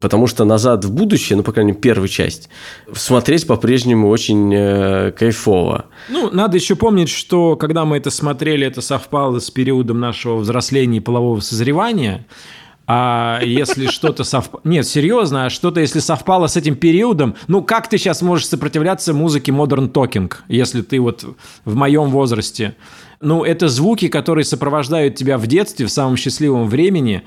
Потому 0.00 0.26
что 0.26 0.44
«Назад 0.44 0.84
в 0.84 0.92
будущее», 0.92 1.36
ну, 1.36 1.42
по 1.42 1.52
крайней 1.52 1.70
мере, 1.70 1.80
первую 1.80 2.08
часть, 2.08 2.50
смотреть 2.94 3.46
по-прежнему 3.46 4.10
очень 4.10 4.52
э, 4.54 5.12
кайфово. 5.12 5.86
Ну, 6.10 6.30
надо 6.30 6.58
еще 6.58 6.76
помнить, 6.76 7.08
что 7.08 7.56
когда 7.56 7.86
мы 7.86 7.96
это 7.96 8.10
смотрели, 8.10 8.66
это 8.66 8.82
совпало 8.82 9.38
с 9.38 9.50
периодом 9.50 10.00
нашего 10.00 10.36
взросления 10.36 10.98
и 10.98 11.00
полового 11.00 11.40
созревания– 11.40 12.26
а 12.86 13.40
если 13.42 13.86
что-то 13.86 14.24
совпало... 14.24 14.60
Нет, 14.64 14.86
серьезно, 14.86 15.46
а 15.46 15.50
что-то, 15.50 15.80
если 15.80 16.00
совпало 16.00 16.48
с 16.48 16.56
этим 16.56 16.76
периодом... 16.76 17.34
Ну, 17.48 17.62
как 17.62 17.88
ты 17.88 17.96
сейчас 17.96 18.20
можешь 18.20 18.46
сопротивляться 18.46 19.14
музыке 19.14 19.52
Modern 19.52 19.90
Talking, 19.90 20.30
если 20.48 20.82
ты 20.82 21.00
вот 21.00 21.24
в 21.64 21.74
моем 21.74 22.10
возрасте? 22.10 22.76
Ну, 23.20 23.42
это 23.42 23.68
звуки, 23.68 24.08
которые 24.08 24.44
сопровождают 24.44 25.14
тебя 25.14 25.38
в 25.38 25.46
детстве, 25.46 25.86
в 25.86 25.90
самом 25.90 26.18
счастливом 26.18 26.68
времени. 26.68 27.22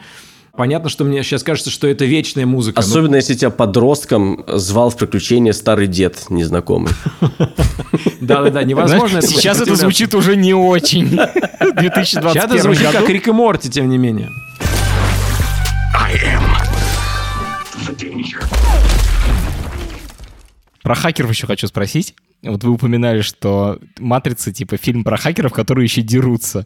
Понятно, 0.56 0.90
что 0.90 1.04
мне 1.04 1.24
сейчас 1.24 1.44
кажется, 1.44 1.72
что 1.72 1.88
это 1.88 2.06
вечная 2.06 2.46
музыка. 2.46 2.80
Особенно, 2.80 3.12
но... 3.12 3.16
если 3.18 3.34
тебя 3.34 3.50
подростком 3.50 4.44
звал 4.48 4.90
в 4.90 4.98
приключения 4.98 5.54
старый 5.54 5.88
дед 5.88 6.26
незнакомый. 6.30 6.92
Да-да-да, 8.22 8.64
невозможно. 8.64 9.22
Сейчас 9.22 9.62
это 9.62 9.76
звучит 9.76 10.14
уже 10.14 10.36
не 10.36 10.54
очень. 10.54 11.10
2021 11.60 12.32
Сейчас 12.32 12.46
это 12.46 12.62
звучит 12.62 12.88
как 12.92 13.10
Рик 13.10 13.28
и 13.28 13.32
Морти, 13.32 13.70
тем 13.70 13.90
не 13.90 13.98
менее. 13.98 14.30
Про 20.84 20.96
хакеров 20.96 21.32
еще 21.32 21.48
хочу 21.48 21.68
спросить. 21.68 22.16
Вот 22.44 22.64
вы 22.64 22.72
упоминали, 22.72 23.22
что 23.22 23.80
«Матрица» 24.00 24.54
типа 24.54 24.78
фильм 24.78 25.04
про 25.04 25.18
хакеров, 25.18 25.52
которые 25.52 25.86
еще 25.86 26.02
дерутся. 26.02 26.66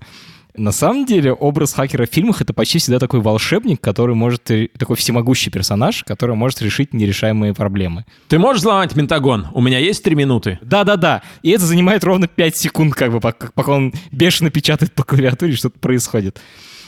На 0.56 0.74
самом 0.74 1.06
деле 1.06 1.32
образ 1.32 1.74
хакера 1.74 2.06
в 2.06 2.10
фильмах 2.10 2.42
это 2.42 2.54
почти 2.54 2.78
всегда 2.78 3.00
такой 3.00 3.22
волшебник, 3.22 3.80
который 3.80 4.16
может, 4.16 4.52
такой 4.78 4.96
всемогущий 4.98 5.50
персонаж, 5.50 6.04
который 6.04 6.36
может 6.36 6.62
решить 6.62 6.94
нерешаемые 6.94 7.54
проблемы. 7.54 8.06
Ты 8.28 8.38
можешь 8.38 8.60
взломать 8.60 8.94
Пентагон? 8.94 9.48
У 9.54 9.62
меня 9.62 9.80
есть 9.80 10.04
три 10.04 10.14
минуты. 10.14 10.60
Да-да-да. 10.62 11.22
И 11.42 11.52
это 11.52 11.66
занимает 11.66 12.04
ровно 12.04 12.28
5 12.28 12.58
секунд, 12.58 12.96
как 12.96 13.14
бы, 13.14 13.22
пока, 13.22 13.50
пока 13.54 13.72
он 13.72 13.94
бешено 14.12 14.50
печатает 14.50 14.92
по 14.94 15.04
клавиатуре, 15.04 15.54
что-то 15.54 15.80
происходит. 15.80 16.42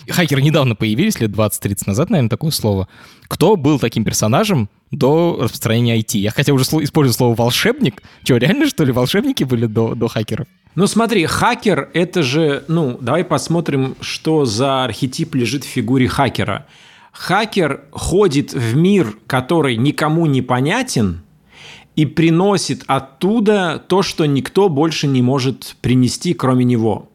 Хакеры 0.10 0.42
недавно 0.42 0.76
появились, 0.76 1.20
лет 1.20 1.32
20-30 1.32 1.84
назад, 1.88 2.10
наверное, 2.10 2.30
такое 2.30 2.52
слово. 2.52 2.88
Кто 3.28 3.56
был 3.56 3.80
таким 3.80 4.04
персонажем 4.04 4.70
до 4.92 5.38
распространения 5.42 5.98
IT? 6.00 6.18
Я 6.18 6.32
хотя 6.32 6.54
уже 6.54 6.66
использую 6.66 7.14
слово 7.14 7.36
«волшебник». 7.36 8.04
Что, 8.24 8.38
реально, 8.38 8.68
что 8.68 8.84
ли, 8.84 8.92
волшебники 8.92 9.44
были 9.44 9.66
до, 9.66 9.96
до 9.96 10.08
хакеров? 10.08 10.48
Ну 10.76 10.88
смотри, 10.88 11.26
хакер— 11.26 11.90
это 11.94 12.24
же... 12.24 12.64
Ну, 12.68 12.98
давай 13.00 13.24
посмотрим, 13.24 13.96
что 14.02 14.46
за 14.46 14.84
архетип 14.84 15.36
лежит 15.36 15.64
в 15.64 15.68
фигуре 15.68 16.08
хакера. 16.08 16.66
Хакер 17.12 17.82
ходит 17.92 18.54
в 18.54 18.76
мир, 18.76 19.16
который 19.28 19.78
никому 19.78 20.26
не 20.26 20.42
понятен, 20.42 21.22
и 21.96 22.08
приносит 22.08 22.84
оттуда 22.88 23.84
то, 23.88 24.02
что 24.02 24.26
никто 24.26 24.68
больше 24.68 25.06
не 25.06 25.22
может 25.22 25.76
принести, 25.82 26.34
кроме 26.34 26.66
него. 26.66 27.10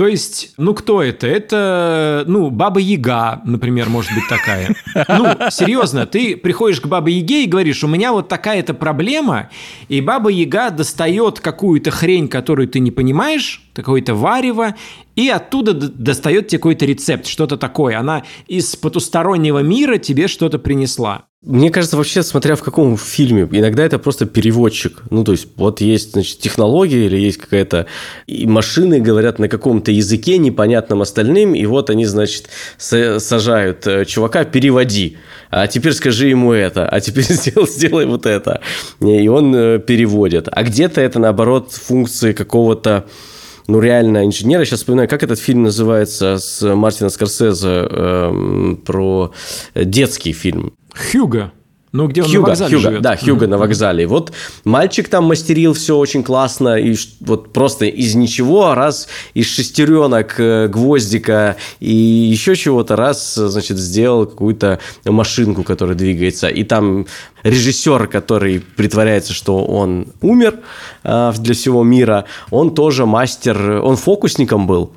То 0.00 0.08
есть, 0.08 0.54
ну 0.56 0.72
кто 0.72 1.02
это? 1.02 1.26
Это, 1.26 2.24
ну, 2.26 2.48
Баба 2.48 2.80
Яга, 2.80 3.42
например, 3.44 3.90
может 3.90 4.10
быть 4.14 4.26
такая. 4.30 4.74
Ну, 4.94 5.26
серьезно, 5.50 6.06
ты 6.06 6.38
приходишь 6.38 6.80
к 6.80 6.86
Бабе 6.86 7.12
Яге 7.12 7.44
и 7.44 7.46
говоришь, 7.46 7.84
у 7.84 7.86
меня 7.86 8.12
вот 8.12 8.26
такая-то 8.26 8.72
проблема, 8.72 9.50
и 9.88 10.00
Баба 10.00 10.30
Яга 10.30 10.70
достает 10.70 11.40
какую-то 11.40 11.90
хрень, 11.90 12.28
которую 12.28 12.66
ты 12.66 12.80
не 12.80 12.90
понимаешь, 12.90 13.60
какое-то 13.80 14.14
варево, 14.14 14.74
и 15.16 15.28
оттуда 15.28 15.74
достает 15.74 16.48
тебе 16.48 16.58
какой-то 16.58 16.86
рецепт, 16.86 17.26
что-то 17.26 17.56
такое. 17.56 17.98
Она 17.98 18.24
из 18.46 18.76
потустороннего 18.76 19.58
мира 19.60 19.98
тебе 19.98 20.28
что-то 20.28 20.58
принесла. 20.58 21.24
Мне 21.42 21.70
кажется, 21.70 21.96
вообще, 21.96 22.22
смотря 22.22 22.54
в 22.54 22.62
каком 22.62 22.98
фильме, 22.98 23.48
иногда 23.50 23.82
это 23.82 23.98
просто 23.98 24.26
переводчик. 24.26 25.02
Ну, 25.08 25.24
то 25.24 25.32
есть, 25.32 25.48
вот 25.56 25.80
есть, 25.80 26.12
значит, 26.12 26.38
технология 26.38 27.06
или 27.06 27.16
есть 27.16 27.38
какая-то... 27.38 27.86
И 28.26 28.46
машины 28.46 29.00
говорят 29.00 29.38
на 29.38 29.48
каком-то 29.48 29.90
языке, 29.90 30.36
непонятном 30.36 31.00
остальным, 31.00 31.54
и 31.54 31.64
вот 31.64 31.88
они, 31.88 32.04
значит, 32.04 32.50
сажают 32.76 33.86
э, 33.86 34.04
чувака, 34.04 34.44
переводи. 34.44 35.16
А 35.48 35.66
теперь 35.66 35.94
скажи 35.94 36.28
ему 36.28 36.52
это, 36.52 36.86
а 36.86 37.00
теперь 37.00 37.24
сделай, 37.28 37.66
сделай 37.66 38.04
вот 38.04 38.26
это. 38.26 38.60
И 39.00 39.26
он 39.28 39.54
э, 39.54 39.78
переводит. 39.78 40.46
А 40.52 40.62
где-то 40.62 41.00
это, 41.00 41.20
наоборот, 41.20 41.72
функции 41.72 42.34
какого-то 42.34 43.06
ну, 43.66 43.80
реально 43.80 44.24
инженера. 44.24 44.64
Сейчас 44.64 44.80
вспоминаю, 44.80 45.08
как 45.08 45.22
этот 45.22 45.38
фильм 45.38 45.62
называется 45.62 46.38
с 46.38 46.62
Мартина 46.74 47.10
Скорсезе 47.10 47.86
э, 47.88 48.76
про 48.84 49.32
детский 49.74 50.32
фильм. 50.32 50.74
Хьюга. 50.94 51.52
Ну, 51.92 52.06
где 52.06 52.22
он 52.22 52.28
Хьюга, 52.28 52.40
на 52.40 52.48
вокзале 52.48 52.70
Хьюга, 52.70 52.88
живет. 52.88 53.02
Да, 53.02 53.16
Хьюга 53.16 53.44
mm-hmm. 53.44 53.48
на 53.48 53.58
вокзале. 53.58 54.06
Вот 54.06 54.32
мальчик 54.64 55.08
там 55.08 55.24
мастерил 55.24 55.72
все 55.72 55.96
очень 55.96 56.22
классно, 56.22 56.76
и 56.76 56.96
вот 57.20 57.52
просто 57.52 57.86
из 57.86 58.14
ничего, 58.14 58.74
раз 58.74 59.08
из 59.34 59.46
шестеренок, 59.46 60.38
э, 60.38 60.68
гвоздика 60.68 61.56
и 61.80 61.92
еще 61.92 62.54
чего-то, 62.54 62.94
раз, 62.94 63.34
значит, 63.34 63.78
сделал 63.78 64.26
какую-то 64.26 64.78
машинку, 65.04 65.64
которая 65.64 65.96
двигается. 65.96 66.46
И 66.46 66.62
там 66.62 67.06
режиссер, 67.42 68.06
который 68.06 68.60
притворяется, 68.60 69.32
что 69.32 69.64
он 69.64 70.06
умер 70.20 70.60
э, 71.02 71.32
для 71.38 71.54
всего 71.54 71.82
мира, 71.82 72.26
он 72.50 72.72
тоже 72.72 73.04
мастер, 73.04 73.82
он 73.82 73.96
фокусником 73.96 74.68
был, 74.68 74.92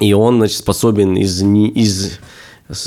и 0.00 0.12
он, 0.12 0.36
значит, 0.36 0.58
способен 0.58 1.16
из, 1.16 1.42
из 1.42 2.18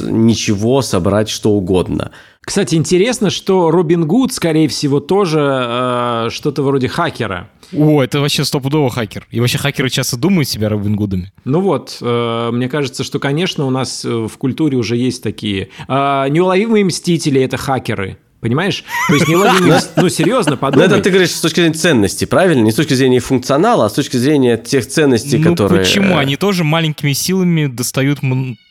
ничего 0.02 0.84
собрать 0.84 1.30
что 1.30 1.52
угодно. 1.52 2.12
Кстати, 2.50 2.74
интересно, 2.74 3.30
что 3.30 3.70
Робин 3.70 4.08
Гуд, 4.08 4.34
скорее 4.34 4.68
всего, 4.68 5.00
тоже 5.00 5.40
э, 5.40 6.30
что-то 6.32 6.64
вроде 6.64 6.88
хакера. 6.88 7.48
О, 7.72 8.02
это 8.02 8.22
вообще 8.22 8.44
стопудово 8.44 8.90
хакер. 8.90 9.28
И 9.30 9.40
вообще 9.40 9.60
хакеры 9.60 9.92
часто 9.92 10.18
думают 10.18 10.50
себя 10.50 10.68
Робин 10.68 10.96
Гудами. 10.96 11.32
Ну 11.46 11.62
вот, 11.62 12.00
э, 12.02 12.50
мне 12.52 12.68
кажется, 12.68 13.04
что, 13.04 13.20
конечно, 13.20 13.68
у 13.68 13.70
нас 13.70 14.04
э, 14.04 14.10
в 14.10 14.36
культуре 14.40 14.80
уже 14.80 14.98
есть 14.98 15.22
такие. 15.22 15.70
Э, 15.88 16.26
неуловимые 16.28 16.84
мстители— 16.86 17.40
это 17.44 17.58
хакеры. 17.58 18.18
Понимаешь? 18.40 18.84
То 19.10 19.14
есть 19.14 19.28
неуловимые... 19.28 19.80
Ну, 19.96 20.10
серьезно, 20.10 20.58
подумай. 20.58 20.88
Ну, 20.88 20.96
это 20.96 21.04
ты 21.04 21.12
говоришь 21.12 21.30
с 21.30 21.42
точки 21.42 21.60
зрения 21.60 21.76
ценности, 21.76 22.26
правильно? 22.26 22.64
Не 22.64 22.72
с 22.72 22.76
точки 22.76 22.96
зрения 22.96 23.20
функционала, 23.20 23.86
а 23.86 23.90
с 23.90 23.94
точки 23.94 24.18
зрения 24.18 24.58
тех 24.58 24.88
ценностей, 24.88 25.38
ну, 25.38 25.52
которые... 25.52 25.84
почему? 25.84 26.18
Они 26.18 26.36
тоже 26.36 26.64
маленькими 26.64 27.14
силами 27.14 27.68
достают 27.68 28.22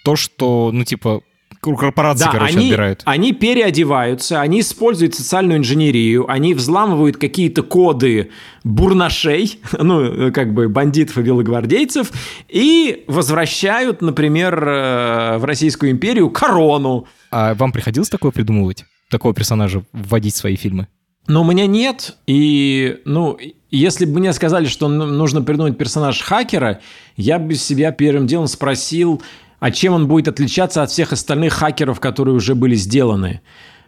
то, 0.04 0.16
что, 0.16 0.70
ну, 0.72 0.82
типа, 0.84 1.20
корпорации, 1.60 2.24
да, 2.24 2.32
короче, 2.32 2.56
они, 2.56 2.66
отбирают. 2.66 3.02
Они 3.04 3.32
переодеваются, 3.32 4.40
они 4.40 4.60
используют 4.60 5.14
социальную 5.14 5.58
инженерию, 5.58 6.30
они 6.30 6.54
взламывают 6.54 7.16
какие-то 7.16 7.62
коды 7.62 8.30
бурнашей, 8.64 9.60
ну, 9.78 10.32
как 10.32 10.54
бы 10.54 10.68
бандитов 10.68 11.18
и 11.18 11.22
велогвардейцев, 11.22 12.12
и 12.48 13.04
возвращают, 13.06 14.02
например, 14.02 14.62
э, 14.66 15.38
в 15.38 15.44
Российскую 15.44 15.90
империю 15.90 16.30
корону. 16.30 17.06
А 17.30 17.54
вам 17.54 17.72
приходилось 17.72 18.08
такое 18.08 18.30
придумывать? 18.30 18.84
Такого 19.10 19.34
персонажа 19.34 19.84
вводить 19.92 20.34
в 20.34 20.38
свои 20.38 20.56
фильмы? 20.56 20.86
Но 21.26 21.42
у 21.42 21.44
меня 21.44 21.66
нет, 21.66 22.16
и, 22.26 23.00
ну, 23.04 23.38
если 23.70 24.06
бы 24.06 24.18
мне 24.18 24.32
сказали, 24.32 24.66
что 24.66 24.88
нужно 24.88 25.42
придумать 25.42 25.76
персонаж 25.76 26.22
хакера, 26.22 26.80
я 27.16 27.38
бы 27.38 27.54
себя 27.54 27.92
первым 27.92 28.26
делом 28.26 28.46
спросил, 28.46 29.22
а 29.60 29.70
чем 29.70 29.94
он 29.94 30.08
будет 30.08 30.28
отличаться 30.28 30.82
от 30.82 30.90
всех 30.90 31.12
остальных 31.12 31.52
хакеров, 31.52 32.00
которые 32.00 32.34
уже 32.34 32.54
были 32.54 32.74
сделаны. 32.74 33.40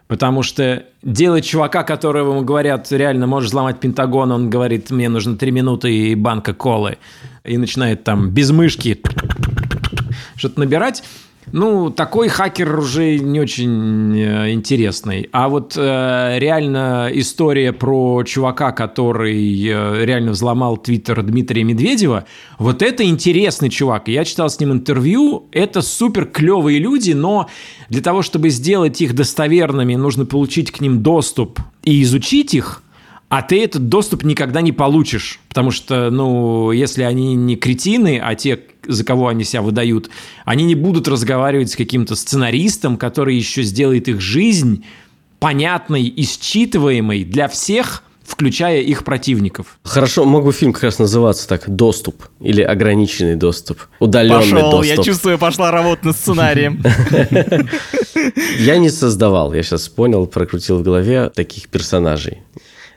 Потому 0.08 0.42
что 0.42 0.86
делать 1.04 1.44
чувака, 1.44 1.84
которого 1.84 2.42
говорят, 2.42 2.90
реально 2.90 3.28
можешь 3.28 3.50
взломать 3.50 3.78
Пентагон, 3.78 4.32
он 4.32 4.50
говорит, 4.50 4.90
мне 4.90 5.08
нужно 5.08 5.36
три 5.36 5.52
минуты 5.52 5.92
и 5.94 6.14
банка 6.16 6.52
колы. 6.52 6.98
И 7.44 7.56
начинает 7.56 8.02
там 8.02 8.30
без 8.30 8.50
мышки 8.50 9.00
что-то 10.34 10.58
набирать. 10.58 11.04
Ну, 11.52 11.90
такой 11.90 12.28
хакер 12.28 12.78
уже 12.78 13.18
не 13.18 13.40
очень 13.40 14.16
э, 14.16 14.52
интересный. 14.52 15.28
А 15.32 15.48
вот 15.48 15.74
э, 15.76 16.36
реально 16.38 17.10
история 17.12 17.72
про 17.72 18.22
чувака, 18.22 18.70
который 18.72 19.66
э, 19.66 20.04
реально 20.04 20.30
взломал 20.30 20.76
твиттер 20.76 21.22
Дмитрия 21.22 21.64
Медведева, 21.64 22.24
вот 22.58 22.82
это 22.82 23.04
интересный 23.04 23.68
чувак. 23.68 24.08
Я 24.08 24.24
читал 24.24 24.48
с 24.48 24.60
ним 24.60 24.72
интервью. 24.72 25.48
Это 25.50 25.82
супер 25.82 26.26
клевые 26.26 26.78
люди, 26.78 27.12
но 27.12 27.48
для 27.88 28.02
того, 28.02 28.22
чтобы 28.22 28.50
сделать 28.50 29.00
их 29.00 29.14
достоверными, 29.14 29.96
нужно 29.96 30.26
получить 30.26 30.70
к 30.70 30.80
ним 30.80 31.02
доступ 31.02 31.58
и 31.82 32.02
изучить 32.02 32.54
их– 32.54 32.82
а 33.30 33.42
ты 33.42 33.62
этот 33.62 33.88
доступ 33.88 34.24
никогда 34.24 34.60
не 34.60 34.72
получишь, 34.72 35.38
потому 35.48 35.70
что, 35.70 36.10
ну, 36.10 36.72
если 36.72 37.04
они 37.04 37.36
не 37.36 37.54
кретины, 37.54 38.20
а 38.20 38.34
те, 38.34 38.58
за 38.84 39.04
кого 39.04 39.28
они 39.28 39.44
себя 39.44 39.62
выдают, 39.62 40.10
они 40.44 40.64
не 40.64 40.74
будут 40.74 41.06
разговаривать 41.06 41.70
с 41.70 41.76
каким-то 41.76 42.16
сценаристом, 42.16 42.96
который 42.96 43.36
еще 43.36 43.62
сделает 43.62 44.08
их 44.08 44.20
жизнь 44.20 44.84
понятной 45.38 46.02
и 46.02 46.24
считываемой 46.24 47.22
для 47.22 47.46
всех, 47.46 48.02
включая 48.24 48.80
их 48.80 49.04
противников. 49.04 49.78
Хорошо, 49.84 50.24
мог 50.24 50.44
бы 50.44 50.52
фильм 50.52 50.72
как 50.72 50.82
раз 50.82 50.98
называться 50.98 51.48
так 51.48 51.70
«Доступ» 51.70 52.24
или 52.40 52.62
«Ограниченный 52.62 53.36
доступ», 53.36 53.78
«Удаленный 54.00 54.40
Пошел, 54.40 54.70
доступ». 54.72 54.96
я 54.96 55.02
чувствую, 55.04 55.38
пошла 55.38 55.70
работа 55.70 56.06
над 56.08 56.16
сценарием. 56.16 56.82
Я 58.58 58.76
не 58.76 58.90
создавал, 58.90 59.54
я 59.54 59.62
сейчас 59.62 59.88
понял, 59.88 60.26
прокрутил 60.26 60.78
в 60.78 60.82
голове 60.82 61.30
таких 61.30 61.68
персонажей 61.68 62.42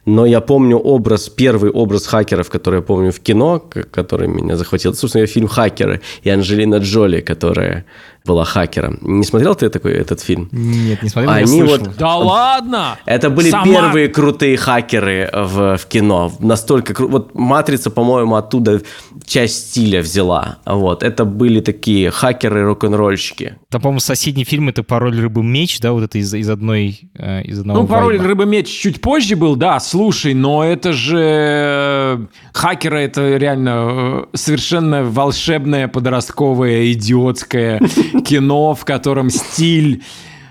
но 0.05 0.25
я 0.25 0.41
помню 0.41 0.77
образ, 0.77 1.29
первый 1.29 1.71
образ 1.71 2.07
хакеров, 2.07 2.49
который 2.49 2.77
я 2.77 2.81
помню 2.81 3.11
в 3.11 3.19
кино, 3.19 3.59
который 3.91 4.27
меня 4.27 4.57
захватил. 4.57 4.93
Собственно, 4.93 5.25
фильм 5.27 5.47
«Хакеры» 5.47 6.01
и 6.23 6.29
Анджелина 6.29 6.75
Джоли, 6.75 7.21
которая 7.21 7.85
была 8.25 8.45
хакером. 8.45 8.97
Не 9.01 9.23
смотрел 9.23 9.55
ты 9.55 9.69
такой 9.69 9.93
этот 9.93 10.21
фильм? 10.21 10.47
Нет, 10.51 11.03
не 11.03 11.09
смотрел, 11.09 11.33
Они 11.33 11.57
я 11.57 11.65
вот, 11.65 11.97
Да 11.97 12.15
ладно! 12.15 12.97
Это 13.05 13.29
были 13.29 13.49
Сама... 13.49 13.65
первые 13.65 14.07
крутые 14.07 14.55
хакеры 14.57 15.29
в, 15.33 15.77
в 15.77 15.85
кино. 15.87 16.31
Настолько 16.39 16.93
кру... 16.93 17.09
Вот 17.09 17.35
«Матрица», 17.35 17.89
по-моему, 17.89 18.35
оттуда 18.35 18.81
часть 19.25 19.69
стиля 19.69 20.01
взяла. 20.01 20.57
Вот. 20.65 21.03
Это 21.03 21.25
были 21.25 21.59
такие 21.59 22.11
хакеры, 22.11 22.63
рок-н-ролльщики. 22.63 23.57
Там, 23.69 23.81
по-моему, 23.81 23.99
соседний 23.99 24.45
фильм— 24.45 24.69
это 24.69 24.83
«Пароль 24.83 25.19
рыбы-меч», 25.19 25.79
да, 25.81 25.91
вот 25.91 26.03
это 26.03 26.17
из, 26.17 26.33
из 26.33 26.49
одной... 26.49 27.09
Э, 27.15 27.41
из 27.43 27.59
одного 27.59 27.81
ну, 27.81 27.87
«Пароль 27.87 28.17
вайба. 28.17 28.27
рыбы-меч» 28.29 28.67
чуть 28.67 29.01
позже 29.01 29.35
был, 29.35 29.55
да, 29.55 29.79
слушай, 29.79 30.33
но 30.33 30.63
это 30.63 30.93
же... 30.93 31.17
э, 31.19 32.25
Хакеры— 32.53 32.99
это 33.01 33.35
реально 33.37 34.27
э, 34.31 34.37
совершенно 34.37 35.03
волшебное, 35.03 35.87
подростковое, 35.87 36.91
идиотское 36.93 37.81
кино, 38.21 38.75
в 38.75 38.85
котором 38.85 39.29
стиль 39.29 40.03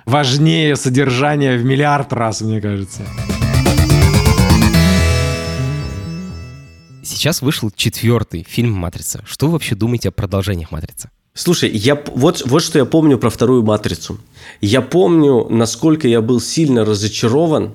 важнее 0.06 0.76
содержания 0.76 1.56
в 1.56 1.64
миллиард 1.64 2.12
раз, 2.12 2.40
мне 2.40 2.60
кажется. 2.60 3.02
Сейчас 7.04 7.42
вышел 7.42 7.70
четвертый 7.74 8.44
фильм 8.48 8.72
«Матрица». 8.72 9.22
Что 9.26 9.46
вы 9.46 9.52
вообще 9.52 9.74
думаете 9.74 10.08
о 10.08 10.12
продолжениях 10.12 10.70
«Матрицы»? 10.70 11.10
Слушай, 11.34 11.70
я, 11.70 12.02
вот, 12.14 12.42
вот 12.44 12.62
что 12.62 12.78
я 12.78 12.84
помню 12.84 13.16
про 13.18 13.30
вторую 13.30 13.62
«Матрицу». 13.62 14.18
Я 14.60 14.82
помню, 14.82 15.46
насколько 15.48 16.06
я 16.06 16.20
был 16.20 16.40
сильно 16.40 16.84
разочарован, 16.84 17.74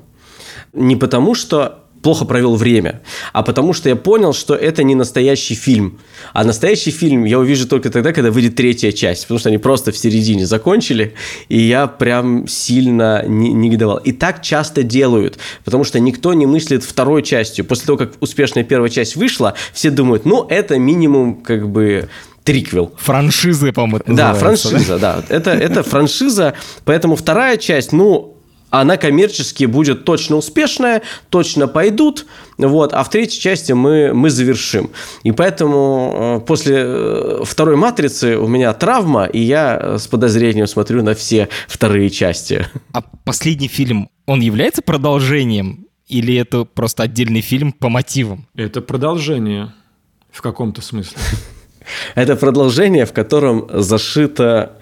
не 0.74 0.96
потому 0.96 1.34
что 1.34 1.87
плохо 2.08 2.24
провел 2.24 2.56
время, 2.56 3.02
а 3.34 3.44
потому 3.44 3.74
что 3.74 3.90
я 3.90 3.98
понял, 3.98 4.32
что 4.32 4.56
это 4.56 4.82
не 4.84 4.96
настоящий 4.96 5.56
фильм. 5.56 6.00
А 6.32 6.46
настоящий 6.46 6.90
фильм 6.90 7.26
я 7.26 7.38
увижу 7.38 7.68
только 7.68 7.90
тогда, 7.90 8.14
когда 8.14 8.32
выйдет 8.32 8.56
третья 8.56 8.94
часть, 8.94 9.24
потому 9.24 9.40
что 9.42 9.50
они 9.50 9.58
просто 9.58 9.92
в 9.92 9.98
середине 9.98 10.46
закончили, 10.46 11.16
и 11.50 11.60
я 11.60 11.88
прям 11.88 12.48
сильно 12.48 13.26
не- 13.28 13.52
негодовал. 13.52 13.98
И 13.98 14.14
так 14.14 14.42
часто 14.42 14.84
делают, 14.84 15.38
потому 15.66 15.84
что 15.84 16.00
никто 16.00 16.34
не 16.34 16.46
мыслит 16.46 16.86
второй 16.86 17.24
частью. 17.24 17.66
После 17.66 17.86
того, 17.88 17.98
как 17.98 18.14
успешная 18.22 18.64
первая 18.64 18.90
часть 18.90 19.18
вышла, 19.18 19.56
все 19.74 19.90
думают, 19.90 20.24
ну, 20.24 20.48
это 20.50 20.80
минимум 20.80 21.36
как 21.36 21.68
бы 21.68 22.08
триквел. 22.46 22.94
Франшизы, 22.96 23.74
по-моему, 23.74 24.06
Да, 24.08 24.34
франшиза, 24.34 24.98
да. 24.98 25.22
Это, 25.28 25.52
это 25.52 25.84
франшиза, 25.84 26.54
поэтому 26.86 27.18
вторая 27.18 27.58
часть, 27.58 27.92
ну, 27.92 28.37
она 28.70 28.98
коммерчески 28.98 29.66
будет 29.66 30.04
точно 30.04 30.36
успешная, 30.36 31.02
точно 31.30 31.68
пойдут, 31.68 32.26
вот, 32.58 32.94
а 32.94 33.04
в 33.04 33.10
третьей 33.10 33.40
части 33.40 33.72
мы, 33.72 34.14
мы 34.14 34.30
завершим. 34.30 34.90
И 35.24 35.32
поэтому 35.32 36.40
э, 36.42 36.46
после 36.46 36.76
э, 36.78 37.42
второй 37.46 37.76
«Матрицы» 37.78 38.38
у 38.38 38.48
меня 38.48 38.74
травма, 38.74 39.26
и 39.26 39.40
я 39.40 39.80
э, 39.80 39.98
с 39.98 40.08
подозрением 40.08 40.68
смотрю 40.68 41.02
на 41.04 41.14
все 41.16 41.50
вторые 41.68 42.10
части. 42.10 42.68
А 42.94 43.02
последний 43.24 43.68
фильм, 43.68 44.10
он 44.26 44.42
является 44.42 44.82
продолжением? 44.82 45.86
Или 46.08 46.36
это 46.36 46.64
просто 46.64 47.04
отдельный 47.04 47.42
фильм 47.42 47.74
по 47.74 47.90
мотивам? 47.90 48.48
Это 48.56 48.82
продолжение 48.82 49.74
в 50.32 50.42
каком-то 50.42 50.82
смысле. 50.82 51.18
Это 52.16 52.36
продолжение, 52.36 53.06
в 53.06 53.14
котором 53.14 53.68
зашита 53.70 54.77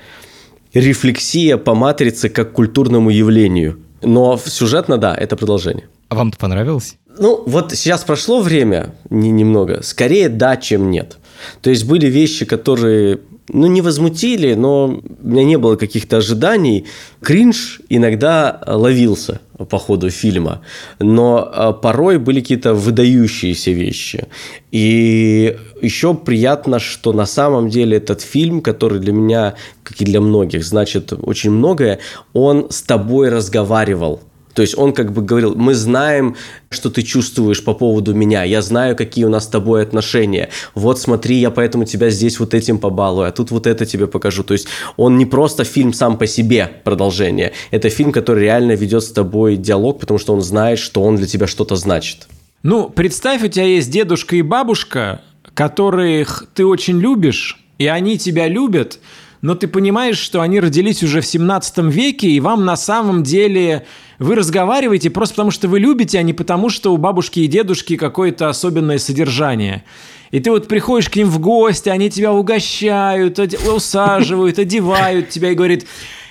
рефлексия 0.75 1.57
по 1.57 1.73
«Матрице» 1.73 2.29
как 2.29 2.51
культурному 2.51 3.09
явлению. 3.09 3.79
Но 4.03 4.37
сюжетно, 4.37 4.97
да, 4.97 5.15
это 5.15 5.35
продолжение. 5.35 5.87
А 6.09 6.15
вам-то 6.15 6.37
понравилось? 6.37 6.97
Ну, 7.17 7.41
вот 7.45 7.73
сейчас 7.73 8.03
прошло 8.03 8.41
время 8.41 8.93
не, 9.09 9.31
немного. 9.31 9.81
Скорее 9.81 10.29
да, 10.29 10.57
чем 10.57 10.91
нет. 10.91 11.17
То 11.61 11.69
есть 11.69 11.85
были 11.85 12.07
вещи, 12.07 12.45
которые, 12.45 13.19
ну, 13.49 13.67
не 13.67 13.81
возмутили, 13.81 14.55
но 14.55 15.01
у 15.23 15.27
меня 15.27 15.43
не 15.43 15.57
было 15.57 15.75
каких-то 15.75 16.17
ожиданий. 16.17 16.85
Кринж 17.21 17.81
иногда 17.89 18.61
ловился 18.65 19.39
по 19.69 19.77
ходу 19.77 20.09
фильма, 20.09 20.61
но 20.99 21.51
э, 21.53 21.73
порой 21.81 22.17
были 22.17 22.41
какие-то 22.41 22.73
выдающиеся 22.73 23.71
вещи. 23.71 24.27
И 24.71 25.57
еще 25.81 26.13
приятно, 26.13 26.79
что 26.79 27.13
на 27.13 27.25
самом 27.25 27.69
деле 27.69 27.97
этот 27.97 28.21
фильм, 28.21 28.61
который 28.61 28.99
для 28.99 29.13
меня, 29.13 29.53
как 29.83 30.01
и 30.01 30.05
для 30.05 30.21
многих, 30.21 30.65
значит 30.65 31.13
очень 31.13 31.51
многое, 31.51 31.99
он 32.33 32.67
с 32.69 32.81
тобой 32.81 33.29
разговаривал. 33.29 34.21
То 34.55 34.61
есть 34.61 34.77
он 34.77 34.93
как 34.93 35.11
бы 35.11 35.21
говорил, 35.21 35.53
мы 35.53 35.75
знаем, 35.75 36.37
что 36.69 36.89
ты 36.89 37.01
чувствуешь 37.01 37.61
по 37.63 37.73
поводу 37.73 38.13
меня, 38.15 38.43
я 38.43 38.61
знаю, 38.61 38.95
какие 38.95 39.25
у 39.25 39.29
нас 39.29 39.43
с 39.43 39.47
тобой 39.47 39.83
отношения. 39.83 40.49
Вот 40.73 40.99
смотри, 40.99 41.35
я 41.35 41.51
поэтому 41.51 41.83
тебя 41.83 42.09
здесь 42.09 42.39
вот 42.39 42.53
этим 42.53 42.79
побалую, 42.79 43.27
а 43.27 43.31
тут 43.33 43.51
вот 43.51 43.67
это 43.67 43.85
тебе 43.85 44.07
покажу. 44.07 44.43
То 44.43 44.53
есть 44.53 44.67
он 44.95 45.17
не 45.17 45.25
просто 45.25 45.65
фильм 45.65 45.91
сам 45.91 46.17
по 46.17 46.25
себе 46.25 46.71
продолжение, 46.85 47.51
это 47.69 47.89
фильм, 47.89 48.13
который 48.13 48.43
реально 48.43 48.71
ведет 48.71 49.03
с 49.03 49.11
тобой 49.11 49.57
диалог, 49.57 49.99
потому 49.99 50.17
что 50.19 50.33
он 50.33 50.41
знает, 50.41 50.79
что 50.79 51.03
он 51.03 51.17
для 51.17 51.27
тебя 51.27 51.47
что-то 51.47 51.75
значит. 51.75 52.27
Ну, 52.63 52.89
представь, 52.89 53.43
у 53.43 53.47
тебя 53.49 53.65
есть 53.65 53.91
дедушка 53.91 54.37
и 54.37 54.41
бабушка, 54.41 55.21
которых 55.53 56.45
ты 56.53 56.65
очень 56.65 56.97
любишь, 56.97 57.59
и 57.77 57.87
они 57.87 58.17
тебя 58.17 58.47
любят, 58.47 58.99
но 59.41 59.55
ты 59.55 59.67
понимаешь, 59.67 60.17
что 60.17 60.41
они 60.41 60.59
родились 60.59 61.03
уже 61.03 61.21
в 61.21 61.25
17 61.25 61.77
веке, 61.79 62.29
и 62.29 62.39
вам 62.39 62.65
на 62.65 62.75
самом 62.75 63.23
деле 63.23 63.85
вы 64.19 64.35
разговариваете 64.35 65.09
просто 65.09 65.35
потому, 65.35 65.51
что 65.51 65.67
вы 65.67 65.79
любите, 65.79 66.19
а 66.19 66.21
не 66.21 66.33
потому, 66.33 66.69
что 66.69 66.93
у 66.93 66.97
бабушки 66.97 67.39
и 67.39 67.47
дедушки 67.47 67.95
какое-то 67.95 68.49
особенное 68.49 68.97
содержание. 68.97 69.83
И 70.31 70.39
ты 70.39 70.51
вот 70.51 70.67
приходишь 70.67 71.09
к 71.09 71.15
ним 71.15 71.29
в 71.29 71.39
гости, 71.39 71.89
они 71.89 72.09
тебя 72.09 72.33
угощают, 72.33 73.39
усаживают, 73.39 74.59
одевают 74.59 75.29
тебя 75.29 75.51
и 75.51 75.55
говорят, 75.55 75.81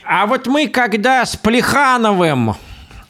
а 0.04 0.26
вот 0.26 0.46
мы 0.46 0.68
когда 0.68 1.24
с 1.24 1.36
Плехановым 1.36 2.54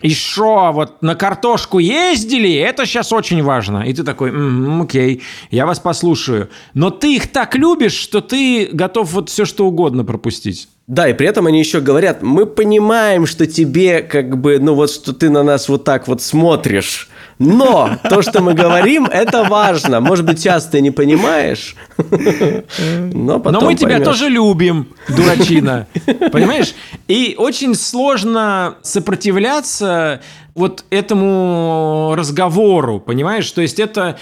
еще 0.05 0.71
вот 0.73 1.03
на 1.03 1.15
картошку 1.15 1.79
ездили, 1.79 2.55
это 2.55 2.85
сейчас 2.85 3.13
очень 3.13 3.43
важно. 3.43 3.79
И 3.79 3.93
ты 3.93 4.05
такой, 4.05 4.31
«М, 4.31 4.83
окей, 4.83 5.23
я 5.51 5.65
вас 5.67 5.81
послушаю. 5.81 6.51
Но 6.75 6.91
ты 6.91 7.17
их 7.17 7.33
так 7.33 7.55
любишь, 7.55 7.95
что 7.95 8.21
ты 8.21 8.69
готов 8.71 9.11
вот 9.13 9.31
все 9.31 9.47
что 9.47 9.67
угодно 9.67 10.05
пропустить. 10.05 10.69
Да, 10.87 11.09
и 11.09 11.15
при 11.15 11.27
этом 11.27 11.47
они 11.47 11.59
еще 11.59 11.81
говорят, 11.81 12.23
мы 12.23 12.45
понимаем, 12.45 13.25
что 13.25 13.47
тебе 13.47 14.03
как 14.03 14.39
бы, 14.39 14.59
ну 14.59 14.75
вот, 14.75 14.91
что 14.91 15.15
ты 15.15 15.31
на 15.31 15.43
нас 15.43 15.71
вот 15.71 15.85
так 15.85 16.07
вот 16.07 16.21
смотришь, 16.21 17.09
но 17.39 17.99
то, 18.09 18.23
что 18.23 18.41
мы 18.41 18.55
говорим, 18.55 19.07
это 19.07 19.45
важно. 19.45 20.01
Может 20.01 20.25
быть, 20.25 20.39
сейчас 20.39 20.67
ты 20.67 20.81
не 20.81 20.91
понимаешь, 20.91 21.75
но 21.99 23.41
потом 23.41 23.61
Но 23.63 23.71
мы 23.71 23.75
тебя 23.75 23.91
поймешь. 23.91 24.07
тоже 24.07 24.29
любим, 24.29 24.89
дурачина. 25.09 25.87
Понимаешь? 26.33 26.75
И 27.09 27.35
очень 27.39 27.75
сложно 27.75 28.77
сопротивляться 28.83 30.21
вот 30.55 30.85
этому 30.91 32.15
разговору, 32.17 33.01
понимаешь? 33.01 33.51
То 33.51 33.63
есть 33.63 33.81
это, 33.81 34.19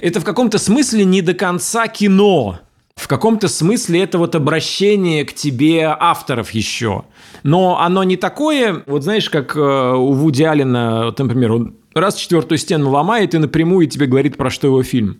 это 0.00 0.20
в 0.20 0.24
каком-то 0.24 0.58
смысле 0.58 1.04
не 1.04 1.22
до 1.22 1.34
конца 1.34 1.86
кино. 1.88 2.58
В 2.96 3.08
каком-то 3.08 3.48
смысле 3.48 4.02
это 4.02 4.18
вот 4.18 4.34
обращение 4.34 5.24
к 5.24 5.32
тебе 5.32 5.86
авторов 5.98 6.50
еще. 6.50 7.04
Но 7.42 7.80
оно 7.80 8.04
не 8.04 8.16
такое, 8.16 8.82
вот 8.86 9.02
знаешь, 9.02 9.30
как 9.30 9.56
э, 9.56 9.60
у 9.60 10.12
Вуди 10.12 10.42
Аллена, 10.42 11.06
вот, 11.06 11.18
например, 11.18 11.52
он 11.52 11.74
раз 11.94 12.16
четвертую 12.16 12.58
стену 12.58 12.90
ломает 12.90 13.34
и 13.34 13.38
напрямую 13.38 13.86
тебе 13.86 14.06
говорит, 14.06 14.36
про 14.36 14.50
что 14.50 14.68
его 14.68 14.82
фильм. 14.82 15.18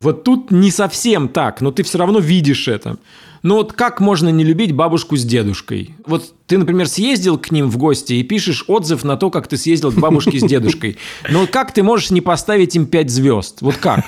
Вот 0.00 0.24
тут 0.24 0.50
не 0.50 0.70
совсем 0.70 1.28
так, 1.28 1.60
но 1.60 1.72
ты 1.72 1.82
все 1.82 1.98
равно 1.98 2.20
видишь 2.20 2.68
это. 2.68 2.96
Ну 3.42 3.56
вот 3.56 3.72
как 3.72 4.00
можно 4.00 4.28
не 4.28 4.44
любить 4.44 4.72
бабушку 4.72 5.16
с 5.16 5.24
дедушкой? 5.24 5.94
Вот 6.06 6.34
ты, 6.46 6.58
например, 6.58 6.88
съездил 6.88 7.38
к 7.38 7.50
ним 7.50 7.70
в 7.70 7.78
гости 7.78 8.14
и 8.14 8.22
пишешь 8.22 8.64
отзыв 8.66 9.02
на 9.02 9.16
то, 9.16 9.30
как 9.30 9.46
ты 9.46 9.56
съездил 9.56 9.92
к 9.92 9.94
бабушке 9.94 10.38
с 10.40 10.42
дедушкой. 10.42 10.98
Но 11.30 11.46
как 11.46 11.72
ты 11.72 11.82
можешь 11.82 12.10
не 12.10 12.20
поставить 12.20 12.76
им 12.76 12.86
5 12.86 13.10
звезд? 13.10 13.58
Вот 13.62 13.76
как? 13.76 14.06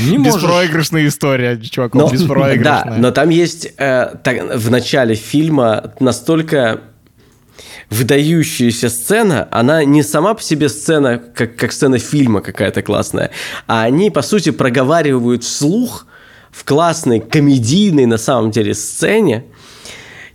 Не 0.00 0.18
можешь. 0.18 0.42
Беспроигрышная 0.42 1.06
история, 1.06 1.60
чувак, 1.60 1.94
беспроигрышная. 1.94 2.62
Да, 2.62 2.96
но 2.98 3.10
там 3.12 3.28
есть 3.28 3.72
э, 3.76 4.16
так, 4.22 4.56
в 4.56 4.70
начале 4.70 5.14
фильма 5.14 5.92
настолько 6.00 6.80
выдающаяся 7.90 8.88
сцена, 8.88 9.48
она 9.50 9.84
не 9.84 10.02
сама 10.02 10.34
по 10.34 10.42
себе 10.42 10.68
сцена, 10.68 11.18
как, 11.18 11.56
как 11.56 11.72
сцена 11.72 11.98
фильма 11.98 12.40
какая-то 12.40 12.82
классная, 12.82 13.30
а 13.66 13.82
они, 13.82 14.10
по 14.10 14.22
сути, 14.22 14.50
проговаривают 14.50 15.42
вслух 15.44 16.06
в 16.50 16.64
классной 16.64 17.20
комедийной, 17.20 18.06
на 18.06 18.16
самом 18.16 18.52
деле, 18.52 18.74
сцене, 18.74 19.44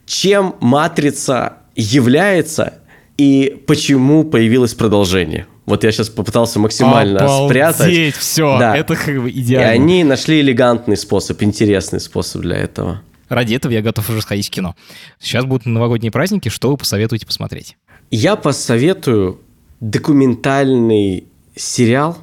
чем 0.05 0.55
«Матрица» 0.59 1.57
является 1.75 2.75
и 3.17 3.63
почему 3.65 4.25
появилось 4.25 4.73
продолжение. 4.73 5.47
Вот 5.65 5.83
я 5.83 5.91
сейчас 5.91 6.09
попытался 6.09 6.59
максимально 6.59 7.19
Обалдеть, 7.19 7.49
спрятать. 7.49 8.15
все, 8.15 8.59
да. 8.59 8.77
это 8.77 8.93
идеально. 8.93 9.71
И 9.71 9.75
они 9.75 10.03
нашли 10.03 10.41
элегантный 10.41 10.95
способ, 10.95 11.41
интересный 11.41 11.99
способ 11.99 12.41
для 12.41 12.57
этого. 12.57 13.01
Ради 13.30 13.55
этого 13.55 13.71
я 13.71 13.82
готов 13.82 14.09
уже 14.09 14.21
сходить 14.21 14.47
в 14.47 14.51
кино. 14.51 14.76
Сейчас 15.19 15.45
будут 15.45 15.65
новогодние 15.65 16.11
праздники, 16.11 16.49
что 16.49 16.69
вы 16.71 16.78
посоветуете 16.78 17.26
посмотреть? 17.26 17.78
Я 18.11 18.36
посоветую 18.36 19.39
документальный 19.80 21.28
сериал, 21.55 22.17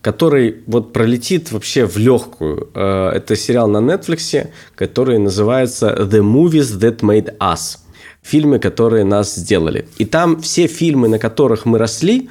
который 0.00 0.62
вот 0.66 0.92
пролетит 0.92 1.50
вообще 1.50 1.86
в 1.86 1.96
легкую. 1.96 2.70
Э, 2.74 3.10
это 3.14 3.36
сериал 3.36 3.68
на 3.68 3.78
Netflix, 3.78 4.48
который 4.74 5.18
называется 5.18 5.94
The 5.98 6.20
Movies 6.20 6.78
That 6.78 7.00
Made 7.00 7.36
Us. 7.38 7.78
Фильмы, 8.22 8.58
которые 8.58 9.04
нас 9.04 9.34
сделали. 9.34 9.88
И 9.98 10.04
там 10.04 10.40
все 10.40 10.66
фильмы, 10.66 11.08
на 11.08 11.18
которых 11.18 11.64
мы 11.64 11.78
росли, 11.78 12.28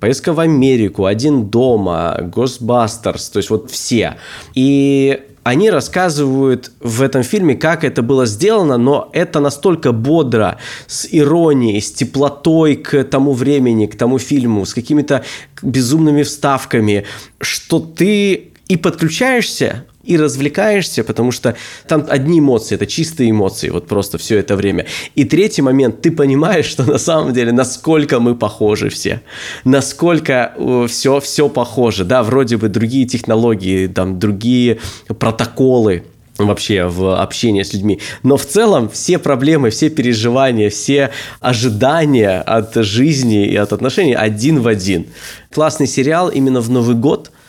Поездка 0.00 0.32
в 0.32 0.40
Америку, 0.40 1.04
Один 1.04 1.50
дома, 1.50 2.16
Ghostbusters, 2.20 3.30
то 3.32 3.36
есть 3.36 3.50
вот 3.50 3.70
все. 3.70 4.16
И 4.54 5.20
они 5.42 5.70
рассказывают 5.70 6.70
в 6.80 7.00
этом 7.02 7.22
фильме, 7.22 7.54
как 7.54 7.84
это 7.84 8.02
было 8.02 8.26
сделано, 8.26 8.76
но 8.76 9.08
это 9.12 9.40
настолько 9.40 9.92
бодро, 9.92 10.58
с 10.86 11.08
иронией, 11.10 11.80
с 11.80 11.92
теплотой 11.92 12.76
к 12.76 13.04
тому 13.04 13.32
времени, 13.32 13.86
к 13.86 13.96
тому 13.96 14.18
фильму, 14.18 14.66
с 14.66 14.74
какими-то 14.74 15.24
безумными 15.62 16.22
вставками, 16.22 17.04
что 17.40 17.80
ты 17.80 18.50
и 18.68 18.76
подключаешься, 18.76 19.86
и 20.02 20.16
развлекаешься, 20.16 21.04
потому 21.04 21.30
что 21.30 21.56
там 21.86 22.06
одни 22.08 22.38
эмоции, 22.38 22.74
это 22.74 22.86
чистые 22.86 23.30
эмоции, 23.30 23.68
вот 23.68 23.86
просто 23.86 24.18
все 24.18 24.38
это 24.38 24.56
время. 24.56 24.86
И 25.14 25.24
третий 25.24 25.62
момент, 25.62 26.00
ты 26.00 26.10
понимаешь, 26.10 26.66
что 26.66 26.84
на 26.84 26.98
самом 26.98 27.32
деле, 27.32 27.52
насколько 27.52 28.18
мы 28.18 28.34
похожи 28.34 28.88
все, 28.88 29.20
насколько 29.64 30.54
все, 30.88 31.18
э, 31.18 31.20
все 31.20 31.48
похоже, 31.48 32.04
да, 32.04 32.22
вроде 32.22 32.56
бы 32.56 32.68
другие 32.68 33.06
технологии, 33.06 33.86
там, 33.88 34.18
другие 34.18 34.78
протоколы, 35.18 36.04
вообще 36.38 36.86
в 36.86 37.20
общении 37.20 37.62
с 37.62 37.74
людьми. 37.74 38.00
Но 38.22 38.38
в 38.38 38.46
целом 38.46 38.88
все 38.88 39.18
проблемы, 39.18 39.68
все 39.68 39.90
переживания, 39.90 40.70
все 40.70 41.10
ожидания 41.40 42.40
от 42.40 42.74
жизни 42.76 43.46
и 43.46 43.56
от 43.56 43.74
отношений 43.74 44.14
один 44.14 44.60
в 44.60 44.66
один. 44.66 45.06
Классный 45.52 45.86
сериал 45.86 46.30
именно 46.30 46.62
в 46.62 46.70
Новый 46.70 46.96
год– 46.96 47.30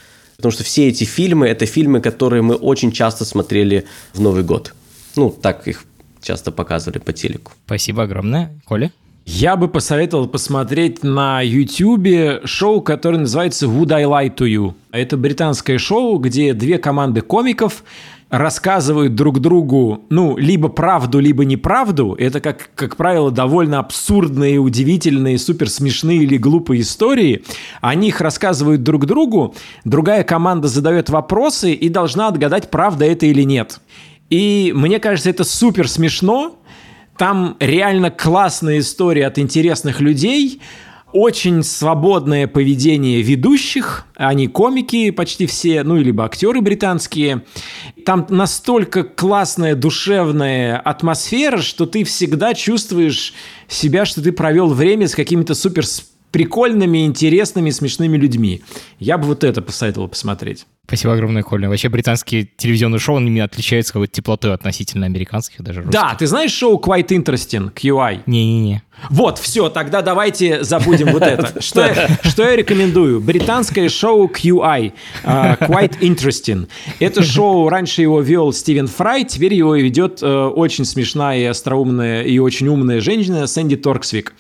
Потому 0.42 0.54
что 0.54 0.64
все 0.64 0.88
эти 0.88 1.04
фильмы– 1.04 1.48
это 1.50 1.68
фильмы, 1.68 2.02
которые 2.02 2.42
мы 2.42 2.56
очень 2.56 2.92
часто 2.92 3.26
смотрели 3.26 3.86
в 4.14 4.22
Новый 4.22 4.42
год. 4.44 4.74
Ну, 5.16 5.30
так 5.30 5.68
их 5.68 5.86
часто 6.20 6.52
показывали 6.52 6.98
по 6.98 7.14
телеку. 7.14 7.52
Спасибо 7.68 8.02
огромное. 8.04 8.52
Коля? 8.66 8.92
Я 9.28 9.56
бы 9.56 9.68
посоветовал 9.68 10.28
посмотреть 10.28 11.04
на 11.04 11.42
YouTube 11.42 12.44
шоу, 12.46 12.82
которое 12.82 13.20
называется 13.20 13.68
Would 13.68 13.94
I 13.94 14.06
Lie 14.06 14.36
to 14.36 14.48
You. 14.48 14.74
Это 14.92 15.16
британское 15.16 15.78
шоу, 15.78 16.18
где 16.18 16.56
две 16.56 16.80
команды 16.80 17.22
комиков 17.22 17.84
рассказывают 18.32 19.14
друг 19.14 19.40
другу, 19.40 20.06
ну, 20.10 20.38
либо 20.38 20.70
правду, 20.70 21.20
либо 21.20 21.44
неправду. 21.44 22.16
Это, 22.18 22.40
как, 22.40 22.70
как 22.76 22.96
правило, 22.96 23.30
довольно 23.30 23.80
абсурдные, 23.80 24.58
удивительные, 24.58 25.38
супер 25.38 25.70
смешные 25.70 26.20
или 26.20 26.38
глупые 26.38 26.82
истории. 26.82 27.44
Они 27.82 28.08
их 28.08 28.22
рассказывают 28.22 28.84
друг 28.84 29.06
другу, 29.06 29.54
другая 29.84 30.24
команда 30.24 30.70
задает 30.70 31.10
вопросы 31.10 31.74
и 31.74 31.90
должна 31.90 32.30
отгадать, 32.30 32.72
правда 32.72 33.06
это 33.06 33.26
или 33.26 33.44
нет. 33.44 33.82
И 34.30 34.72
мне 34.74 35.00
кажется, 35.00 35.30
это 35.30 35.44
супер 35.44 35.90
смешно. 35.90 36.58
Там 37.18 37.58
реально 37.60 38.12
классная 38.12 38.80
история 38.80 39.28
от 39.28 39.38
интересных 39.38 40.00
людей– 40.00 40.62
очень 41.14 41.64
свободное 41.64 42.48
поведение 42.48 43.22
ведущих, 43.22 44.06
они 44.16 44.48
комики 44.48 45.12
почти 45.12 45.46
все, 45.46 45.84
ну, 45.84 45.98
либо 45.98 46.26
актеры 46.26 46.62
британские. 46.62 47.44
Там 48.06 48.26
настолько 48.30 49.04
классная 49.04 49.76
душевная 49.76 50.78
атмосфера, 50.78 51.58
что 51.58 51.86
ты 51.86 52.04
всегда 52.04 52.54
чувствуешь 52.54 53.34
себя, 53.68 54.06
что 54.06 54.22
ты 54.22 54.32
провел 54.32 54.70
время 54.70 55.08
с 55.08 55.16
какими-то 55.16 55.54
супер 55.54 55.86
прикольными, 56.32 57.06
интересными, 57.06 57.70
смешными 57.70 58.18
людьми. 58.18 58.62
Я 59.00 59.18
бы 59.18 59.28
вот 59.28 59.44
это 59.44 59.62
посоветовал 59.62 60.08
посмотреть. 60.08 60.66
Спасибо 60.92 61.14
огромное, 61.14 61.42
Коля. 61.42 61.70
Вообще 61.70 61.88
британские 61.88 62.50
телевизионные 62.58 63.00
шоу, 63.00 63.16
они 63.16 63.40
отличаются 63.40 63.94
какой-то 63.94 64.12
теплотой 64.12 64.54
относительно 64.54 65.06
американских 65.06 65.62
даже 65.62 65.84
русских. 65.84 65.94
Да, 65.94 66.16
ты 66.16 66.28
знаешь 66.28 66.52
шоу 66.52 66.82
Quite 66.82 67.08
Interesting, 67.08 67.72
QI? 67.74 68.24
Не-не-не. 68.26 68.84
Вот, 69.10 69.40
все, 69.40 69.70
тогда 69.70 70.02
давайте 70.02 70.66
забудем 70.66 71.14
вот 71.14 71.22
это. 71.22 71.62
Что 71.62 71.86
я, 71.86 72.10
что 72.24 72.44
я 72.44 72.58
рекомендую? 72.58 73.22
Британское 73.22 73.88
шоу 73.88 74.28
QI, 74.28 74.92
uh, 75.24 75.58
Quite 75.60 76.00
Interesting. 76.02 76.68
Это 77.00 77.24
шоу, 77.24 77.70
раньше 77.70 78.02
его 78.02 78.20
вел 78.20 78.52
Стивен 78.52 78.88
Фрай, 78.88 79.24
теперь 79.24 79.54
его 79.54 79.78
ведет 79.78 80.22
uh, 80.22 80.50
очень 80.50 80.84
смешная 80.84 81.40
и 81.40 81.46
остроумная 81.46 82.24
и 82.24 82.38
очень 82.38 82.68
умная 82.68 83.00
женщина 83.00 83.48
Сэнди 83.48 83.78
Торксвик. 83.78 84.34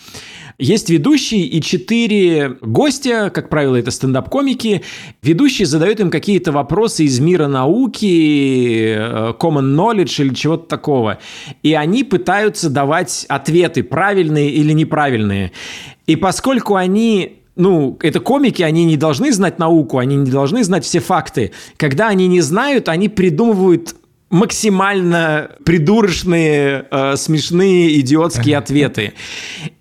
Есть 0.61 0.91
ведущий 0.91 1.47
и 1.47 1.59
четыре 1.59 2.55
гостя, 2.61 3.31
как 3.33 3.49
правило, 3.49 3.77
это 3.77 3.89
стендап-комики. 3.89 4.83
Ведущий 5.23 5.65
задает 5.65 5.99
им 5.99 6.11
какие-то 6.11 6.51
вопросы 6.51 7.05
из 7.05 7.19
мира 7.19 7.47
науки, 7.47 8.93
э, 8.95 9.33
common 9.39 9.75
knowledge 9.75 10.21
или 10.23 10.35
чего-то 10.35 10.67
такого. 10.67 11.17
И 11.63 11.73
они 11.73 12.03
пытаются 12.03 12.69
давать 12.69 13.25
ответы, 13.27 13.81
правильные 13.81 14.51
или 14.51 14.71
неправильные. 14.73 15.51
И 16.05 16.15
поскольку 16.15 16.75
они 16.75 17.39
ну, 17.55 17.97
это 17.99 18.19
комики, 18.19 18.61
они 18.61 18.85
не 18.85 18.97
должны 18.97 19.33
знать 19.33 19.57
науку, 19.57 19.97
они 19.97 20.15
не 20.15 20.29
должны 20.29 20.63
знать 20.63 20.85
все 20.85 20.99
факты. 20.99 21.53
Когда 21.77 22.09
они 22.09 22.27
не 22.27 22.41
знают, 22.41 22.87
они 22.87 23.09
придумывают 23.09 23.95
максимально 24.31 25.51
придурочные, 25.65 26.87
э, 26.89 27.15
смешные, 27.17 27.99
идиотские 27.99 28.57
ответы. 28.57 29.13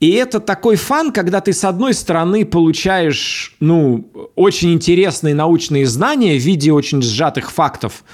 И 0.00 0.10
это 0.10 0.40
такой 0.40 0.76
фан, 0.76 1.12
когда 1.12 1.40
ты, 1.40 1.52
с 1.52 1.64
одной 1.64 1.94
стороны, 1.94 2.44
получаешь, 2.44 3.54
ну, 3.60 4.10
очень 4.34 4.72
интересные 4.72 5.34
научные 5.34 5.86
знания 5.86 6.36
в 6.36 6.42
виде 6.42 6.72
очень 6.72 7.00
сжатых 7.00 7.52
фактов, 7.52 8.04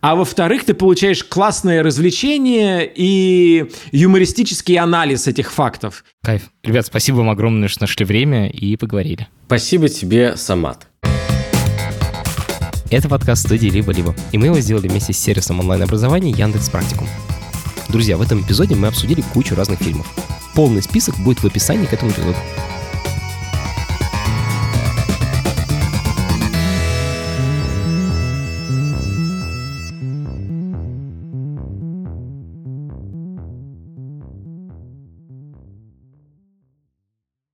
а 0.00 0.14
во-вторых, 0.14 0.64
ты 0.64 0.74
получаешь 0.74 1.24
классное 1.24 1.82
развлечение 1.82 2.90
и 2.94 3.70
юмористический 3.92 4.76
анализ 4.76 5.26
этих 5.26 5.52
фактов. 5.52 6.04
Кайф. 6.22 6.50
Ребят, 6.62 6.86
спасибо 6.86 7.16
вам 7.16 7.30
огромное, 7.30 7.68
что 7.68 7.84
нашли 7.84 8.04
время 8.04 8.48
и 8.48 8.76
поговорили. 8.76 9.28
Спасибо 9.46 9.88
тебе, 9.88 10.36
Самат. 10.36 10.91
Это 12.92 13.08
подкаст 13.08 13.46
студии 13.46 13.68
«Либо-либо», 13.68 14.14
и 14.32 14.38
мы 14.38 14.48
его 14.48 14.60
сделали 14.60 14.86
вместе 14.86 15.14
с 15.14 15.18
сервисом 15.18 15.58
онлайн-образования 15.60 16.30
Яндекс 16.30 16.68
Практикум. 16.68 17.08
Друзья, 17.88 18.18
в 18.18 18.20
этом 18.20 18.42
эпизоде 18.42 18.74
мы 18.74 18.88
обсудили 18.88 19.22
кучу 19.32 19.54
разных 19.54 19.78
фильмов. 19.78 20.06
Полный 20.54 20.82
список 20.82 21.16
будет 21.16 21.42
в 21.42 21.46
описании 21.46 21.86
к 21.86 21.94
этому 21.94 22.10
эпизоду. 22.10 22.36